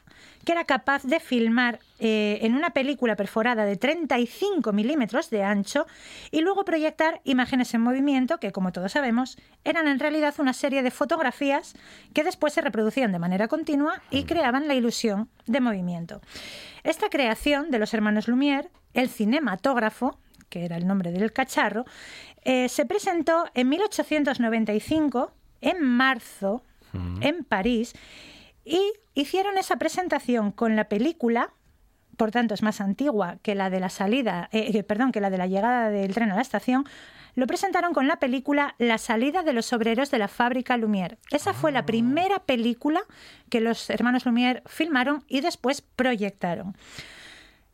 que 0.44 0.52
era 0.52 0.64
capaz 0.64 1.02
de 1.02 1.18
filmar 1.18 1.80
eh, 1.98 2.38
en 2.42 2.54
una 2.54 2.70
película 2.70 3.16
perforada 3.16 3.64
de 3.64 3.76
35 3.76 4.72
milímetros 4.72 5.30
de 5.30 5.42
ancho 5.42 5.86
y 6.30 6.42
luego 6.42 6.64
proyectar 6.64 7.20
imágenes 7.24 7.74
en 7.74 7.80
movimiento 7.80 8.38
que, 8.38 8.52
como 8.52 8.70
todos 8.70 8.92
sabemos, 8.92 9.36
eran 9.64 9.88
en 9.88 9.98
realidad 9.98 10.32
una 10.38 10.52
serie 10.52 10.84
de 10.84 10.92
fotografías 10.92 11.74
que 12.14 12.22
después 12.22 12.52
se 12.52 12.60
reproducían 12.60 13.10
de 13.10 13.18
manera 13.18 13.48
continua 13.48 14.00
y 14.10 14.24
creaban 14.24 14.68
la 14.68 14.74
ilusión 14.74 15.28
de 15.46 15.60
movimiento. 15.60 16.20
Esta 16.84 17.08
creación 17.08 17.72
de 17.72 17.80
los 17.80 17.92
hermanos 17.92 18.28
Lumière, 18.28 18.68
el 18.94 19.08
cinematógrafo, 19.08 20.20
que 20.48 20.64
era 20.64 20.76
el 20.76 20.86
nombre 20.86 21.10
del 21.10 21.32
cacharro, 21.32 21.84
eh, 22.44 22.68
se 22.68 22.86
presentó 22.86 23.46
en 23.54 23.68
1895, 23.68 25.32
en 25.60 25.82
marzo, 25.82 26.62
en 27.20 27.44
París, 27.44 27.94
y 28.64 28.80
hicieron 29.14 29.58
esa 29.58 29.76
presentación 29.76 30.50
con 30.50 30.76
la 30.76 30.88
película, 30.88 31.52
por 32.16 32.30
tanto 32.30 32.54
es 32.54 32.62
más 32.62 32.80
antigua 32.80 33.36
que 33.42 33.54
la 33.54 33.70
de 33.70 33.80
la 33.80 33.90
salida, 33.90 34.48
eh, 34.52 34.70
eh, 34.72 34.82
perdón, 34.82 35.12
que 35.12 35.20
la 35.20 35.30
de 35.30 35.38
la 35.38 35.46
llegada 35.46 35.90
del 35.90 36.14
tren 36.14 36.32
a 36.32 36.36
la 36.36 36.42
estación, 36.42 36.86
lo 37.34 37.46
presentaron 37.46 37.92
con 37.92 38.08
la 38.08 38.16
película 38.16 38.74
La 38.78 38.96
salida 38.96 39.42
de 39.42 39.52
los 39.52 39.72
obreros 39.74 40.10
de 40.10 40.18
la 40.18 40.26
fábrica 40.26 40.78
Lumière. 40.78 41.18
Esa 41.30 41.52
fue 41.52 41.70
la 41.70 41.84
primera 41.84 42.38
película 42.38 43.02
que 43.50 43.60
los 43.60 43.90
hermanos 43.90 44.24
Lumière 44.24 44.62
filmaron 44.66 45.22
y 45.28 45.42
después 45.42 45.82
proyectaron 45.82 46.76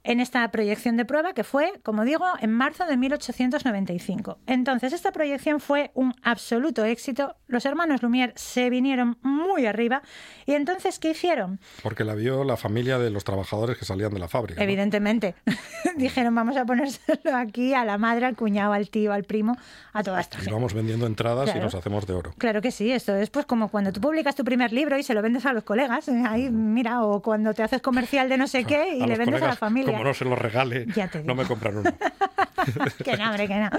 en 0.04 0.20
esta 0.20 0.50
proyección 0.50 0.96
de 0.96 1.04
prueba 1.04 1.32
que 1.32 1.44
fue, 1.44 1.72
como 1.82 2.04
digo, 2.04 2.24
en 2.40 2.50
marzo 2.52 2.84
de 2.86 2.96
1895. 2.96 4.38
Entonces, 4.46 4.92
esta 4.92 5.12
proyección 5.12 5.60
fue 5.60 5.90
un 5.94 6.14
absoluto 6.22 6.84
éxito. 6.84 7.36
Los 7.46 7.64
hermanos 7.66 8.02
Lumière 8.02 8.32
se 8.36 8.70
vinieron 8.70 9.18
muy 9.22 9.66
arriba. 9.66 10.02
¿Y 10.46 10.52
entonces 10.54 10.98
qué 10.98 11.10
hicieron? 11.10 11.60
Porque 11.82 12.04
la 12.04 12.14
vio 12.14 12.44
la 12.44 12.56
familia 12.56 12.98
de 12.98 13.10
los 13.10 13.24
trabajadores 13.24 13.78
que 13.78 13.84
salían 13.84 14.12
de 14.12 14.18
la 14.20 14.28
fábrica. 14.28 14.58
¿no? 14.60 14.64
Evidentemente. 14.64 15.34
Dijeron, 15.96 16.34
vamos 16.34 16.56
a 16.56 16.64
ponérselo 16.64 17.36
aquí 17.36 17.74
a 17.74 17.84
la 17.84 17.98
madre, 17.98 18.26
al 18.26 18.36
cuñado, 18.36 18.72
al 18.72 18.88
tío, 18.90 19.12
al 19.12 19.24
primo, 19.24 19.56
a 19.92 20.02
toda 20.02 20.20
esta 20.20 20.38
Y 20.38 20.40
gente. 20.40 20.52
vamos 20.54 20.74
vendiendo 20.74 21.06
entradas 21.06 21.44
Claro. 21.44 21.60
y 21.60 21.62
nos 21.62 21.74
hacemos 21.74 22.06
de 22.06 22.14
oro. 22.14 22.32
Claro 22.38 22.60
que 22.62 22.70
sí, 22.70 22.90
esto 22.92 23.14
es 23.14 23.30
pues 23.30 23.46
como 23.46 23.68
cuando 23.68 23.92
tú 23.92 24.00
publicas 24.00 24.34
tu 24.34 24.44
primer 24.44 24.72
libro 24.72 24.96
y 24.98 25.02
se 25.02 25.14
lo 25.14 25.22
vendes 25.22 25.44
a 25.46 25.52
los 25.52 25.64
colegas, 25.64 26.08
eh, 26.08 26.22
ahí 26.28 26.50
mira, 26.50 27.02
o 27.04 27.20
cuando 27.22 27.52
te 27.54 27.62
haces 27.62 27.82
comercial 27.82 28.28
de 28.28 28.36
no 28.38 28.46
sé 28.46 28.64
qué 28.66 28.96
y 28.96 29.02
A 29.02 29.06
le 29.06 29.16
vendes 29.16 29.42
a 29.42 29.46
la 29.46 29.56
familia. 29.56 29.91
Como 29.92 30.04
no 30.04 30.14
se 30.14 30.24
los 30.24 30.38
regale, 30.38 30.86
no 31.24 31.34
me 31.34 31.44
compran 31.44 31.78
uno. 31.78 31.92
que 33.04 33.16
no, 33.16 33.28
hombre, 33.28 33.48
que 33.48 33.54
no. 33.54 33.70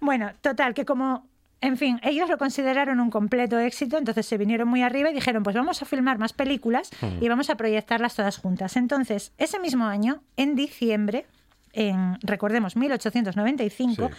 Bueno, 0.00 0.32
total, 0.40 0.74
que 0.74 0.84
como, 0.84 1.26
en 1.60 1.76
fin, 1.76 2.00
ellos 2.02 2.28
lo 2.28 2.38
consideraron 2.38 3.00
un 3.00 3.10
completo 3.10 3.58
éxito, 3.58 3.96
entonces 3.96 4.26
se 4.26 4.36
vinieron 4.36 4.68
muy 4.68 4.82
arriba 4.82 5.10
y 5.10 5.14
dijeron, 5.14 5.42
pues 5.42 5.56
vamos 5.56 5.80
a 5.82 5.86
filmar 5.86 6.18
más 6.18 6.32
películas 6.32 6.90
y 7.20 7.28
vamos 7.28 7.50
a 7.50 7.56
proyectarlas 7.56 8.14
todas 8.14 8.36
juntas. 8.38 8.76
Entonces, 8.76 9.32
ese 9.38 9.58
mismo 9.58 9.86
año, 9.86 10.22
en 10.36 10.56
diciembre, 10.56 11.26
en, 11.72 12.18
recordemos, 12.22 12.76
1895, 12.76 14.10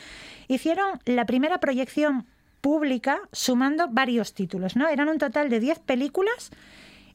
hicieron 0.47 0.99
la 1.05 1.25
primera 1.25 1.59
proyección 1.59 2.25
pública 2.61 3.19
sumando 3.31 3.87
varios 3.89 4.33
títulos, 4.33 4.75
¿no? 4.75 4.87
Eran 4.87 5.07
un 5.09 5.19
total 5.19 5.49
de 5.49 5.59
10 5.59 5.79
películas 5.79 6.49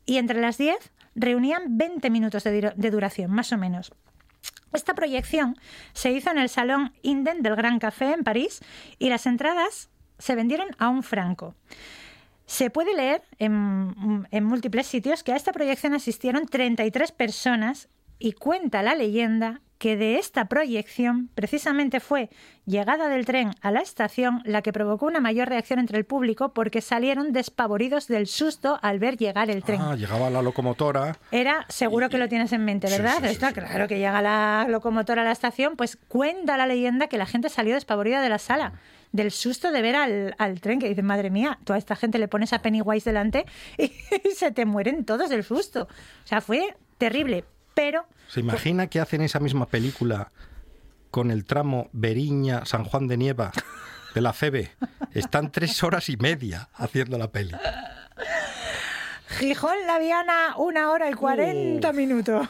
y 0.07 0.19
entre 0.19 0.41
las 0.41 0.59
10 0.59 0.77
reunían 1.15 1.77
20 1.79 2.11
minutos 2.11 2.45
de 2.45 2.53
dura- 2.61 2.75
de 2.77 2.91
duración, 2.91 3.31
más 3.31 3.53
o 3.53 3.59
menos. 3.59 3.93
Esta 4.73 4.95
proyección 4.95 5.57
se 5.93 6.13
hizo 6.13 6.31
en 6.31 6.39
el 6.39 6.49
Salón 6.49 6.93
Inden 7.03 7.43
del 7.43 7.57
Gran 7.57 7.79
Café 7.79 8.13
en 8.13 8.23
París 8.25 8.61
y 8.99 9.09
las 9.09 9.27
entradas 9.27 9.91
se 10.19 10.35
vendieron 10.37 10.69
a 10.79 10.89
un 10.89 11.03
franco. 11.03 11.55
Se 12.47 12.71
puede 12.71 12.95
leer 12.95 13.23
en, 13.39 14.27
en 14.31 14.45
múltiples 14.45 14.87
sitios 14.87 15.23
que 15.23 15.33
a 15.33 15.37
esta 15.37 15.53
proyección 15.53 15.95
asistieron 15.95 16.47
33 16.47 17.13
personas 17.13 17.89
y 18.19 18.33
cuenta 18.33 18.83
la 18.83 18.95
leyenda 18.95 19.61
que 19.81 19.97
de 19.97 20.19
esta 20.19 20.45
proyección 20.45 21.31
precisamente 21.35 22.01
fue 22.01 22.29
llegada 22.67 23.09
del 23.09 23.25
tren 23.25 23.53
a 23.63 23.71
la 23.71 23.81
estación 23.81 24.43
la 24.45 24.61
que 24.61 24.75
provocó 24.75 25.07
una 25.07 25.21
mayor 25.21 25.49
reacción 25.49 25.79
entre 25.79 25.97
el 25.97 26.05
público 26.05 26.53
porque 26.53 26.83
salieron 26.83 27.33
despavoridos 27.33 28.07
del 28.07 28.27
susto 28.27 28.79
al 28.83 28.99
ver 28.99 29.17
llegar 29.17 29.49
el 29.49 29.65
tren. 29.65 29.81
Ah, 29.81 29.97
llegaba 29.97 30.29
la 30.29 30.43
locomotora. 30.43 31.17
Era, 31.33 31.65
seguro 31.71 32.11
que 32.11 32.19
lo 32.19 32.29
tienes 32.29 32.53
en 32.53 32.63
mente, 32.63 32.91
¿verdad? 32.91 33.15
sí, 33.21 33.29
sí, 33.29 33.33
Está 33.33 33.49
sí. 33.49 33.55
claro 33.55 33.89
que 33.89 33.97
llega 33.97 34.21
la 34.21 34.67
locomotora 34.69 35.23
a 35.23 35.25
la 35.25 35.33
estación, 35.33 35.77
pues 35.77 35.97
cuenta 35.97 36.59
la 36.59 36.67
leyenda 36.67 37.09
que 37.09 37.17
la 37.17 37.25
gente 37.25 37.49
salió 37.49 37.73
despavorida 37.73 38.21
de 38.21 38.29
la 38.29 38.39
sala, 38.39 38.75
del 39.13 39.31
susto 39.31 39.73
de 39.73 39.81
ver 39.81 39.97
al, 39.97 40.35
al 40.37 40.61
tren, 40.61 40.79
que 40.79 40.91
dicen, 40.91 41.07
madre 41.07 41.31
mía, 41.31 41.59
toda 41.65 41.79
esta 41.79 41.97
gente 41.97 42.19
le 42.19 42.29
pones 42.29 42.53
a 42.53 42.61
Pennywise 42.61 43.09
delante 43.09 43.47
y, 43.79 43.91
se 44.37 44.51
te 44.53 44.67
mueren 44.67 45.07
todos 45.07 45.31
del 45.31 45.43
susto. 45.43 45.89
O 46.25 46.27
sea, 46.27 46.43
fue 46.43 46.77
terrible, 46.99 47.47
pero 47.81 48.05
¿Se 48.29 48.41
imagina 48.41 48.89
que 48.89 49.01
hacen 49.01 49.23
esa 49.23 49.41
misma 49.41 49.65
película 49.65 50.31
con 51.11 51.31
el 51.31 51.47
tramo 51.47 51.89
Beriña-San 51.93 52.85
Juan 52.85 53.09
de 53.09 53.17
Nieva 53.17 53.53
de 54.15 54.21
la 54.21 54.35
CB? 54.35 54.69
Están 55.15 55.51
tres 55.51 55.83
horas 55.83 56.11
y 56.11 56.19
media 56.19 56.69
haciendo 56.75 57.17
la 57.17 57.31
peli. 57.31 57.57
Gijón 59.39 59.87
La 59.87 59.99
Viana, 59.99 60.57
una 60.59 60.91
hora 60.91 61.09
y 61.09 61.15
cuarenta 61.15 61.95
minutos. 61.95 62.47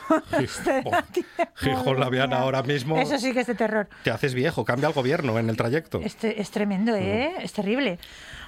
Gijón 1.55 2.01
La 2.01 2.07
madre 2.07 2.11
Viana 2.11 2.37
mía. 2.37 2.41
ahora 2.41 2.63
mismo. 2.65 2.99
Eso 2.99 3.17
sí 3.19 3.33
que 3.33 3.41
es 3.41 3.47
de 3.47 3.55
terror. 3.55 3.89
Te 4.03 4.11
haces 4.11 4.35
viejo, 4.35 4.65
cambia 4.65 4.89
el 4.89 4.95
gobierno 4.95 5.39
en 5.39 5.49
el 5.49 5.57
trayecto. 5.57 6.01
Es, 6.01 6.51
tremendo, 6.51 6.97
¿eh? 6.97 7.35
Es 7.39 7.53
terrible. 7.53 8.01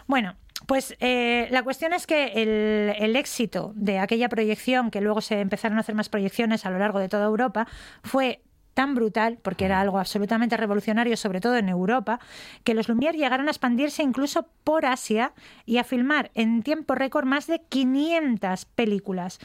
Bueno, 0.09 0.35
pues 0.67 0.97
eh, 1.01 1.49
la 1.51 1.63
cuestión 1.63 1.93
es 1.93 2.07
que 2.07 2.33
el, 2.35 2.95
el 2.99 3.17
éxito 3.17 3.73
de 3.75 3.99
aquella 3.99 4.29
proyección, 4.29 4.91
que 4.91 5.01
luego 5.01 5.21
se 5.21 5.41
empezaron 5.41 5.79
a 5.79 5.81
hacer 5.81 5.95
más 5.95 6.09
proyecciones 6.09 6.67
a 6.67 6.71
lo 6.71 6.79
largo 6.79 6.99
de 6.99 7.09
toda 7.09 7.25
Europa, 7.25 7.67
fue 8.03 8.43
tan 8.75 8.95
brutal, 8.95 9.39
porque 9.43 9.65
era 9.65 9.81
algo 9.81 9.99
absolutamente 9.99 10.57
revolucionario, 10.57 11.17
sobre 11.17 11.41
todo 11.41 11.57
en 11.57 11.69
Europa, 11.69 12.21
que 12.65 12.75
los 12.75 12.89
Lumière 12.89 13.17
llegaron 13.17 13.49
a 13.49 13.51
expandirse 13.51 14.03
incluso 14.03 14.49
por 14.65 14.87
Asia 14.87 15.33
y 15.67 15.79
a 15.79 15.85
filmar 15.85 16.31
en 16.35 16.63
tiempo 16.63 16.95
récord 16.95 17.27
más 17.27 17.47
de 17.47 17.61
500 17.69 18.65
películas. 18.65 19.39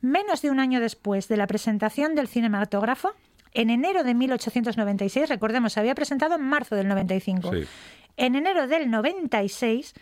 Menos 0.00 0.42
de 0.42 0.50
un 0.50 0.60
año 0.60 0.80
después 0.80 1.26
de 1.28 1.36
la 1.36 1.48
presentación 1.48 2.14
del 2.14 2.28
cinematógrafo, 2.28 3.14
en 3.52 3.70
enero 3.70 4.04
de 4.04 4.14
1896, 4.14 5.28
recordemos, 5.28 5.72
se 5.72 5.80
había 5.80 5.94
presentado 5.94 6.36
en 6.36 6.42
marzo 6.42 6.76
del 6.76 6.86
95. 6.86 7.52
Sí. 7.52 7.64
En 8.16 8.36
enero 8.36 8.68
del 8.68 8.90
96, 8.90 9.94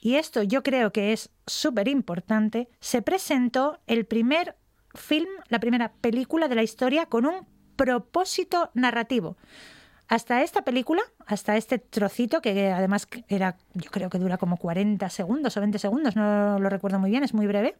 y 0.00 0.16
esto 0.16 0.42
yo 0.42 0.62
creo 0.62 0.92
que 0.92 1.12
es 1.12 1.30
súper 1.46 1.88
importante, 1.88 2.68
se 2.80 3.02
presentó 3.02 3.78
el 3.86 4.06
primer 4.06 4.56
film, 4.94 5.28
la 5.48 5.60
primera 5.60 5.92
película 6.00 6.48
de 6.48 6.54
la 6.54 6.62
historia 6.62 7.06
con 7.06 7.26
un 7.26 7.46
propósito 7.76 8.70
narrativo. 8.74 9.36
Hasta 10.08 10.42
esta 10.42 10.62
película, 10.62 11.02
hasta 11.26 11.56
este 11.56 11.78
trocito, 11.78 12.42
que 12.42 12.72
además 12.72 13.06
era, 13.28 13.58
yo 13.74 13.90
creo 13.90 14.10
que 14.10 14.18
dura 14.18 14.38
como 14.38 14.56
40 14.56 15.08
segundos 15.08 15.56
o 15.56 15.60
20 15.60 15.78
segundos, 15.78 16.16
no 16.16 16.58
lo 16.58 16.68
recuerdo 16.68 16.98
muy 16.98 17.10
bien, 17.10 17.22
es 17.22 17.32
muy 17.32 17.46
breve. 17.46 17.76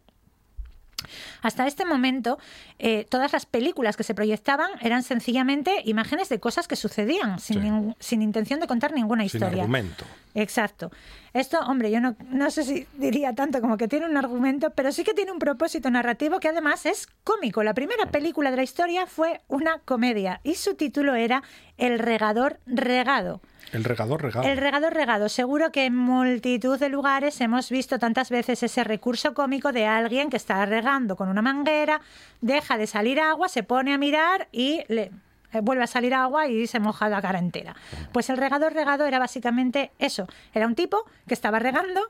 Hasta 1.42 1.66
este 1.66 1.84
momento, 1.84 2.38
eh, 2.78 3.06
todas 3.08 3.32
las 3.32 3.46
películas 3.46 3.96
que 3.96 4.02
se 4.04 4.14
proyectaban 4.14 4.70
eran 4.80 5.02
sencillamente 5.02 5.82
imágenes 5.84 6.28
de 6.28 6.40
cosas 6.40 6.68
que 6.68 6.76
sucedían, 6.76 7.38
sin, 7.38 7.61
Sí. 7.62 7.94
sin 8.00 8.22
intención 8.22 8.61
de 8.61 8.66
contar 8.66 8.92
ninguna 8.92 9.22
Sin 9.28 9.38
historia. 9.38 9.62
argumento. 9.62 10.04
Exacto. 10.34 10.90
Esto, 11.32 11.58
hombre, 11.61 11.90
yo 11.90 12.00
no, 12.00 12.16
no 12.30 12.50
sé 12.50 12.62
si 12.64 12.86
diría 12.94 13.34
tanto 13.34 13.61
como 13.61 13.76
que 13.76 13.88
tiene 13.88 14.06
un 14.06 14.16
argumento, 14.16 14.70
pero 14.70 14.92
sí 14.92 15.04
que 15.04 15.14
tiene 15.14 15.32
un 15.32 15.38
propósito 15.38 15.90
narrativo 15.90 16.40
que 16.40 16.48
además 16.48 16.86
es 16.86 17.06
cómico. 17.24 17.62
La 17.62 17.74
primera 17.74 18.06
película 18.06 18.50
de 18.50 18.56
la 18.56 18.62
historia 18.62 19.06
fue 19.06 19.40
una 19.48 19.78
comedia 19.84 20.40
y 20.44 20.54
su 20.54 20.74
título 20.74 21.14
era 21.14 21.42
El 21.78 21.98
regador 21.98 22.58
regado. 22.66 23.40
El 23.73 23.85
regador 23.85 24.23
regado. 24.23 24.47
El 24.47 24.57
regador 24.57 24.95
regado. 24.95 25.29
Seguro 25.29 25.71
que 25.71 25.87
en 25.87 25.97
multitud 25.97 26.79
de 26.79 26.89
lugares 26.89 27.41
hemos 27.41 27.71
visto 27.71 27.99
tantas 27.99 28.31
veces 28.31 28.62
ese 28.62 28.85
recurso 28.85 29.35
cómico 29.35 29.73
de 29.73 29.87
alguien 29.87 30.31
que 30.31 30.37
está 30.37 30.64
regando 30.66 31.16
con 31.16 31.29
una 31.29 31.43
manguera, 31.43 32.01
deja 32.41 32.77
de 32.77 32.87
salir 32.87 33.21
agua, 33.21 33.49
se 33.49 33.62
pone 33.62 33.93
a 33.93 33.99
mirar 33.99 34.49
y 34.53 34.83
le 34.89 35.11
eh, 35.53 35.61
vuelve 35.61 35.84
a 35.84 35.86
salir 35.86 36.14
agua 36.14 36.48
y 36.48 36.66
se 36.66 36.80
moja 36.80 37.09
la 37.09 37.20
cara 37.20 37.38
entera. 37.38 37.74
Pues 38.12 38.30
el 38.30 38.36
regador 38.36 38.72
regado 38.72 39.07
era 39.07 39.18
básicamente 39.18 39.92
eso. 39.98 40.26
Era 40.55 40.66
un 40.66 40.74
tipo 40.74 41.05
que 41.26 41.34
estaba 41.34 41.59
regando 41.59 42.01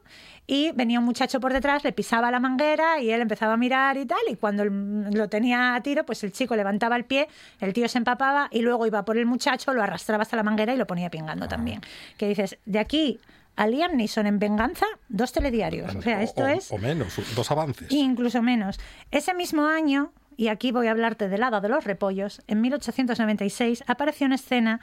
y 0.47 0.72
venía 0.72 0.99
un 0.99 1.05
muchacho 1.05 1.41
por 1.41 1.53
detrás, 1.53 1.84
le 1.84 1.93
pisaba 1.93 2.30
la 2.30 2.41
manguera 2.41 3.01
y 3.01 3.11
él 3.11 3.20
empezaba 3.20 3.55
a 3.55 3.57
mirar 3.57 3.97
y 3.97 4.07
tal. 4.07 4.18
Y 4.28 4.36
cuando 4.36 4.64
lo 4.64 5.28
tenía 5.28 5.74
a 5.74 5.80
tiro, 5.82 6.05
pues 6.05 6.24
el 6.24 6.32
chico 6.32 6.57
levantaba 6.57 6.97
el 6.97 7.05
pie, 7.05 7.28
el 7.61 7.72
tío 7.72 7.88
se 7.88 7.99
empapaba 7.99 8.49
y 8.51 8.62
luego 8.62 8.86
iba 8.86 9.05
por 9.05 9.16
el 9.16 9.26
muchacho, 9.26 9.72
lo 9.72 9.82
arrastraba 9.82 10.22
hasta 10.22 10.36
la 10.36 10.43
manguera 10.43 10.74
y 10.74 10.76
lo 10.76 10.86
ponía 10.86 11.11
pingando 11.11 11.49
también. 11.49 11.80
Que 12.16 12.28
dices, 12.28 12.59
de 12.66 12.78
aquí 12.78 13.20
a 13.57 13.66
Liam 13.66 13.97
Neeson 13.97 14.26
en 14.26 14.38
Venganza 14.38 14.86
dos 15.09 15.32
telediarios. 15.32 15.95
O 15.95 16.03
sea, 16.03 16.22
esto 16.22 16.43
o, 16.43 16.47
es 16.47 16.72
o 16.72 16.78
menos, 16.78 17.14
dos 17.34 17.51
avances. 17.51 17.91
incluso 17.91 18.43
menos. 18.43 18.78
Ese 19.11 19.34
mismo 19.34 19.66
año, 19.66 20.12
y 20.41 20.49
aquí 20.49 20.72
voy 20.72 20.86
a 20.86 20.93
hablarte 20.93 21.28
del 21.28 21.43
hada 21.43 21.61
de 21.61 21.68
los 21.68 21.84
repollos, 21.84 22.41
en 22.47 22.62
1896 22.62 23.84
apareció 23.86 24.24
en 24.24 24.32
escena, 24.32 24.80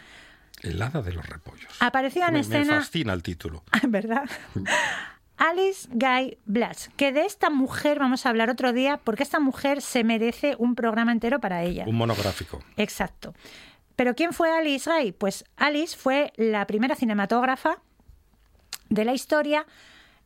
El 0.62 0.80
hada 0.80 1.02
de 1.02 1.12
los 1.12 1.26
repollos. 1.28 1.76
apareció 1.80 2.22
en 2.22 2.28
me, 2.28 2.34
me 2.34 2.40
escena, 2.42 2.78
fascina 2.82 3.12
el 3.12 3.24
título. 3.24 3.64
¿verdad? 3.88 4.30
Alice 5.38 5.90
Guy 5.92 6.38
Blatch, 6.46 6.90
que 6.96 7.12
de 7.12 7.26
esta 7.26 7.50
mujer 7.50 7.98
vamos 7.98 8.28
a 8.28 8.30
hablar 8.30 8.52
otro 8.52 8.72
día 8.72 8.98
porque 9.04 9.24
esta 9.24 9.40
mujer 9.40 9.82
se 9.82 10.04
merece 10.04 10.56
un 10.60 10.76
programa 10.76 11.12
entero 11.12 11.40
para 11.40 11.64
ella. 11.64 11.86
Un 11.88 11.96
monográfico. 11.96 12.64
Exacto. 12.76 13.34
Pero 13.96 14.14
¿quién 14.14 14.34
fue 14.34 14.56
Alice 14.56 14.88
Guy? 14.88 15.12
Pues 15.12 15.44
Alice 15.56 15.98
fue 15.98 16.34
la 16.36 16.68
primera 16.68 16.96
cinematógrafa 16.96 17.82
de 18.90 19.06
la 19.06 19.14
historia. 19.14 19.66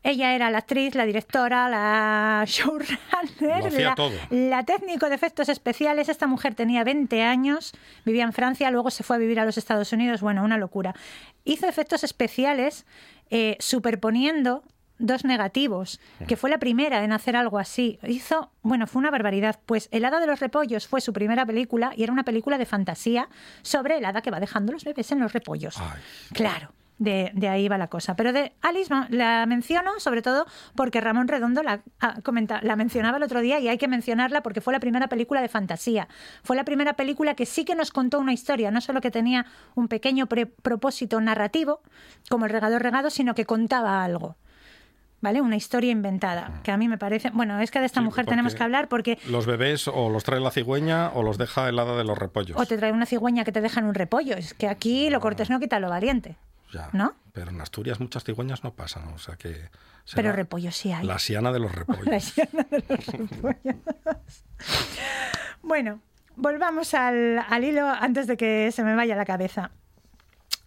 Ella 0.03 0.33
era 0.33 0.49
la 0.49 0.59
actriz, 0.59 0.95
la 0.95 1.05
directora, 1.05 1.69
la 1.69 2.43
showrunner, 2.47 3.71
la, 3.71 3.95
todo. 3.95 4.11
la 4.29 4.63
técnico 4.63 5.09
de 5.09 5.15
efectos 5.15 5.47
especiales. 5.49 6.09
Esta 6.09 6.27
mujer 6.27 6.55
tenía 6.55 6.83
20 6.83 7.21
años, 7.21 7.73
vivía 8.03 8.23
en 8.23 8.33
Francia, 8.33 8.71
luego 8.71 8.89
se 8.89 9.03
fue 9.03 9.17
a 9.17 9.19
vivir 9.19 9.39
a 9.39 9.45
los 9.45 9.57
Estados 9.57 9.91
Unidos. 9.93 10.21
Bueno, 10.21 10.43
una 10.43 10.57
locura. 10.57 10.95
Hizo 11.43 11.67
efectos 11.67 12.03
especiales 12.03 12.85
eh, 13.29 13.57
superponiendo 13.59 14.63
dos 14.97 15.25
negativos, 15.25 15.99
que 16.27 16.37
fue 16.37 16.49
la 16.49 16.59
primera 16.59 17.03
en 17.03 17.11
hacer 17.11 17.35
algo 17.35 17.57
así. 17.57 17.99
Hizo, 18.03 18.51
bueno, 18.61 18.85
fue 18.87 18.99
una 18.99 19.09
barbaridad. 19.11 19.59
Pues 19.65 19.89
El 19.91 20.05
hada 20.05 20.19
de 20.19 20.27
los 20.27 20.39
repollos 20.39 20.87
fue 20.87 21.01
su 21.01 21.11
primera 21.11 21.45
película 21.45 21.91
y 21.95 22.03
era 22.03 22.13
una 22.13 22.23
película 22.23 22.57
de 22.57 22.65
fantasía 22.65 23.27
sobre 23.63 23.97
el 23.97 24.05
hada 24.05 24.21
que 24.21 24.31
va 24.31 24.39
dejando 24.39 24.71
los 24.73 24.83
bebés 24.83 25.11
en 25.11 25.19
los 25.19 25.33
repollos. 25.33 25.77
Ay, 25.79 25.99
Claro. 26.33 26.71
De, 27.01 27.31
de 27.33 27.47
ahí 27.49 27.67
va 27.67 27.79
la 27.79 27.87
cosa. 27.87 28.15
Pero 28.15 28.31
de 28.31 28.53
Alice 28.61 28.93
la 29.09 29.43
menciono 29.47 29.99
sobre 29.99 30.21
todo 30.21 30.45
porque 30.75 31.01
Ramón 31.01 31.27
Redondo 31.27 31.63
la, 31.63 31.81
ah, 31.99 32.17
comenta- 32.21 32.61
la 32.61 32.75
mencionaba 32.75 33.17
el 33.17 33.23
otro 33.23 33.41
día 33.41 33.59
y 33.59 33.67
hay 33.69 33.79
que 33.79 33.87
mencionarla 33.87 34.43
porque 34.43 34.61
fue 34.61 34.71
la 34.71 34.79
primera 34.79 35.07
película 35.07 35.41
de 35.41 35.49
fantasía. 35.49 36.07
Fue 36.43 36.55
la 36.55 36.63
primera 36.63 36.93
película 36.93 37.33
que 37.33 37.47
sí 37.47 37.65
que 37.65 37.73
nos 37.73 37.89
contó 37.89 38.19
una 38.19 38.33
historia, 38.33 38.69
no 38.69 38.81
solo 38.81 39.01
que 39.01 39.09
tenía 39.09 39.47
un 39.73 39.87
pequeño 39.87 40.27
pre- 40.27 40.45
propósito 40.45 41.19
narrativo, 41.19 41.81
como 42.29 42.45
el 42.45 42.51
regador 42.51 42.83
regado, 42.83 43.09
sino 43.09 43.33
que 43.33 43.45
contaba 43.45 44.03
algo. 44.03 44.35
¿Vale? 45.21 45.41
Una 45.41 45.55
historia 45.55 45.89
inventada, 45.91 46.61
que 46.63 46.71
a 46.71 46.77
mí 46.77 46.87
me 46.87 46.99
parece... 46.99 47.31
Bueno, 47.31 47.59
es 47.61 47.71
que 47.71 47.79
de 47.79 47.85
esta 47.87 48.01
Sí, 48.01 48.05
mujer 48.05 48.27
tenemos 48.27 48.53
que 48.53 48.61
hablar 48.63 48.89
porque 48.89 49.17
Los 49.27 49.47
bebés 49.47 49.87
o 49.87 50.09
los 50.09 50.23
trae 50.23 50.39
la 50.39 50.51
cigüeña 50.51 51.09
o 51.15 51.23
los 51.23 51.39
deja 51.39 51.67
el 51.67 51.79
hada 51.79 51.95
de 51.97 52.03
los 52.03 52.15
repollos. 52.17 52.57
o 52.59 52.65
te 52.67 52.77
trae 52.77 52.91
una 52.91 53.07
cigüeña 53.07 53.43
que 53.43 53.51
te 53.51 53.61
deja 53.61 53.79
en 53.79 53.87
un 53.87 53.95
repollo. 53.95 54.35
Es 54.35 54.53
que 54.53 54.67
aquí 54.67 55.09
lo 55.09 55.19
cortés 55.19 55.49
no 55.49 55.59
quita 55.59 55.79
lo 55.79 55.89
valiente. 55.89 56.37
Ya. 56.71 56.89
¿no? 56.93 57.13
Pero 57.33 57.51
en 57.51 57.59
Asturias 57.61 57.99
muchas 57.99 58.23
cigüeñas 58.23 58.63
no 58.63 58.73
pasan, 58.73 59.07
o 59.09 59.17
sea 59.17 59.35
que... 59.35 59.69
Pero 60.15 60.31
repollo 60.33 60.71
sí 60.71 60.91
hay. 60.91 61.05
La 61.05 61.19
siana 61.19 61.51
de 61.51 61.59
los 61.59 61.73
repollos. 61.73 62.05
La 62.07 62.19
hiena 62.19 62.65
de 62.69 62.83
los 62.87 63.05
repollos. 63.07 63.75
bueno, 65.61 66.01
volvamos 66.35 66.93
al, 66.93 67.39
al 67.39 67.63
hilo 67.63 67.87
antes 67.87 68.27
de 68.27 68.37
que 68.37 68.71
se 68.71 68.83
me 68.83 68.95
vaya 68.95 69.15
la 69.15 69.25
cabeza. 69.25 69.71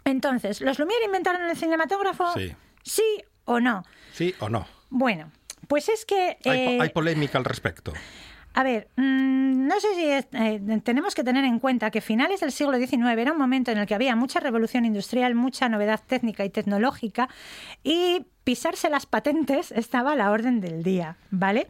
Entonces, 0.05 0.61
¿los 0.61 0.78
Lumière 0.78 1.05
inventaron 1.05 1.42
el 1.48 1.57
cinematógrafo? 1.57 2.32
Sí. 2.34 2.55
¿Sí 2.82 3.24
o 3.44 3.61
no? 3.61 3.84
¿Sí 4.12 4.34
o 4.40 4.48
no? 4.48 4.66
Bueno, 4.90 5.30
pues 5.68 5.88
es 5.88 6.05
que... 6.05 6.30
Hay, 6.30 6.36
po- 6.44 6.50
eh, 6.52 6.78
hay 6.80 6.88
polémica 6.90 7.38
al 7.38 7.44
respecto. 7.44 7.92
a 8.55 8.62
ver, 8.62 8.88
mm, 8.96 9.43
no 9.64 9.80
sé 9.80 9.88
si 9.94 10.04
eh, 10.10 10.80
tenemos 10.82 11.14
que 11.14 11.24
tener 11.24 11.44
en 11.44 11.58
cuenta 11.58 11.90
que 11.90 12.00
finales 12.00 12.40
del 12.40 12.52
siglo 12.52 12.76
XIX 12.76 13.18
era 13.18 13.32
un 13.32 13.38
momento 13.38 13.70
en 13.70 13.78
el 13.78 13.86
que 13.86 13.94
había 13.94 14.14
mucha 14.14 14.40
revolución 14.40 14.84
industrial, 14.84 15.34
mucha 15.34 15.68
novedad 15.68 16.00
técnica 16.06 16.44
y 16.44 16.50
tecnológica 16.50 17.28
y 17.82 18.26
pisarse 18.44 18.90
las 18.90 19.06
patentes 19.06 19.72
estaba 19.76 20.12
a 20.12 20.16
la 20.16 20.30
orden 20.30 20.60
del 20.60 20.82
día, 20.82 21.16
¿vale? 21.30 21.68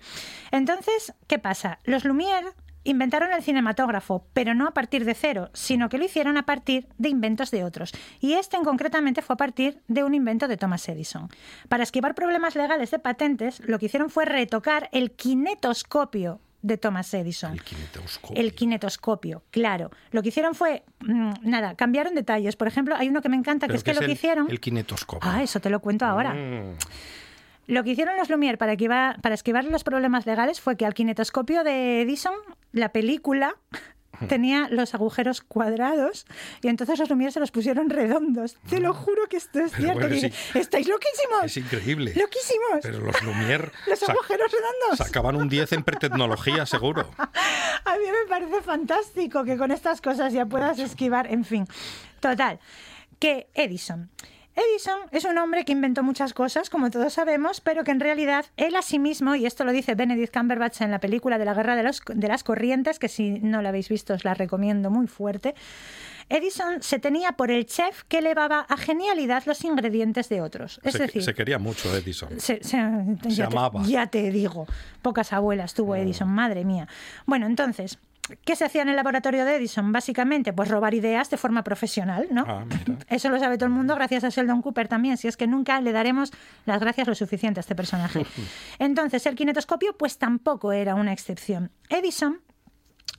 Entonces, 0.50 1.14
¿qué 1.26 1.38
pasa? 1.38 1.78
Los 1.84 2.04
Lumière 2.04 2.52
inventaron 2.84 3.32
el 3.32 3.42
cinematógrafo, 3.42 4.26
pero 4.34 4.54
no 4.54 4.66
a 4.66 4.74
partir 4.74 5.04
de 5.04 5.14
cero, 5.14 5.50
sino 5.54 5.88
que 5.88 5.96
lo 5.96 6.04
hicieron 6.04 6.36
a 6.36 6.44
partir 6.44 6.86
de 6.98 7.08
inventos 7.08 7.50
de 7.50 7.64
otros. 7.64 7.92
Y 8.20 8.34
este 8.34 8.56
en 8.56 8.64
concretamente 8.64 9.22
fue 9.22 9.34
a 9.34 9.38
partir 9.38 9.80
de 9.88 10.04
un 10.04 10.14
invento 10.14 10.48
de 10.48 10.56
Thomas 10.56 10.86
Edison. 10.88 11.28
Para 11.68 11.84
esquivar 11.84 12.14
problemas 12.14 12.56
legales 12.56 12.90
de 12.90 12.98
patentes, 12.98 13.60
lo 13.66 13.78
que 13.78 13.86
hicieron 13.86 14.10
fue 14.10 14.26
retocar 14.26 14.90
el 14.92 15.12
kinetoscopio 15.12 16.40
de 16.64 16.78
Thomas 16.78 17.12
Edison. 17.12 17.52
El 17.52 17.62
kinetoscopio. 17.62 18.40
El 18.40 18.54
kinetoscopio, 18.54 19.42
claro. 19.50 19.90
Lo 20.12 20.22
que 20.22 20.30
hicieron 20.30 20.54
fue, 20.54 20.82
mm, 21.00 21.32
nada, 21.42 21.74
cambiaron 21.74 22.14
detalles. 22.14 22.56
Por 22.56 22.66
ejemplo, 22.68 22.96
hay 22.96 23.08
uno 23.08 23.20
que 23.20 23.28
me 23.28 23.36
encanta, 23.36 23.68
que 23.68 23.76
es 23.76 23.84
que 23.84 23.92
¿qué 23.92 24.00
lo 24.00 24.06
que 24.06 24.12
hicieron... 24.12 24.50
El 24.50 24.60
kinetoscopio. 24.60 25.30
Ah, 25.30 25.42
eso 25.42 25.60
te 25.60 25.68
lo 25.68 25.80
cuento 25.80 26.06
ahora. 26.06 26.32
Mm. 26.32 26.76
Lo 27.66 27.84
que 27.84 27.90
hicieron 27.90 28.16
los 28.16 28.30
Lumière 28.30 28.56
para, 28.56 28.72
esquivar- 28.74 29.20
para 29.20 29.34
esquivar 29.34 29.64
los 29.66 29.84
problemas 29.84 30.24
legales 30.26 30.60
fue 30.60 30.76
que 30.76 30.86
al 30.86 30.94
kinetoscopio 30.94 31.64
de 31.64 32.00
Edison, 32.02 32.34
la 32.72 32.90
película 32.90 33.54
tenía 34.28 34.68
los 34.70 34.94
agujeros 34.94 35.40
cuadrados 35.40 36.26
y 36.62 36.68
entonces 36.68 36.98
los 36.98 37.08
Lumière 37.10 37.30
se 37.30 37.40
los 37.40 37.50
pusieron 37.50 37.90
redondos. 37.90 38.56
Te 38.68 38.80
lo 38.80 38.94
juro 38.94 39.26
que 39.28 39.36
esto 39.36 39.60
es 39.60 39.72
Pero 39.72 39.92
cierto. 39.92 40.08
bueno. 40.08 40.34
¡Estáis 40.54 40.88
loquísimos! 40.88 41.44
Es 41.44 41.56
increíble. 41.56 42.12
¡Loquísimos! 42.16 42.80
Pero 42.82 43.00
los 43.00 43.16
Lumière 43.22 43.70
Los 43.86 44.02
agujeros 44.08 44.50
redondos. 44.50 44.98
sacaban 44.98 45.36
un 45.36 45.48
10 45.48 45.72
en 45.72 45.82
pretecnología, 45.84 46.66
seguro. 46.66 47.10
A 47.18 47.92
mí 47.98 48.04
me 48.06 48.28
parece 48.28 48.62
fantástico 48.62 49.44
que 49.44 49.56
con 49.56 49.70
estas 49.70 50.00
cosas 50.00 50.32
ya 50.32 50.46
puedas 50.46 50.78
esquivar, 50.78 51.30
en 51.30 51.44
fin. 51.44 51.66
Total, 52.20 52.58
que 53.18 53.48
Edison. 53.54 54.10
Edison 54.56 54.98
es 55.10 55.24
un 55.24 55.36
hombre 55.38 55.64
que 55.64 55.72
inventó 55.72 56.02
muchas 56.04 56.32
cosas, 56.32 56.70
como 56.70 56.90
todos 56.90 57.12
sabemos, 57.14 57.60
pero 57.60 57.82
que 57.82 57.90
en 57.90 57.98
realidad 58.00 58.46
él 58.56 58.76
a 58.76 58.82
sí 58.82 58.98
mismo, 59.00 59.34
y 59.34 59.46
esto 59.46 59.64
lo 59.64 59.72
dice 59.72 59.94
Benedict 59.96 60.32
Cumberbatch 60.32 60.80
en 60.82 60.90
la 60.92 61.00
película 61.00 61.38
de 61.38 61.44
la 61.44 61.54
Guerra 61.54 61.74
de, 61.74 61.82
los- 61.82 62.02
de 62.06 62.28
las 62.28 62.44
Corrientes, 62.44 62.98
que 63.00 63.08
si 63.08 63.30
no 63.40 63.62
la 63.62 63.70
habéis 63.70 63.88
visto 63.88 64.14
os 64.14 64.24
la 64.24 64.34
recomiendo 64.34 64.90
muy 64.90 65.08
fuerte, 65.08 65.54
Edison 66.28 66.82
se 66.82 66.98
tenía 67.00 67.32
por 67.32 67.50
el 67.50 67.66
chef 67.66 68.04
que 68.04 68.18
elevaba 68.18 68.60
a 68.68 68.76
genialidad 68.76 69.42
los 69.44 69.62
ingredientes 69.64 70.28
de 70.28 70.40
otros. 70.40 70.80
Es 70.84 70.92
se, 70.92 70.98
decir, 71.00 71.22
se 71.22 71.34
quería 71.34 71.58
mucho 71.58 71.94
Edison. 71.94 72.30
se, 72.38 72.62
se- 72.62 72.78
ya, 73.24 73.48
te, 73.48 73.56
amaba. 73.56 73.82
ya 73.84 74.06
te 74.06 74.30
digo, 74.30 74.66
pocas 75.02 75.32
abuelas 75.32 75.74
tuvo 75.74 75.96
Edison, 75.96 76.28
madre 76.28 76.64
mía. 76.64 76.86
Bueno, 77.26 77.46
entonces, 77.46 77.98
¿qué 78.44 78.56
se 78.56 78.64
hacía 78.64 78.82
en 78.82 78.88
el 78.88 78.96
laboratorio 78.96 79.44
de 79.44 79.56
Edison? 79.56 79.92
Básicamente, 79.92 80.52
pues 80.52 80.68
robar 80.68 80.94
ideas 80.94 81.30
de 81.30 81.36
forma 81.36 81.64
profesional, 81.64 82.28
¿no? 82.30 82.44
Ah. 82.46 82.64
Eso 83.08 83.28
lo 83.28 83.38
sabe 83.38 83.56
todo 83.56 83.66
el 83.66 83.72
mundo 83.72 83.94
gracias 83.94 84.24
a 84.24 84.28
Sheldon 84.28 84.62
Cooper 84.62 84.88
también, 84.88 85.16
si 85.16 85.28
es 85.28 85.36
que 85.36 85.46
nunca 85.46 85.80
le 85.80 85.92
daremos 85.92 86.32
las 86.66 86.80
gracias 86.80 87.06
lo 87.08 87.14
suficiente 87.14 87.60
a 87.60 87.62
este 87.62 87.74
personaje. 87.74 88.26
Entonces, 88.78 89.26
el 89.26 89.34
kinetoscopio 89.34 89.96
pues 89.96 90.18
tampoco 90.18 90.72
era 90.72 90.94
una 90.94 91.12
excepción. 91.12 91.70
Edison, 91.88 92.40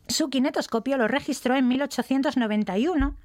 su 0.08 0.30
kinetoscopio 0.30 0.98
lo 0.98 1.08
registró 1.08 1.56
en 1.56 1.68
1891 1.68 3.16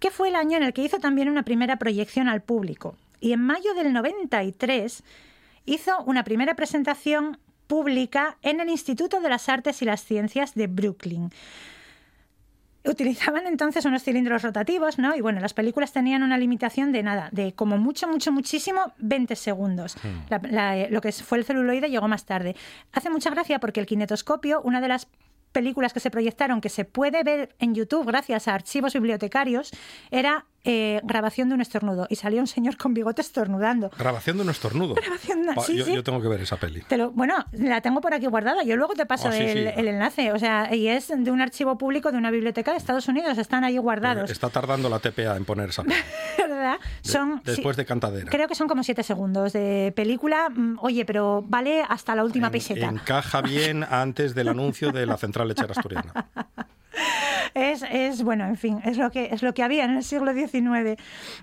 que 0.00 0.10
fue 0.10 0.28
el 0.28 0.34
año 0.34 0.56
en 0.56 0.64
el 0.64 0.72
que 0.72 0.82
hizo 0.82 0.98
también 0.98 1.28
una 1.28 1.44
primera 1.44 1.76
proyección 1.76 2.28
al 2.28 2.42
público. 2.42 2.96
Y 3.20 3.32
en 3.32 3.42
mayo 3.42 3.74
del 3.74 3.92
93 3.92 5.04
hizo 5.66 6.02
una 6.04 6.24
primera 6.24 6.54
presentación 6.54 7.38
pública 7.70 8.36
en 8.42 8.58
el 8.60 8.68
Instituto 8.68 9.20
de 9.20 9.28
las 9.28 9.48
Artes 9.48 9.80
y 9.80 9.84
las 9.84 10.02
Ciencias 10.04 10.54
de 10.56 10.66
Brooklyn. 10.66 11.30
Utilizaban 12.82 13.46
entonces 13.46 13.84
unos 13.84 14.02
cilindros 14.02 14.42
rotativos, 14.42 14.98
¿no? 14.98 15.14
Y 15.14 15.20
bueno, 15.20 15.38
las 15.38 15.54
películas 15.54 15.92
tenían 15.92 16.22
una 16.22 16.36
limitación 16.36 16.90
de 16.92 17.02
nada, 17.02 17.28
de 17.30 17.52
como 17.54 17.76
mucho, 17.78 18.08
mucho, 18.08 18.32
muchísimo, 18.32 18.92
20 18.98 19.36
segundos. 19.36 19.96
La- 20.30 20.40
la- 20.50 20.88
lo 20.88 21.00
que 21.00 21.12
fue 21.12 21.38
el 21.38 21.44
celuloide 21.44 21.90
llegó 21.90 22.08
más 22.08 22.24
tarde. 22.24 22.56
Hace 22.92 23.08
mucha 23.10 23.30
gracia 23.30 23.60
porque 23.60 23.78
el 23.80 23.86
kinetoscopio, 23.86 24.62
una 24.62 24.80
de 24.80 24.88
las 24.88 25.06
películas 25.52 25.92
que 25.92 26.00
se 26.00 26.10
proyectaron 26.10 26.60
que 26.60 26.70
se 26.70 26.84
puede 26.84 27.22
ver 27.22 27.54
en 27.58 27.74
YouTube 27.74 28.06
gracias 28.06 28.48
a 28.48 28.54
archivos 28.54 28.94
bibliotecarios, 28.94 29.70
era 30.10 30.46
eh, 30.64 31.00
grabación 31.04 31.48
de 31.48 31.54
un 31.54 31.60
estornudo. 31.60 32.06
Y 32.10 32.16
salía 32.16 32.40
un 32.40 32.46
señor 32.46 32.76
con 32.76 32.92
bigote 32.94 33.22
estornudando. 33.22 33.90
Grabación 33.98 34.36
de 34.36 34.42
un 34.44 34.50
estornudo. 34.50 34.94
Grabación 34.94 35.42
de- 35.46 35.52
sí, 35.62 35.76
yo, 35.76 35.84
sí. 35.84 35.94
yo 35.94 36.02
tengo 36.02 36.20
que 36.20 36.28
ver 36.28 36.40
esa 36.42 36.56
peli. 36.56 36.82
Te 36.82 36.96
lo- 36.96 37.10
bueno, 37.12 37.34
la 37.52 37.80
tengo 37.80 38.00
por 38.00 38.12
aquí 38.14 38.26
guardada. 38.26 38.62
Yo 38.62 38.76
luego 38.76 38.94
te 38.94 39.06
paso 39.06 39.28
Ah, 39.28 39.32
sí, 39.32 39.42
el, 39.42 39.66
el 39.68 39.88
enlace. 39.88 40.32
O 40.32 40.38
sea, 40.38 40.74
y 40.74 40.88
es 40.88 41.08
de 41.08 41.30
un 41.30 41.40
archivo 41.40 41.78
público 41.78 42.12
de 42.12 42.18
una 42.18 42.30
biblioteca 42.30 42.72
de 42.72 42.76
Estados 42.78 43.08
Unidos. 43.08 43.38
Están 43.38 43.64
ahí 43.64 43.78
guardados. 43.78 44.30
Está 44.30 44.48
tardando 44.50 44.88
la 44.88 44.98
TPA 44.98 45.36
en 45.36 45.44
poner 45.44 45.70
esa 45.70 45.82
peli. 45.84 45.96
¿Verdad? 46.38 46.76
Son, 47.02 47.40
Después 47.44 47.76
de 47.76 47.84
Cantadera. 47.86 48.30
Creo 48.30 48.46
que 48.48 48.54
son 48.54 48.68
como 48.68 48.82
siete 48.82 49.02
segundos 49.02 49.52
de 49.52 49.92
película. 49.96 50.48
Mm, 50.50 50.78
Oye, 50.82 51.04
pero 51.04 51.42
vale 51.46 51.82
hasta 51.88 52.14
la 52.14 52.24
última 52.24 52.48
En- 52.48 52.52
peseta. 52.52 52.86
encaja 52.86 53.40
bien 53.42 53.84
antes 53.90 54.34
del 54.34 54.48
anuncio 54.48 54.92
de 54.92 55.06
la 55.06 55.16
central 55.16 55.48
lechera 55.48 55.72
asturiana. 55.72 56.12
Es, 57.54 57.82
es, 57.82 58.22
bueno, 58.22 58.44
en 58.46 58.56
fin, 58.56 58.80
es 58.84 58.96
lo 58.96 59.10
que 59.10 59.30
es 59.32 59.42
lo 59.42 59.54
que 59.54 59.62
había 59.62 59.84
en 59.84 59.96
el 59.96 60.04
siglo 60.04 60.32
XIX. 60.32 61.00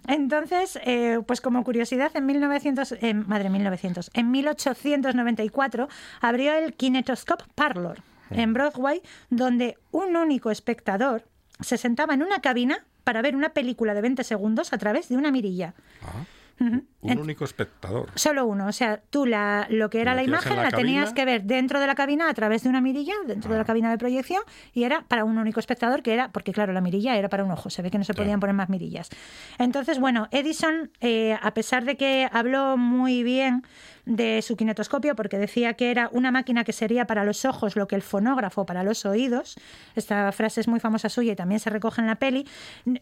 Entonces, 0.07 0.79
eh, 0.83 1.19
pues 1.25 1.41
como 1.41 1.63
curiosidad, 1.63 2.11
en 2.15 2.25
1900, 2.25 2.93
eh, 2.93 3.13
madre 3.13 3.49
1900, 3.49 4.11
en 4.13 4.31
1894 4.31 5.87
abrió 6.21 6.53
el 6.53 6.73
Kinetoscope 6.73 7.43
Parlor 7.55 8.01
en 8.31 8.53
Broadway, 8.53 9.01
donde 9.29 9.77
un 9.91 10.15
único 10.15 10.51
espectador 10.51 11.25
se 11.59 11.77
sentaba 11.77 12.13
en 12.13 12.23
una 12.23 12.39
cabina 12.39 12.85
para 13.03 13.21
ver 13.21 13.35
una 13.35 13.49
película 13.49 13.93
de 13.93 14.01
20 14.01 14.23
segundos 14.23 14.73
a 14.73 14.77
través 14.77 15.07
de 15.09 15.17
una 15.17 15.31
mirilla. 15.31 15.73
Ah, 16.03 16.25
Un 16.59 17.19
único 17.19 17.43
espectador. 17.45 18.09
Solo 18.15 18.45
uno, 18.45 18.67
o 18.67 18.71
sea, 18.71 18.99
tú 19.09 19.25
la, 19.25 19.67
lo 19.69 19.89
que 19.89 20.01
era 20.01 20.15
la 20.15 20.23
imagen 20.23 20.55
la 20.55 20.63
la, 20.63 20.71
tenías 20.71 21.13
que 21.13 21.23
ver 21.23 21.43
dentro 21.43 21.79
de 21.79 21.87
la 21.87 21.95
cabina 21.95 22.29
a 22.29 22.33
través 22.33 22.63
de 22.63 22.69
una 22.69 22.81
mirilla, 22.81 23.13
dentro 23.27 23.49
Ah. 23.51 23.53
de 23.53 23.59
la 23.59 23.65
cabina 23.65 23.91
de 23.91 23.97
proyección, 23.97 24.41
y 24.73 24.83
era 24.83 25.03
para 25.07 25.23
un 25.23 25.37
único 25.37 25.59
espectador, 25.59 26.01
que 26.01 26.13
era, 26.13 26.31
porque 26.31 26.51
claro, 26.53 26.73
la 26.73 26.81
mirilla 26.81 27.15
era 27.15 27.29
para 27.29 27.43
un 27.43 27.51
ojo, 27.51 27.69
se 27.69 27.81
ve 27.81 27.91
que 27.91 27.97
no 27.97 28.03
se 28.03 28.13
podían 28.13 28.39
poner 28.39 28.55
más 28.55 28.69
mirillas. 28.69 29.09
Entonces, 29.59 29.99
bueno, 29.99 30.27
Edison, 30.31 30.89
eh, 30.99 31.37
a 31.41 31.53
pesar 31.53 31.85
de 31.85 31.95
que 31.95 32.27
habló 32.31 32.75
muy 32.77 33.23
bien 33.23 33.63
de 34.07 34.41
su 34.41 34.55
kinetoscopio, 34.55 35.15
porque 35.15 35.37
decía 35.37 35.73
que 35.73 35.91
era 35.91 36.09
una 36.13 36.31
máquina 36.31 36.63
que 36.63 36.71
sería 36.71 37.05
para 37.05 37.25
los 37.25 37.43
ojos 37.43 37.75
lo 37.75 37.87
que 37.87 37.95
el 37.95 38.01
fonógrafo 38.01 38.65
para 38.65 38.81
los 38.83 39.05
oídos, 39.05 39.55
esta 39.95 40.31
frase 40.31 40.61
es 40.61 40.67
muy 40.69 40.79
famosa 40.79 41.09
suya 41.09 41.33
y 41.33 41.35
también 41.35 41.59
se 41.59 41.69
recoge 41.69 41.99
en 41.99 42.07
la 42.07 42.15
peli, 42.15 42.47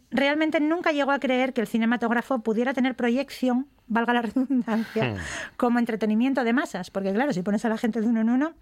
realmente 0.09 0.59
nunca 0.59 0.91
llegó 0.91 1.11
a 1.11 1.19
creer 1.19 1.53
que 1.53 1.61
el 1.61 1.67
cinematógrafo 1.67 2.39
pudiera 2.39 2.73
tener 2.73 2.95
proyección, 2.95 3.67
valga 3.87 4.13
la 4.13 4.21
redundancia, 4.23 5.13
Hmm. 5.13 5.17
como 5.57 5.77
entretenimiento 5.79 6.43
de 6.43 6.53
masas, 6.53 6.89
porque 6.89 7.13
claro, 7.13 7.33
si 7.33 7.43
pones 7.43 7.63
a 7.65 7.69
la 7.69 7.77
gente 7.77 8.01
de 8.01 8.07
uno 8.07 8.21
en 8.21 8.29
uno, 8.29 8.53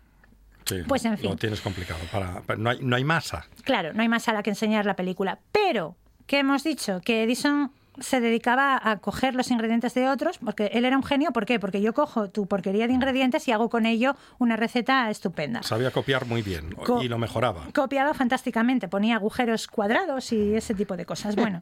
Sí, 0.65 0.77
Pues, 0.87 1.03
en 1.03 1.17
fin. 1.17 1.29
Lo 1.29 1.35
tienes 1.35 1.59
complicado. 1.59 1.99
Para, 2.09 2.39
para- 2.41 2.57
no, 2.57 2.69
hay, 2.69 2.79
no 2.81 2.95
hay 2.95 3.03
masa. 3.03 3.45
claro, 3.63 3.91
no 3.91 4.01
hay 4.01 4.07
más 4.07 4.29
a 4.29 4.33
la 4.33 4.43
que 4.43 4.49
enseñar 4.49 4.85
la 4.85 4.95
película. 4.95 5.39
Pero, 5.51 5.97
¿qué 6.25 6.39
hemos 6.39 6.63
dicho? 6.63 7.01
Que 7.03 7.23
Edison 7.23 7.69
se 7.99 8.19
dedicaba 8.21 8.79
a 8.83 8.97
coger 8.99 9.35
los 9.35 9.51
ingredientes 9.51 9.93
de 9.93 10.09
otros, 10.09 10.39
porque 10.39 10.71
él 10.73 10.85
era 10.85 10.97
un 10.97 11.03
genio, 11.03 11.31
¿por 11.31 11.45
qué? 11.45 11.59
Porque 11.59 11.81
yo 11.81 11.93
cojo 11.93 12.29
tu 12.29 12.47
porquería 12.47 12.87
de 12.87 12.93
ingredientes 12.93 13.47
y 13.47 13.51
hago 13.51 13.69
con 13.69 13.85
ello 13.85 14.15
una 14.39 14.55
receta 14.55 15.09
estupenda. 15.11 15.61
Sabía 15.63 15.91
copiar 15.91 16.25
muy 16.25 16.41
bien 16.41 16.71
Co- 16.71 17.03
y 17.03 17.07
lo 17.07 17.17
mejoraba. 17.19 17.65
Copiaba 17.73 18.13
fantásticamente, 18.13 18.87
ponía 18.87 19.15
agujeros 19.15 19.67
cuadrados 19.67 20.31
y 20.31 20.55
ese 20.55 20.73
tipo 20.73 20.97
de 20.97 21.05
cosas. 21.05 21.35
Bueno, 21.35 21.61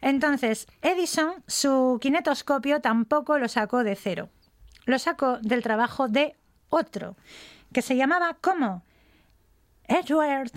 entonces 0.00 0.66
Edison 0.82 1.32
su 1.46 1.98
kinetoscopio 2.00 2.80
tampoco 2.80 3.38
lo 3.38 3.48
sacó 3.48 3.84
de 3.84 3.94
cero. 3.94 4.28
Lo 4.84 4.98
sacó 4.98 5.38
del 5.42 5.62
trabajo 5.62 6.08
de 6.08 6.34
otro, 6.70 7.14
que 7.72 7.82
se 7.82 7.94
llamaba 7.96 8.36
¿cómo? 8.40 8.82
Edward. 9.86 10.50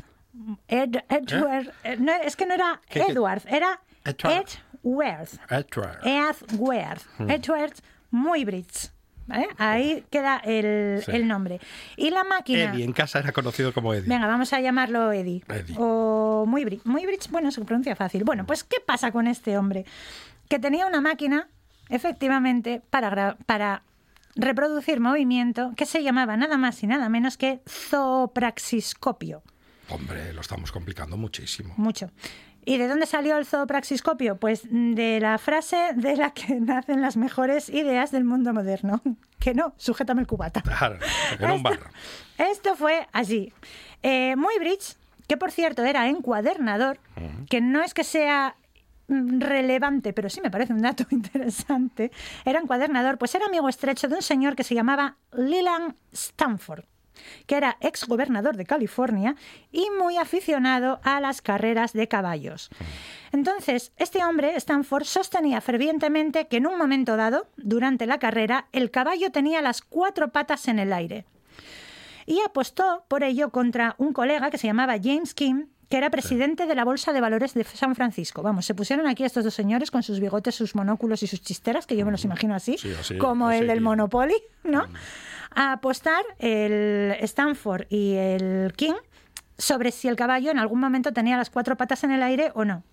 Ed- 0.68 1.04
Edward. 1.10 1.72
eh, 1.84 1.98
no, 2.00 2.14
es 2.14 2.36
que 2.36 2.46
no 2.46 2.54
era 2.54 2.82
¿Qué- 2.90 3.02
qué? 3.06 3.12
Edward, 3.12 3.44
era 3.48 3.82
Edward. 4.06 4.48
Edward. 4.84 5.30
Edward. 5.50 6.00
Edward. 6.06 7.02
Mm. 7.20 7.30
Edward 7.30 7.74
Muybridge. 8.12 8.90
¿vale? 9.28 9.48
Ahí 9.58 10.04
queda 10.10 10.38
el, 10.44 11.02
Sí. 11.06 11.12
el 11.12 11.28
nombre. 11.28 11.60
Y 11.96 12.10
la 12.10 12.24
máquina. 12.24 12.74
Eddie, 12.74 12.84
en 12.84 12.92
casa 12.92 13.20
era 13.20 13.32
conocido 13.32 13.74
como 13.74 13.94
Eddie. 13.94 14.10
Venga, 14.10 14.28
vamos 14.28 14.52
a 14.52 14.60
llamarlo 14.60 15.12
Eddie. 15.14 15.44
Eddie. 15.48 15.76
O 15.78 16.46
Muybridge. 16.48 16.84
Muybridge, 16.86 17.30
bueno, 17.30 17.52
se 17.52 17.62
pronuncia 17.64 17.96
fácil. 17.96 18.24
Bueno, 18.24 18.46
pues 18.46 18.64
¿qué 18.64 18.78
pasa 18.86 19.12
con 19.12 19.28
este 19.28 19.58
hombre? 19.58 19.86
Que 20.50 20.60
tenía 20.60 20.86
una 20.86 21.00
máquina, 21.00 21.48
efectivamente, 21.90 22.82
para, 22.90 23.38
para 23.46 23.84
reproducir 24.36 25.00
movimiento 25.00 25.72
que 25.78 25.86
se 25.86 26.04
llamaba 26.04 26.36
nada 26.36 26.58
más 26.58 26.82
y 26.84 26.88
nada 26.88 27.08
menos 27.08 27.38
que 27.38 27.62
zoopraxiscopio. 27.70 29.44
Hombre, 29.90 30.34
lo 30.34 30.42
estamos 30.42 30.72
complicando 30.72 31.16
muchísimo. 31.18 31.74
Mucho. 31.78 32.10
¿Y 32.64 32.78
de 32.78 32.88
dónde 32.88 33.06
salió 33.06 33.38
el 33.38 33.46
zoopraxiscopio? 33.46 34.38
Pues 34.38 34.62
de 34.70 35.20
la 35.20 35.38
frase 35.38 35.94
de 35.96 36.16
la 36.16 36.32
que 36.32 36.56
nacen 36.60 37.02
las 37.02 37.18
mejores 37.18 37.70
ideas 37.70 38.12
del 38.12 38.24
mundo 38.24 38.54
moderno. 38.54 39.02
Que 39.42 39.56
no, 39.56 39.74
sujétame 39.76 40.22
el 40.22 40.28
cubata. 40.28 40.62
Claro, 40.62 41.00
en 41.40 41.50
un 41.50 41.64
bar. 41.64 41.80
Esto 42.38 42.76
fue 42.76 43.08
así. 43.12 43.52
Eh, 44.04 44.36
Muybridge, 44.36 44.98
que 45.28 45.36
por 45.36 45.50
cierto 45.50 45.84
era 45.84 46.10
encuadernador, 46.10 47.00
que 47.50 47.60
no 47.60 47.82
es 47.82 47.96
que 47.96 48.04
sea 48.04 48.56
mm, 49.08 49.40
relevante, 49.40 50.14
pero 50.14 50.30
sí 50.30 50.42
me 50.42 50.52
parece 50.52 50.74
un 50.74 50.84
dato 50.84 51.06
interesante, 51.10 52.12
era 52.46 52.60
encuadernador, 52.60 53.18
pues 53.18 53.34
era 53.34 53.48
amigo 53.48 53.68
estrecho 53.68 54.08
de 54.08 54.14
un 54.14 54.22
señor 54.22 54.56
que 54.56 54.64
se 54.64 54.76
llamaba 54.76 55.18
Leland 55.32 55.96
Stanford 56.12 56.86
que 57.46 57.56
era 57.56 57.78
ex 57.82 58.06
gobernador 58.06 58.58
de 58.58 58.66
California 58.66 59.36
y 59.72 59.88
muy 60.00 60.18
aficionado 60.18 61.00
a 61.04 61.20
las 61.20 61.42
carreras 61.42 61.94
de 61.94 62.08
caballos. 62.08 62.70
Entonces, 63.32 63.94
este 63.98 64.24
hombre, 64.24 64.56
Stanford, 64.56 65.06
sostenía 65.06 65.62
fervientemente 65.62 66.48
que 66.48 66.58
en 66.58 66.68
un 66.68 66.78
momento 66.78 67.18
dado, 67.18 67.48
durante 67.58 68.06
la 68.06 68.20
carrera, 68.20 68.68
el 68.72 68.92
caballo 68.92 69.32
tenía 69.32 69.62
las 69.62 69.82
cuatro 69.82 70.32
patas 70.32 70.68
en 70.68 70.80
el 70.80 70.94
aire. 70.94 71.26
Y 72.26 72.40
apostó 72.46 73.06
por 73.08 73.24
ello 73.24 73.50
contra 73.50 73.96
un 73.98 74.14
colega 74.14 74.52
que 74.52 74.58
se 74.58 74.68
llamaba 74.68 74.98
James 75.02 75.34
Kim, 75.34 75.68
que 75.92 75.98
era 75.98 76.10
presidente 76.10 76.68
de 76.68 76.74
la 76.74 76.86
Bolsa 76.86 77.12
de 77.12 77.20
Valores 77.20 77.54
de 77.54 77.66
San 77.66 77.96
Francisco. 77.96 78.42
Vamos, 78.42 78.66
se 78.66 78.74
pusieron 78.74 79.08
aquí 79.08 79.26
estos 79.26 79.44
dos 79.44 79.54
señores 79.54 79.92
con 79.92 80.04
sus 80.04 80.22
bigotes, 80.22 80.56
sus 80.56 80.74
monóculos 80.74 81.22
y 81.22 81.28
sus 81.28 81.42
chisteras, 81.42 81.86
que 81.86 81.98
yo 81.98 82.06
me 82.06 82.12
los 82.12 82.24
imagino 82.24 82.56
así, 82.56 82.78
Sí, 82.78 82.94
así, 82.98 83.18
como 83.18 83.50
así 83.50 83.60
el 83.60 83.68
del. 83.68 83.82
Monopoly, 83.82 84.36
¿no? 84.64 84.86
A 85.54 85.74
apostar 85.74 86.24
el 86.40 87.18
Stanford 87.20 87.88
y 87.90 88.14
el 88.14 88.72
King 88.78 88.94
sobre 89.58 89.92
si 89.92 90.08
el 90.08 90.16
caballo 90.16 90.50
en 90.50 90.60
algún 90.60 90.80
momento 90.80 91.12
tenía 91.12 91.36
las 91.36 91.50
cuatro 91.50 91.76
patas 91.76 92.06
en 92.06 92.12
el 92.12 92.24
aire 92.24 92.52
o 92.56 92.64
no 92.64 92.84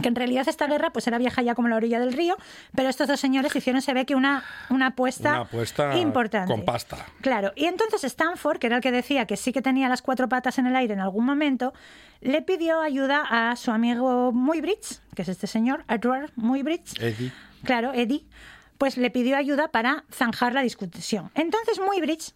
que 0.00 0.08
en 0.08 0.14
realidad 0.14 0.48
esta 0.48 0.66
guerra 0.66 0.90
pues 0.90 1.06
era 1.06 1.18
vieja 1.18 1.42
ya 1.42 1.54
como 1.54 1.68
la 1.68 1.76
orilla 1.76 2.00
del 2.00 2.12
río, 2.14 2.36
pero 2.74 2.88
estos 2.88 3.08
dos 3.08 3.20
señores 3.20 3.54
hicieron, 3.54 3.82
se 3.82 3.92
ve 3.92 4.06
que 4.06 4.14
una, 4.14 4.42
una 4.70 4.86
apuesta, 4.88 5.30
Una 5.32 5.40
apuesta 5.40 5.98
importante. 5.98 6.50
con 6.50 6.64
pasta. 6.64 7.04
Claro, 7.20 7.52
y 7.56 7.66
entonces 7.66 8.02
Stanford, 8.04 8.58
que 8.58 8.68
era 8.68 8.76
el 8.76 8.82
que 8.82 8.90
decía 8.90 9.26
que 9.26 9.36
sí 9.36 9.52
que 9.52 9.60
tenía 9.60 9.88
las 9.90 10.00
cuatro 10.00 10.28
patas 10.30 10.58
en 10.58 10.66
el 10.66 10.76
aire 10.76 10.94
en 10.94 11.00
algún 11.00 11.26
momento, 11.26 11.74
le 12.22 12.40
pidió 12.40 12.80
ayuda 12.80 13.24
a 13.28 13.54
su 13.56 13.70
amigo 13.70 14.32
Muybridge, 14.32 15.00
que 15.14 15.22
es 15.22 15.28
este 15.28 15.46
señor, 15.46 15.84
Edward 15.88 16.30
Muybridge, 16.36 16.98
Eddie. 16.98 17.30
claro, 17.62 17.92
Eddie, 17.92 18.24
pues 18.78 18.96
le 18.96 19.10
pidió 19.10 19.36
ayuda 19.36 19.68
para 19.68 20.04
zanjar 20.10 20.54
la 20.54 20.62
discusión. 20.62 21.30
Entonces 21.34 21.78
Muybridge, 21.78 22.32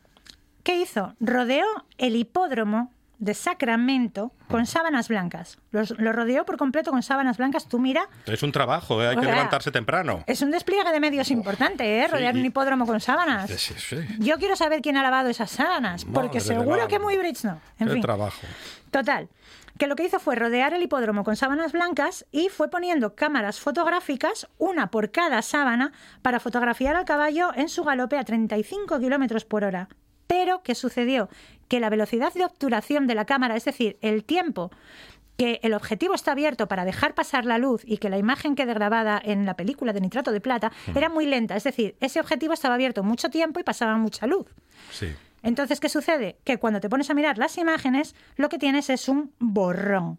¿qué 0.62 0.76
hizo? 0.80 1.14
Rodeó 1.20 1.64
el 1.96 2.16
hipódromo 2.16 2.92
de 3.19 3.35
Sacramento 3.35 4.33
con 4.49 4.67
sábanas 4.67 5.09
blancas. 5.09 5.59
Los- 5.71 5.91
lo 5.99 6.12
rodeó 6.12 6.45
por 6.45 6.57
completo 6.57 6.91
con 6.91 7.03
sábanas 7.03 7.37
blancas. 7.39 7.69
Tú 7.69 7.79
mira, 7.79 8.09
Es 8.27 8.43
un 8.43 8.53
trabajo, 8.53 9.03
¿eh? 9.03 9.09
hay 9.09 9.17
O 9.17 9.21
que 9.21 9.27
sea, 9.27 9.35
levantarse 9.35 9.71
temprano. 9.71 10.23
es 10.27 10.43
un 10.43 10.51
despliegue 10.51 10.91
de 10.93 11.01
medios 11.01 11.31
importante, 11.31 11.99
¿eh? 12.01 12.09
Rodear 12.09 12.35
un 12.35 12.45
hipódromo 12.45 12.87
con 12.87 13.01
sábanas. 13.01 13.51
Sí, 13.51 13.75
sí. 13.79 13.97
Yo 14.19 14.37
quiero 14.39 14.57
saber 14.57 14.83
quién 14.83 14.97
ha 14.97 15.03
lavado 15.03 15.29
esas 15.29 15.51
sábanas, 15.51 16.05
porque 16.05 16.39
Madre 16.41 16.55
seguro 16.55 16.89
que 16.89 16.99
Muybridge 16.99 17.45
no. 17.45 17.61
En 17.79 17.87
Qué 17.89 17.93
fin. 17.95 18.03
trabajo. 18.03 18.41
Total, 18.91 19.29
que 19.79 19.87
lo 19.87 19.97
que 19.97 20.05
hizo 20.05 20.19
fue 20.21 20.37
rodear 20.37 20.73
el 20.75 20.83
hipódromo 20.83 21.25
con 21.25 21.37
sábanas 21.37 21.73
blancas 21.73 22.25
y 22.33 22.49
fue 22.49 22.71
poniendo 22.71 23.14
cámaras 23.14 23.61
fotográficas, 23.61 24.47
una 24.59 24.91
por 24.91 25.11
cada 25.11 25.43
sábana, 25.43 25.93
para 26.23 26.41
fotografiar 26.41 26.97
al 26.97 27.05
caballo 27.05 27.51
en 27.55 27.69
su 27.69 27.85
galope 27.85 28.17
a 28.19 28.25
35 28.25 28.99
kilómetros 29.01 29.45
por 29.45 29.64
hora. 29.64 29.89
Pero, 30.27 30.62
¿qué 30.62 30.74
sucedió? 30.74 31.29
Que 31.68 31.81
la 31.81 31.91
velocidad 31.91 32.33
de 32.35 32.45
obturación 32.45 33.07
de 33.07 33.14
la 33.14 33.24
cámara, 33.24 33.57
es 33.57 33.64
decir, 33.64 33.99
el 34.01 34.24
tiempo 34.24 34.70
que 35.37 35.61
el 35.62 35.74
objetivo 35.74 36.14
está 36.14 36.33
abierto 36.33 36.66
para 36.66 36.85
dejar 36.85 37.14
pasar 37.14 37.45
la 37.45 37.59
luz 37.59 37.83
y 37.85 37.99
que 37.99 38.09
la 38.09 38.18
imagen 38.18 38.55
quede 38.55 38.72
grabada 38.74 39.20
en 39.22 39.45
la 39.45 39.55
película 39.55 39.93
de 39.93 40.01
nitrato 40.01 40.33
de 40.33 40.41
plata, 40.41 40.72
era 40.95 41.09
muy 41.09 41.27
lenta. 41.27 41.57
Es 41.57 41.64
decir, 41.64 41.95
ese 42.01 42.20
objetivo 42.20 42.55
estaba 42.55 42.74
abierto 42.74 43.03
mucho 43.03 43.29
tiempo 43.29 43.61
y 43.61 43.62
pasaba 43.62 43.97
mucha 43.97 44.27
luz. 44.27 44.47
Sí. 44.93 45.14
Entonces, 45.43 45.79
¿qué 45.79 45.89
sucede? 45.89 46.39
Que 46.45 46.59
cuando 46.59 46.81
te 46.81 46.89
pones 46.89 47.11
a 47.11 47.14
mirar 47.14 47.39
las 47.39 47.59
imágenes, 47.59 48.14
lo 48.37 48.49
que 48.49 48.59
tienes 48.59 48.91
es 48.91 49.09
un 49.09 49.33
borrón. 49.39 50.18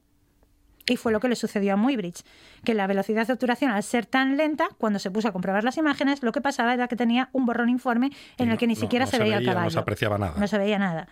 Y 0.89 0.95
fue 0.95 1.11
lo 1.11 1.19
que 1.19 1.27
le 1.27 1.35
sucedió 1.35 1.73
a 1.73 1.75
Muybridge, 1.75 2.23
que 2.63 2.73
la 2.73 2.87
velocidad 2.87 3.27
de 3.27 3.33
obturación, 3.33 3.71
al 3.71 3.83
ser 3.83 4.05
tan 4.05 4.37
lenta, 4.37 4.69
cuando 4.77 4.99
se 4.99 5.11
puso 5.11 5.27
a 5.27 5.33
comprobar 5.33 5.63
las 5.65 5.75
imágenes, 5.77 6.23
lo 6.23 6.31
que 6.31 6.39
pasaba 6.39 6.73
era 6.73 6.87
que 6.87 6.95
tenía 6.95 7.29
un 7.33 7.45
borrón 7.45 7.67
informe 7.69 8.11
en 8.37 8.49
el 8.51 8.57
que 8.57 8.67
ni 8.67 8.73
no- 8.75 8.79
siquiera 8.79 9.03
no 9.05 9.11
se 9.11 9.17
se 9.17 9.23
veía 9.23 9.35
el 9.35 9.39
veía, 9.41 9.51
no 9.51 9.55
caballo. 9.57 9.71
se 9.71 9.79
apreciaba 9.79 10.17
nada. 10.17 10.33
No 10.39 10.47
se 10.47 10.57
veía 10.57 10.79
nada. 10.79 11.07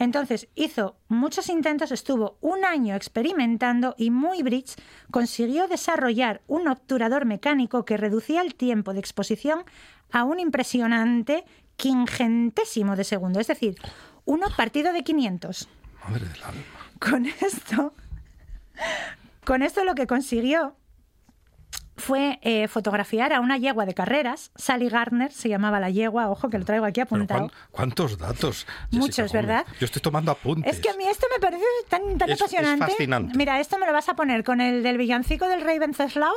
Entonces, 0.00 0.48
hizo 0.56 0.96
muchos 1.08 1.48
intentos, 1.48 1.92
estuvo 1.92 2.38
un 2.40 2.64
año 2.64 2.96
experimentando 2.96 3.94
y 3.96 4.10
Muybridge 4.10 4.74
consiguió 5.12 5.68
desarrollar 5.68 6.40
un 6.48 6.66
obturador 6.66 7.24
mecánico 7.24 7.84
que 7.84 7.96
reducía 7.96 8.42
el 8.42 8.56
tiempo 8.56 8.92
de 8.94 9.00
exposición 9.00 9.62
a 10.10 10.24
un 10.24 10.40
impresionante 10.40 11.44
quingentésimo 11.76 12.96
de 12.96 13.04
segundo, 13.04 13.38
es 13.40 13.46
decir, 13.46 13.76
uno 14.24 14.48
partido 14.56 14.92
de 14.92 15.02
500. 15.04 15.68
Madre 16.08 16.26
del 16.26 16.42
alma. 16.42 16.62
Con 16.98 17.26
esto, 17.26 17.94
con 19.44 19.62
esto 19.62 19.84
lo 19.84 19.94
que 19.94 20.06
consiguió 20.06 20.76
fue 22.00 22.38
eh, 22.42 22.66
fotografiar 22.66 23.32
a 23.32 23.40
una 23.40 23.56
yegua 23.58 23.86
de 23.86 23.94
carreras. 23.94 24.50
Sally 24.56 24.88
Gardner 24.88 25.30
se 25.32 25.48
llamaba 25.48 25.78
la 25.78 25.90
yegua, 25.90 26.28
ojo 26.30 26.48
que 26.50 26.58
lo 26.58 26.64
traigo 26.64 26.84
aquí 26.86 27.00
apuntado. 27.00 27.48
cuán- 27.48 27.52
¿Cuántos 27.70 28.18
datos? 28.18 28.66
Muchos? 28.90 29.32
¿verdad? 29.32 29.64
Yo 29.78 29.84
estoy 29.84 30.02
tomando 30.02 30.32
apuntes. 30.32 30.74
Es 30.74 30.80
que 30.80 30.90
a 30.90 30.94
mí 30.94 31.04
esto 31.06 31.26
me 31.34 31.40
parece 31.40 31.64
tan, 31.88 32.18
tan 32.18 32.28
Es- 32.30 32.36
es 32.36 32.42
apasionante. 32.42 32.86
fascinante. 32.86 33.36
Mira, 33.36 33.60
esto 33.60 33.78
me 33.78 33.86
lo 33.86 33.92
vas 33.92 34.08
a 34.08 34.14
poner 34.14 34.42
con 34.44 34.60
el 34.60 34.82
del 34.82 34.98
villancico 34.98 35.46
del 35.46 35.60
rey 35.62 35.78
Venceslao 35.78 36.32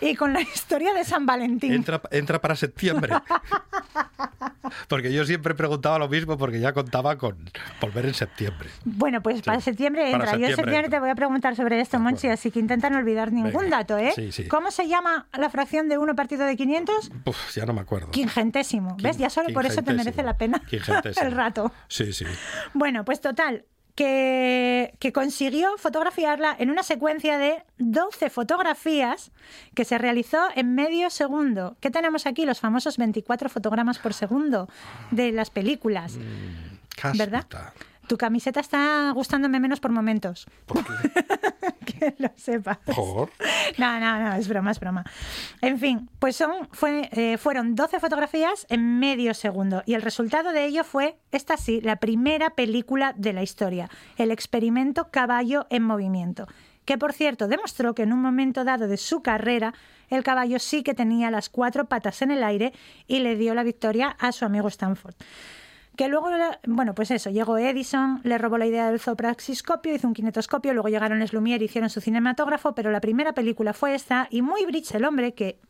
y 0.00 0.14
con 0.16 0.32
la 0.32 0.40
historia 0.54 0.92
de 0.92 1.04
San 1.04 1.24
Valentín. 1.26 1.72
Entra, 1.72 2.00
entra 2.10 2.40
para 2.40 2.56
septiembre. 2.56 3.14
Porque 4.88 5.12
yo 5.12 5.24
siempre 5.24 5.54
preguntaba 5.54 5.98
lo 5.98 6.08
mismo 6.08 6.36
porque 6.38 6.58
ya 6.58 6.72
contaba 6.72 7.16
con 7.16 7.36
volver 7.80 8.06
en 8.06 8.14
septiembre. 8.14 8.68
Bueno, 8.84 9.22
pues 9.22 9.42
para 9.42 9.60
septiembre 9.60 10.02
Para 10.10 10.24
entra. 10.24 10.30
Yo 10.32 10.36
en 10.36 10.40
septiembre 10.40 10.56
septiembre 10.56 10.84
entra. 10.86 10.96
te 10.98 11.00
voy 11.00 11.10
a 11.10 11.14
preguntar 11.14 11.54
sobre 11.56 11.80
esto, 11.80 11.98
Monchi, 12.00 12.28
así 12.28 12.50
que 12.50 12.58
intenta 12.60 12.88
no 12.90 12.98
olvidar 12.98 13.30
ningún 13.30 13.64
Venga. 13.64 13.78
dato, 13.78 13.98
¿eh? 13.98 14.12
Sí, 14.14 14.32
sí. 14.32 14.48
¿Cómo 14.48 14.70
se 14.70 14.88
llama 14.88 15.03
la 15.32 15.50
fracción 15.50 15.88
de 15.88 15.98
1 15.98 16.14
partido 16.14 16.44
de 16.44 16.56
500? 16.56 17.10
Uf, 17.24 17.54
ya 17.54 17.66
no 17.66 17.72
me 17.72 17.80
acuerdo. 17.80 18.10
Quingentésimo. 18.10 18.96
¿Ves? 19.00 19.18
Ya 19.18 19.30
solo 19.30 19.52
por 19.52 19.66
eso 19.66 19.82
te 19.82 19.92
merece 19.92 20.22
la 20.22 20.36
pena 20.36 20.62
el 21.20 21.32
rato. 21.32 21.72
Sí, 21.88 22.12
sí. 22.12 22.24
Bueno, 22.72 23.04
pues 23.04 23.20
total, 23.20 23.64
que, 23.94 24.94
que 24.98 25.12
consiguió 25.12 25.76
fotografiarla 25.78 26.56
en 26.58 26.70
una 26.70 26.82
secuencia 26.82 27.38
de 27.38 27.62
12 27.78 28.30
fotografías 28.30 29.30
que 29.74 29.84
se 29.84 29.98
realizó 29.98 30.48
en 30.56 30.74
medio 30.74 31.10
segundo. 31.10 31.76
¿Qué 31.80 31.90
tenemos 31.90 32.26
aquí? 32.26 32.44
Los 32.44 32.60
famosos 32.60 32.98
24 32.98 33.48
fotogramas 33.48 33.98
por 33.98 34.14
segundo 34.14 34.68
de 35.10 35.32
las 35.32 35.50
películas. 35.50 36.18
¿Verdad? 37.14 37.46
Tu 38.06 38.16
camiseta 38.16 38.60
está 38.60 39.10
gustándome 39.14 39.60
menos 39.60 39.80
por 39.80 39.90
momentos. 39.90 40.46
que 41.84 42.14
lo 42.18 42.30
sepas. 42.36 42.78
Por. 42.78 43.30
No, 43.78 44.00
no, 44.00 44.18
no, 44.18 44.34
es 44.34 44.48
broma, 44.48 44.70
es 44.70 44.80
broma. 44.80 45.04
En 45.60 45.78
fin, 45.78 46.10
pues 46.18 46.36
son, 46.36 46.68
fue, 46.72 47.08
eh, 47.12 47.38
fueron 47.38 47.74
12 47.74 48.00
fotografías 48.00 48.66
en 48.68 48.98
medio 48.98 49.34
segundo 49.34 49.82
y 49.86 49.94
el 49.94 50.02
resultado 50.02 50.52
de 50.52 50.66
ello 50.66 50.84
fue, 50.84 51.18
esta 51.32 51.56
sí, 51.56 51.80
la 51.80 51.96
primera 51.96 52.50
película 52.50 53.14
de 53.16 53.32
la 53.32 53.42
historia, 53.42 53.88
el 54.16 54.30
experimento 54.30 55.10
Caballo 55.10 55.66
en 55.70 55.82
Movimiento, 55.82 56.46
que 56.84 56.98
por 56.98 57.12
cierto 57.12 57.48
demostró 57.48 57.94
que 57.94 58.02
en 58.02 58.12
un 58.12 58.20
momento 58.20 58.64
dado 58.64 58.88
de 58.88 58.96
su 58.96 59.22
carrera 59.22 59.74
el 60.10 60.22
caballo 60.22 60.58
sí 60.58 60.82
que 60.82 60.94
tenía 60.94 61.30
las 61.30 61.48
cuatro 61.48 61.86
patas 61.86 62.22
en 62.22 62.30
el 62.30 62.44
aire 62.44 62.72
y 63.06 63.20
le 63.20 63.36
dio 63.36 63.54
la 63.54 63.62
victoria 63.62 64.16
a 64.18 64.32
su 64.32 64.44
amigo 64.44 64.68
Stanford. 64.68 65.14
Que 65.96 66.08
luego, 66.08 66.28
bueno, 66.66 66.94
pues 66.94 67.12
eso, 67.12 67.30
llegó 67.30 67.56
Edison, 67.56 68.20
le 68.24 68.36
robó 68.36 68.58
la 68.58 68.66
idea 68.66 68.90
del 68.90 68.98
zoopraxiscopio, 68.98 69.94
hizo 69.94 70.08
un 70.08 70.14
kinetoscopio, 70.14 70.74
luego 70.74 70.88
llegaron 70.88 71.20
Les 71.20 71.32
Lumière 71.32 71.62
hicieron 71.62 71.88
su 71.88 72.00
cinematógrafo, 72.00 72.74
pero 72.74 72.90
la 72.90 73.00
primera 73.00 73.32
película 73.32 73.72
fue 73.72 73.94
esta, 73.94 74.26
y 74.30 74.42
muy 74.42 74.64
Bridge 74.64 74.92
el 74.96 75.04
hombre, 75.04 75.34
que 75.34 75.60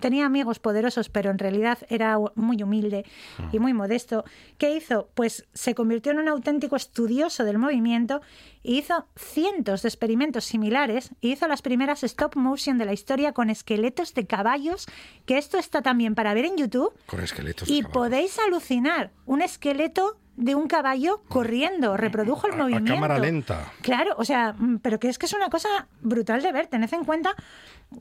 tenía 0.00 0.26
amigos 0.26 0.58
poderosos, 0.58 1.08
pero 1.08 1.30
en 1.30 1.38
realidad 1.38 1.78
era 1.88 2.16
muy 2.34 2.62
humilde 2.62 3.04
y 3.52 3.58
muy 3.58 3.72
modesto. 3.74 4.24
¿Qué 4.58 4.74
hizo? 4.74 5.10
Pues 5.14 5.46
se 5.54 5.74
convirtió 5.74 6.12
en 6.12 6.18
un 6.20 6.28
auténtico 6.28 6.76
estudioso 6.76 7.44
del 7.44 7.58
movimiento 7.58 8.20
y 8.62 8.78
hizo 8.78 9.06
cientos 9.16 9.82
de 9.82 9.88
experimentos 9.88 10.44
similares 10.44 11.10
y 11.20 11.32
hizo 11.32 11.48
las 11.48 11.62
primeras 11.62 12.02
stop 12.04 12.36
motion 12.36 12.78
de 12.78 12.84
la 12.84 12.92
historia 12.92 13.32
con 13.32 13.50
esqueletos 13.50 14.14
de 14.14 14.26
caballos, 14.26 14.86
que 15.26 15.38
esto 15.38 15.58
está 15.58 15.82
también 15.82 16.14
para 16.14 16.34
ver 16.34 16.44
en 16.44 16.56
YouTube. 16.56 16.92
Con 17.06 17.20
esqueletos. 17.20 17.68
Y 17.68 17.82
podéis 17.82 18.38
alucinar, 18.38 19.10
un 19.26 19.42
esqueleto 19.42 20.18
de 20.36 20.54
un 20.54 20.68
caballo 20.68 21.22
corriendo, 21.28 21.96
reprodujo 21.96 22.46
el 22.46 22.52
A- 22.52 22.54
a 22.54 22.58
movimiento. 22.58 22.92
cámara 22.94 23.18
lenta. 23.18 23.72
Claro, 23.82 24.14
o 24.18 24.24
sea, 24.24 24.52
mm, 24.56 24.78
pero 24.78 25.00
que 25.00 25.08
es 25.08 25.18
que 25.18 25.26
es 25.26 25.32
una 25.32 25.50
cosa 25.50 25.88
brutal 26.00 26.42
de 26.42 26.52
ver. 26.52 26.68
Tened 26.68 26.92
en 26.94 27.04
cuenta 27.04 27.34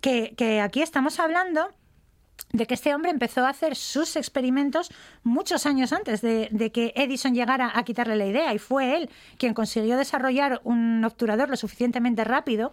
que, 0.01 0.35
que 0.37 0.61
aquí 0.61 0.83
estamos 0.83 1.19
hablando 1.19 1.69
de 2.53 2.65
que 2.65 2.73
este 2.73 2.95
hombre 2.95 3.11
empezó 3.11 3.45
a 3.45 3.49
hacer 3.49 3.75
sus 3.75 4.15
experimentos 4.15 4.89
muchos 5.23 5.65
años 5.65 5.91
antes 5.93 6.21
de, 6.21 6.47
de 6.51 6.71
que 6.71 6.93
Edison 6.95 7.33
llegara 7.33 7.71
a 7.73 7.83
quitarle 7.83 8.15
la 8.15 8.25
idea 8.25 8.53
y 8.53 8.59
fue 8.59 8.95
él 8.95 9.09
quien 9.37 9.53
consiguió 9.53 9.97
desarrollar 9.97 10.61
un 10.63 11.03
obturador 11.03 11.49
lo 11.49 11.57
suficientemente 11.57 12.23
rápido 12.23 12.71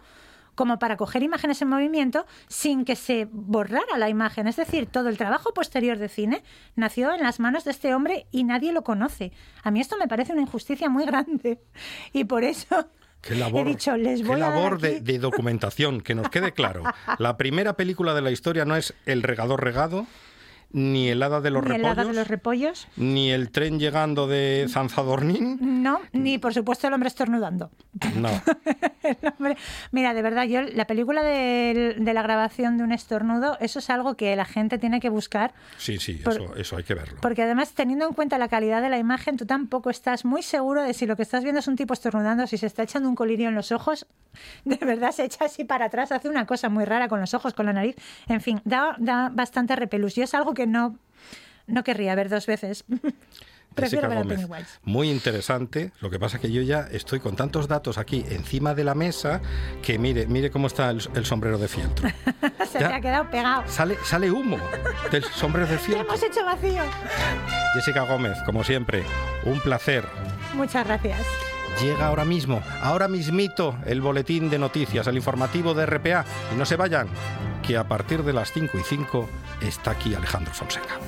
como 0.55 0.79
para 0.79 0.97
coger 0.97 1.23
imágenes 1.23 1.61
en 1.63 1.69
movimiento 1.69 2.27
sin 2.49 2.85
que 2.85 2.97
se 2.97 3.29
borrara 3.31 3.99
la 3.99 4.09
imagen. 4.09 4.47
Es 4.47 4.57
decir, 4.57 4.87
todo 4.87 5.09
el 5.09 5.19
trabajo 5.19 5.53
posterior 5.53 5.99
de 5.99 6.09
cine 6.09 6.43
nació 6.77 7.13
en 7.13 7.23
las 7.23 7.41
manos 7.41 7.65
de 7.65 7.73
este 7.73 7.95
hombre 7.95 8.27
y 8.31 8.45
nadie 8.45 8.73
lo 8.73 8.85
conoce. 8.85 9.33
A 9.63 9.71
mí 9.71 9.81
esto 9.81 9.97
me 9.99 10.09
parece 10.09 10.33
una 10.33 10.43
injusticia 10.43 10.89
muy 10.89 11.05
grande 11.05 11.61
y 12.13 12.25
por 12.25 12.45
eso 12.45 12.89
Qué 13.27 13.35
labor, 13.35 13.67
he 13.67 13.71
dicho, 13.71 13.97
les 13.97 14.21
qué 14.21 14.27
voy 14.27 14.37
a 14.37 14.45
dar 14.47 14.55
labor 14.55 14.81
de, 14.81 14.97
aquí- 14.97 15.01
de 15.01 15.19
documentación, 15.19 16.01
que 16.01 16.15
nos 16.15 16.29
quede 16.29 16.53
claro. 16.53 16.83
La 17.19 17.37
primera 17.37 17.73
película 17.75 18.15
de 18.15 18.21
la 18.23 18.31
historia 18.31 18.65
no 18.65 18.77
es 18.77 18.95
El 19.07 19.23
regador 19.23 19.63
regado, 19.65 20.07
ni 20.77 21.09
El 21.09 21.23
hada 21.23 21.41
de 21.41 21.51
los 21.51 21.63
ni 21.65 21.71
el 21.71 21.77
repollos, 21.77 21.93
hada 21.99 22.05
de 22.09 22.13
los 22.15 22.29
repollos. 22.29 22.89
ni 22.97 23.31
El 23.31 23.51
tren 23.51 23.79
llegando 23.79 24.27
de 24.27 24.67
Zanzadornín. 24.69 25.83
No, 25.83 26.01
ni 26.13 26.39
por 26.39 26.53
supuesto 26.53 26.87
el 26.89 26.93
hombre 26.95 27.09
estornudando. 27.09 27.71
No. 28.17 28.29
El 29.05 29.19
hombre- 29.39 29.57
Mira, 29.93 30.15
de 30.15 30.23
verdad, 30.23 30.45
yo 30.45 30.63
la 30.63 30.87
película 30.87 31.23
de, 31.23 31.95
la 32.01 32.23
grabación 32.23 32.79
de 32.79 32.85
un 32.85 32.91
estornudo, 32.93 33.59
eso 33.61 33.79
es 33.79 33.91
algo 33.91 34.17
que 34.17 34.35
la 34.35 34.47
gente 34.47 34.79
tiene 34.79 34.99
que 34.99 35.11
buscar, 35.11 35.53
Sí, 35.77 35.99
sí, 35.99 36.15
Por- 36.15 36.33
eso, 36.33 36.57
eso 36.57 36.77
hay 36.79 36.85
que 36.85 36.95
verlo. 36.95 37.19
porque 37.21 37.43
además 37.43 37.73
teniendo 37.75 38.07
en 38.09 38.15
cuenta 38.15 38.39
la 38.39 38.49
calidad 38.49 38.81
de 38.81 38.89
la 38.89 38.97
imagen, 38.99 39.37
tú 39.37 39.45
tampoco 39.45 39.91
estás 39.91 40.25
muy 40.25 40.43
seguro 40.43 40.83
de 40.83 40.95
si 40.95 41.05
lo 41.07 41.17
que 41.17 41.23
estás 41.23 41.43
viendo 41.45 41.59
es 41.61 41.69
un 41.69 41.77
tipo 41.77 41.93
estornudando, 41.93 42.47
si 42.47 42.57
se 42.57 42.67
está 42.67 42.83
echando 42.83 43.09
un 43.11 43.15
colirio 43.15 43.49
en 43.51 43.55
los 43.55 43.73
ojos, 43.73 44.07
de 44.65 44.77
verdad 44.77 45.13
se 45.13 45.25
echa 45.25 45.45
así 45.45 45.65
para 45.65 45.85
atrás, 45.85 46.11
hace 46.11 46.31
una 46.31 46.47
cosa 46.47 46.71
muy 46.71 46.87
rara 46.87 47.07
con 47.09 47.21
los 47.21 47.35
ojos, 47.35 47.53
con 47.53 47.67
la 47.67 47.75
nariz, 47.75 47.97
en 48.27 48.41
fin, 48.41 48.63
da, 48.65 48.97
da 48.99 49.29
bastante 49.31 49.77
repelús. 49.77 50.17
Es 50.17 50.33
algo 50.35 50.55
que 50.55 50.64
no, 50.67 50.99
no 51.67 51.85
querría 51.85 52.15
ver 52.15 52.29
dos 52.29 52.47
veces. 52.47 52.85
Prefiero 53.75 54.03
Jessica 54.03 54.09
ver 54.09 54.19
a 54.19 54.23
Gómez. 54.23 54.39
Pennywise. 54.39 54.71
Muy 54.85 55.11
interesante. 55.11 55.91
Lo 56.01 56.09
que 56.09 56.21
pasa 56.21 56.37
es 56.37 56.43
que 56.43 56.53
yo 56.53 56.63
ya 56.63 56.87
estoy 56.93 57.19
con 57.19 57.35
tantos 57.35 57.67
datos 57.67 57.99
aquí 57.99 58.25
encima 58.29 58.73
de 58.73 58.85
la 58.85 58.95
mesa 58.95 59.41
que 59.83 59.99
mire, 59.99 60.29
mire 60.29 60.53
cómo 60.53 60.69
está 60.69 60.91
el, 60.91 61.03
el 61.17 61.27
sombrero 61.27 61.59
de 61.59 61.67
fieltro. 61.67 62.09
Se 62.71 62.79
Ya. 62.79 62.89
te 62.89 62.95
ha 62.95 63.01
quedado 63.01 63.31
pegado. 63.31 63.65
Sale, 63.67 63.97
sale 64.05 64.31
humo 64.31 64.59
del 65.11 65.25
sombrero 65.25 65.67
de 65.67 65.79
fieltro. 65.79 66.07
hemos 66.07 66.23
hecho 66.23 66.45
vacío. 66.45 66.85
Jessica 67.75 68.03
Gómez, 68.03 68.39
como 68.47 68.63
siempre, 68.63 69.03
un 69.45 69.59
placer. 69.59 70.05
Muchas 70.55 70.87
gracias. 70.87 71.27
Llega 71.81 72.07
ahora 72.07 72.25
mismo, 72.25 72.63
ahora 72.83 73.09
mismito, 73.09 73.77
el 73.85 74.01
boletín 74.01 74.49
de 74.49 74.59
noticias, 74.59 75.07
el 75.07 75.17
informativo 75.17 75.75
de 75.75 75.87
RPA. 75.87 76.25
Y 76.53 76.57
no 76.57 76.65
se 76.65 76.77
vayan, 76.77 77.09
que 77.67 77.77
a 77.77 77.85
partir 77.85 78.23
de 78.23 78.33
las 78.33 78.53
5 78.53 78.79
y 78.79 78.83
5 78.83 79.29
está 79.61 79.91
aquí 79.93 80.15
Alejandro 80.15 80.55
Fonseca. 80.55 81.01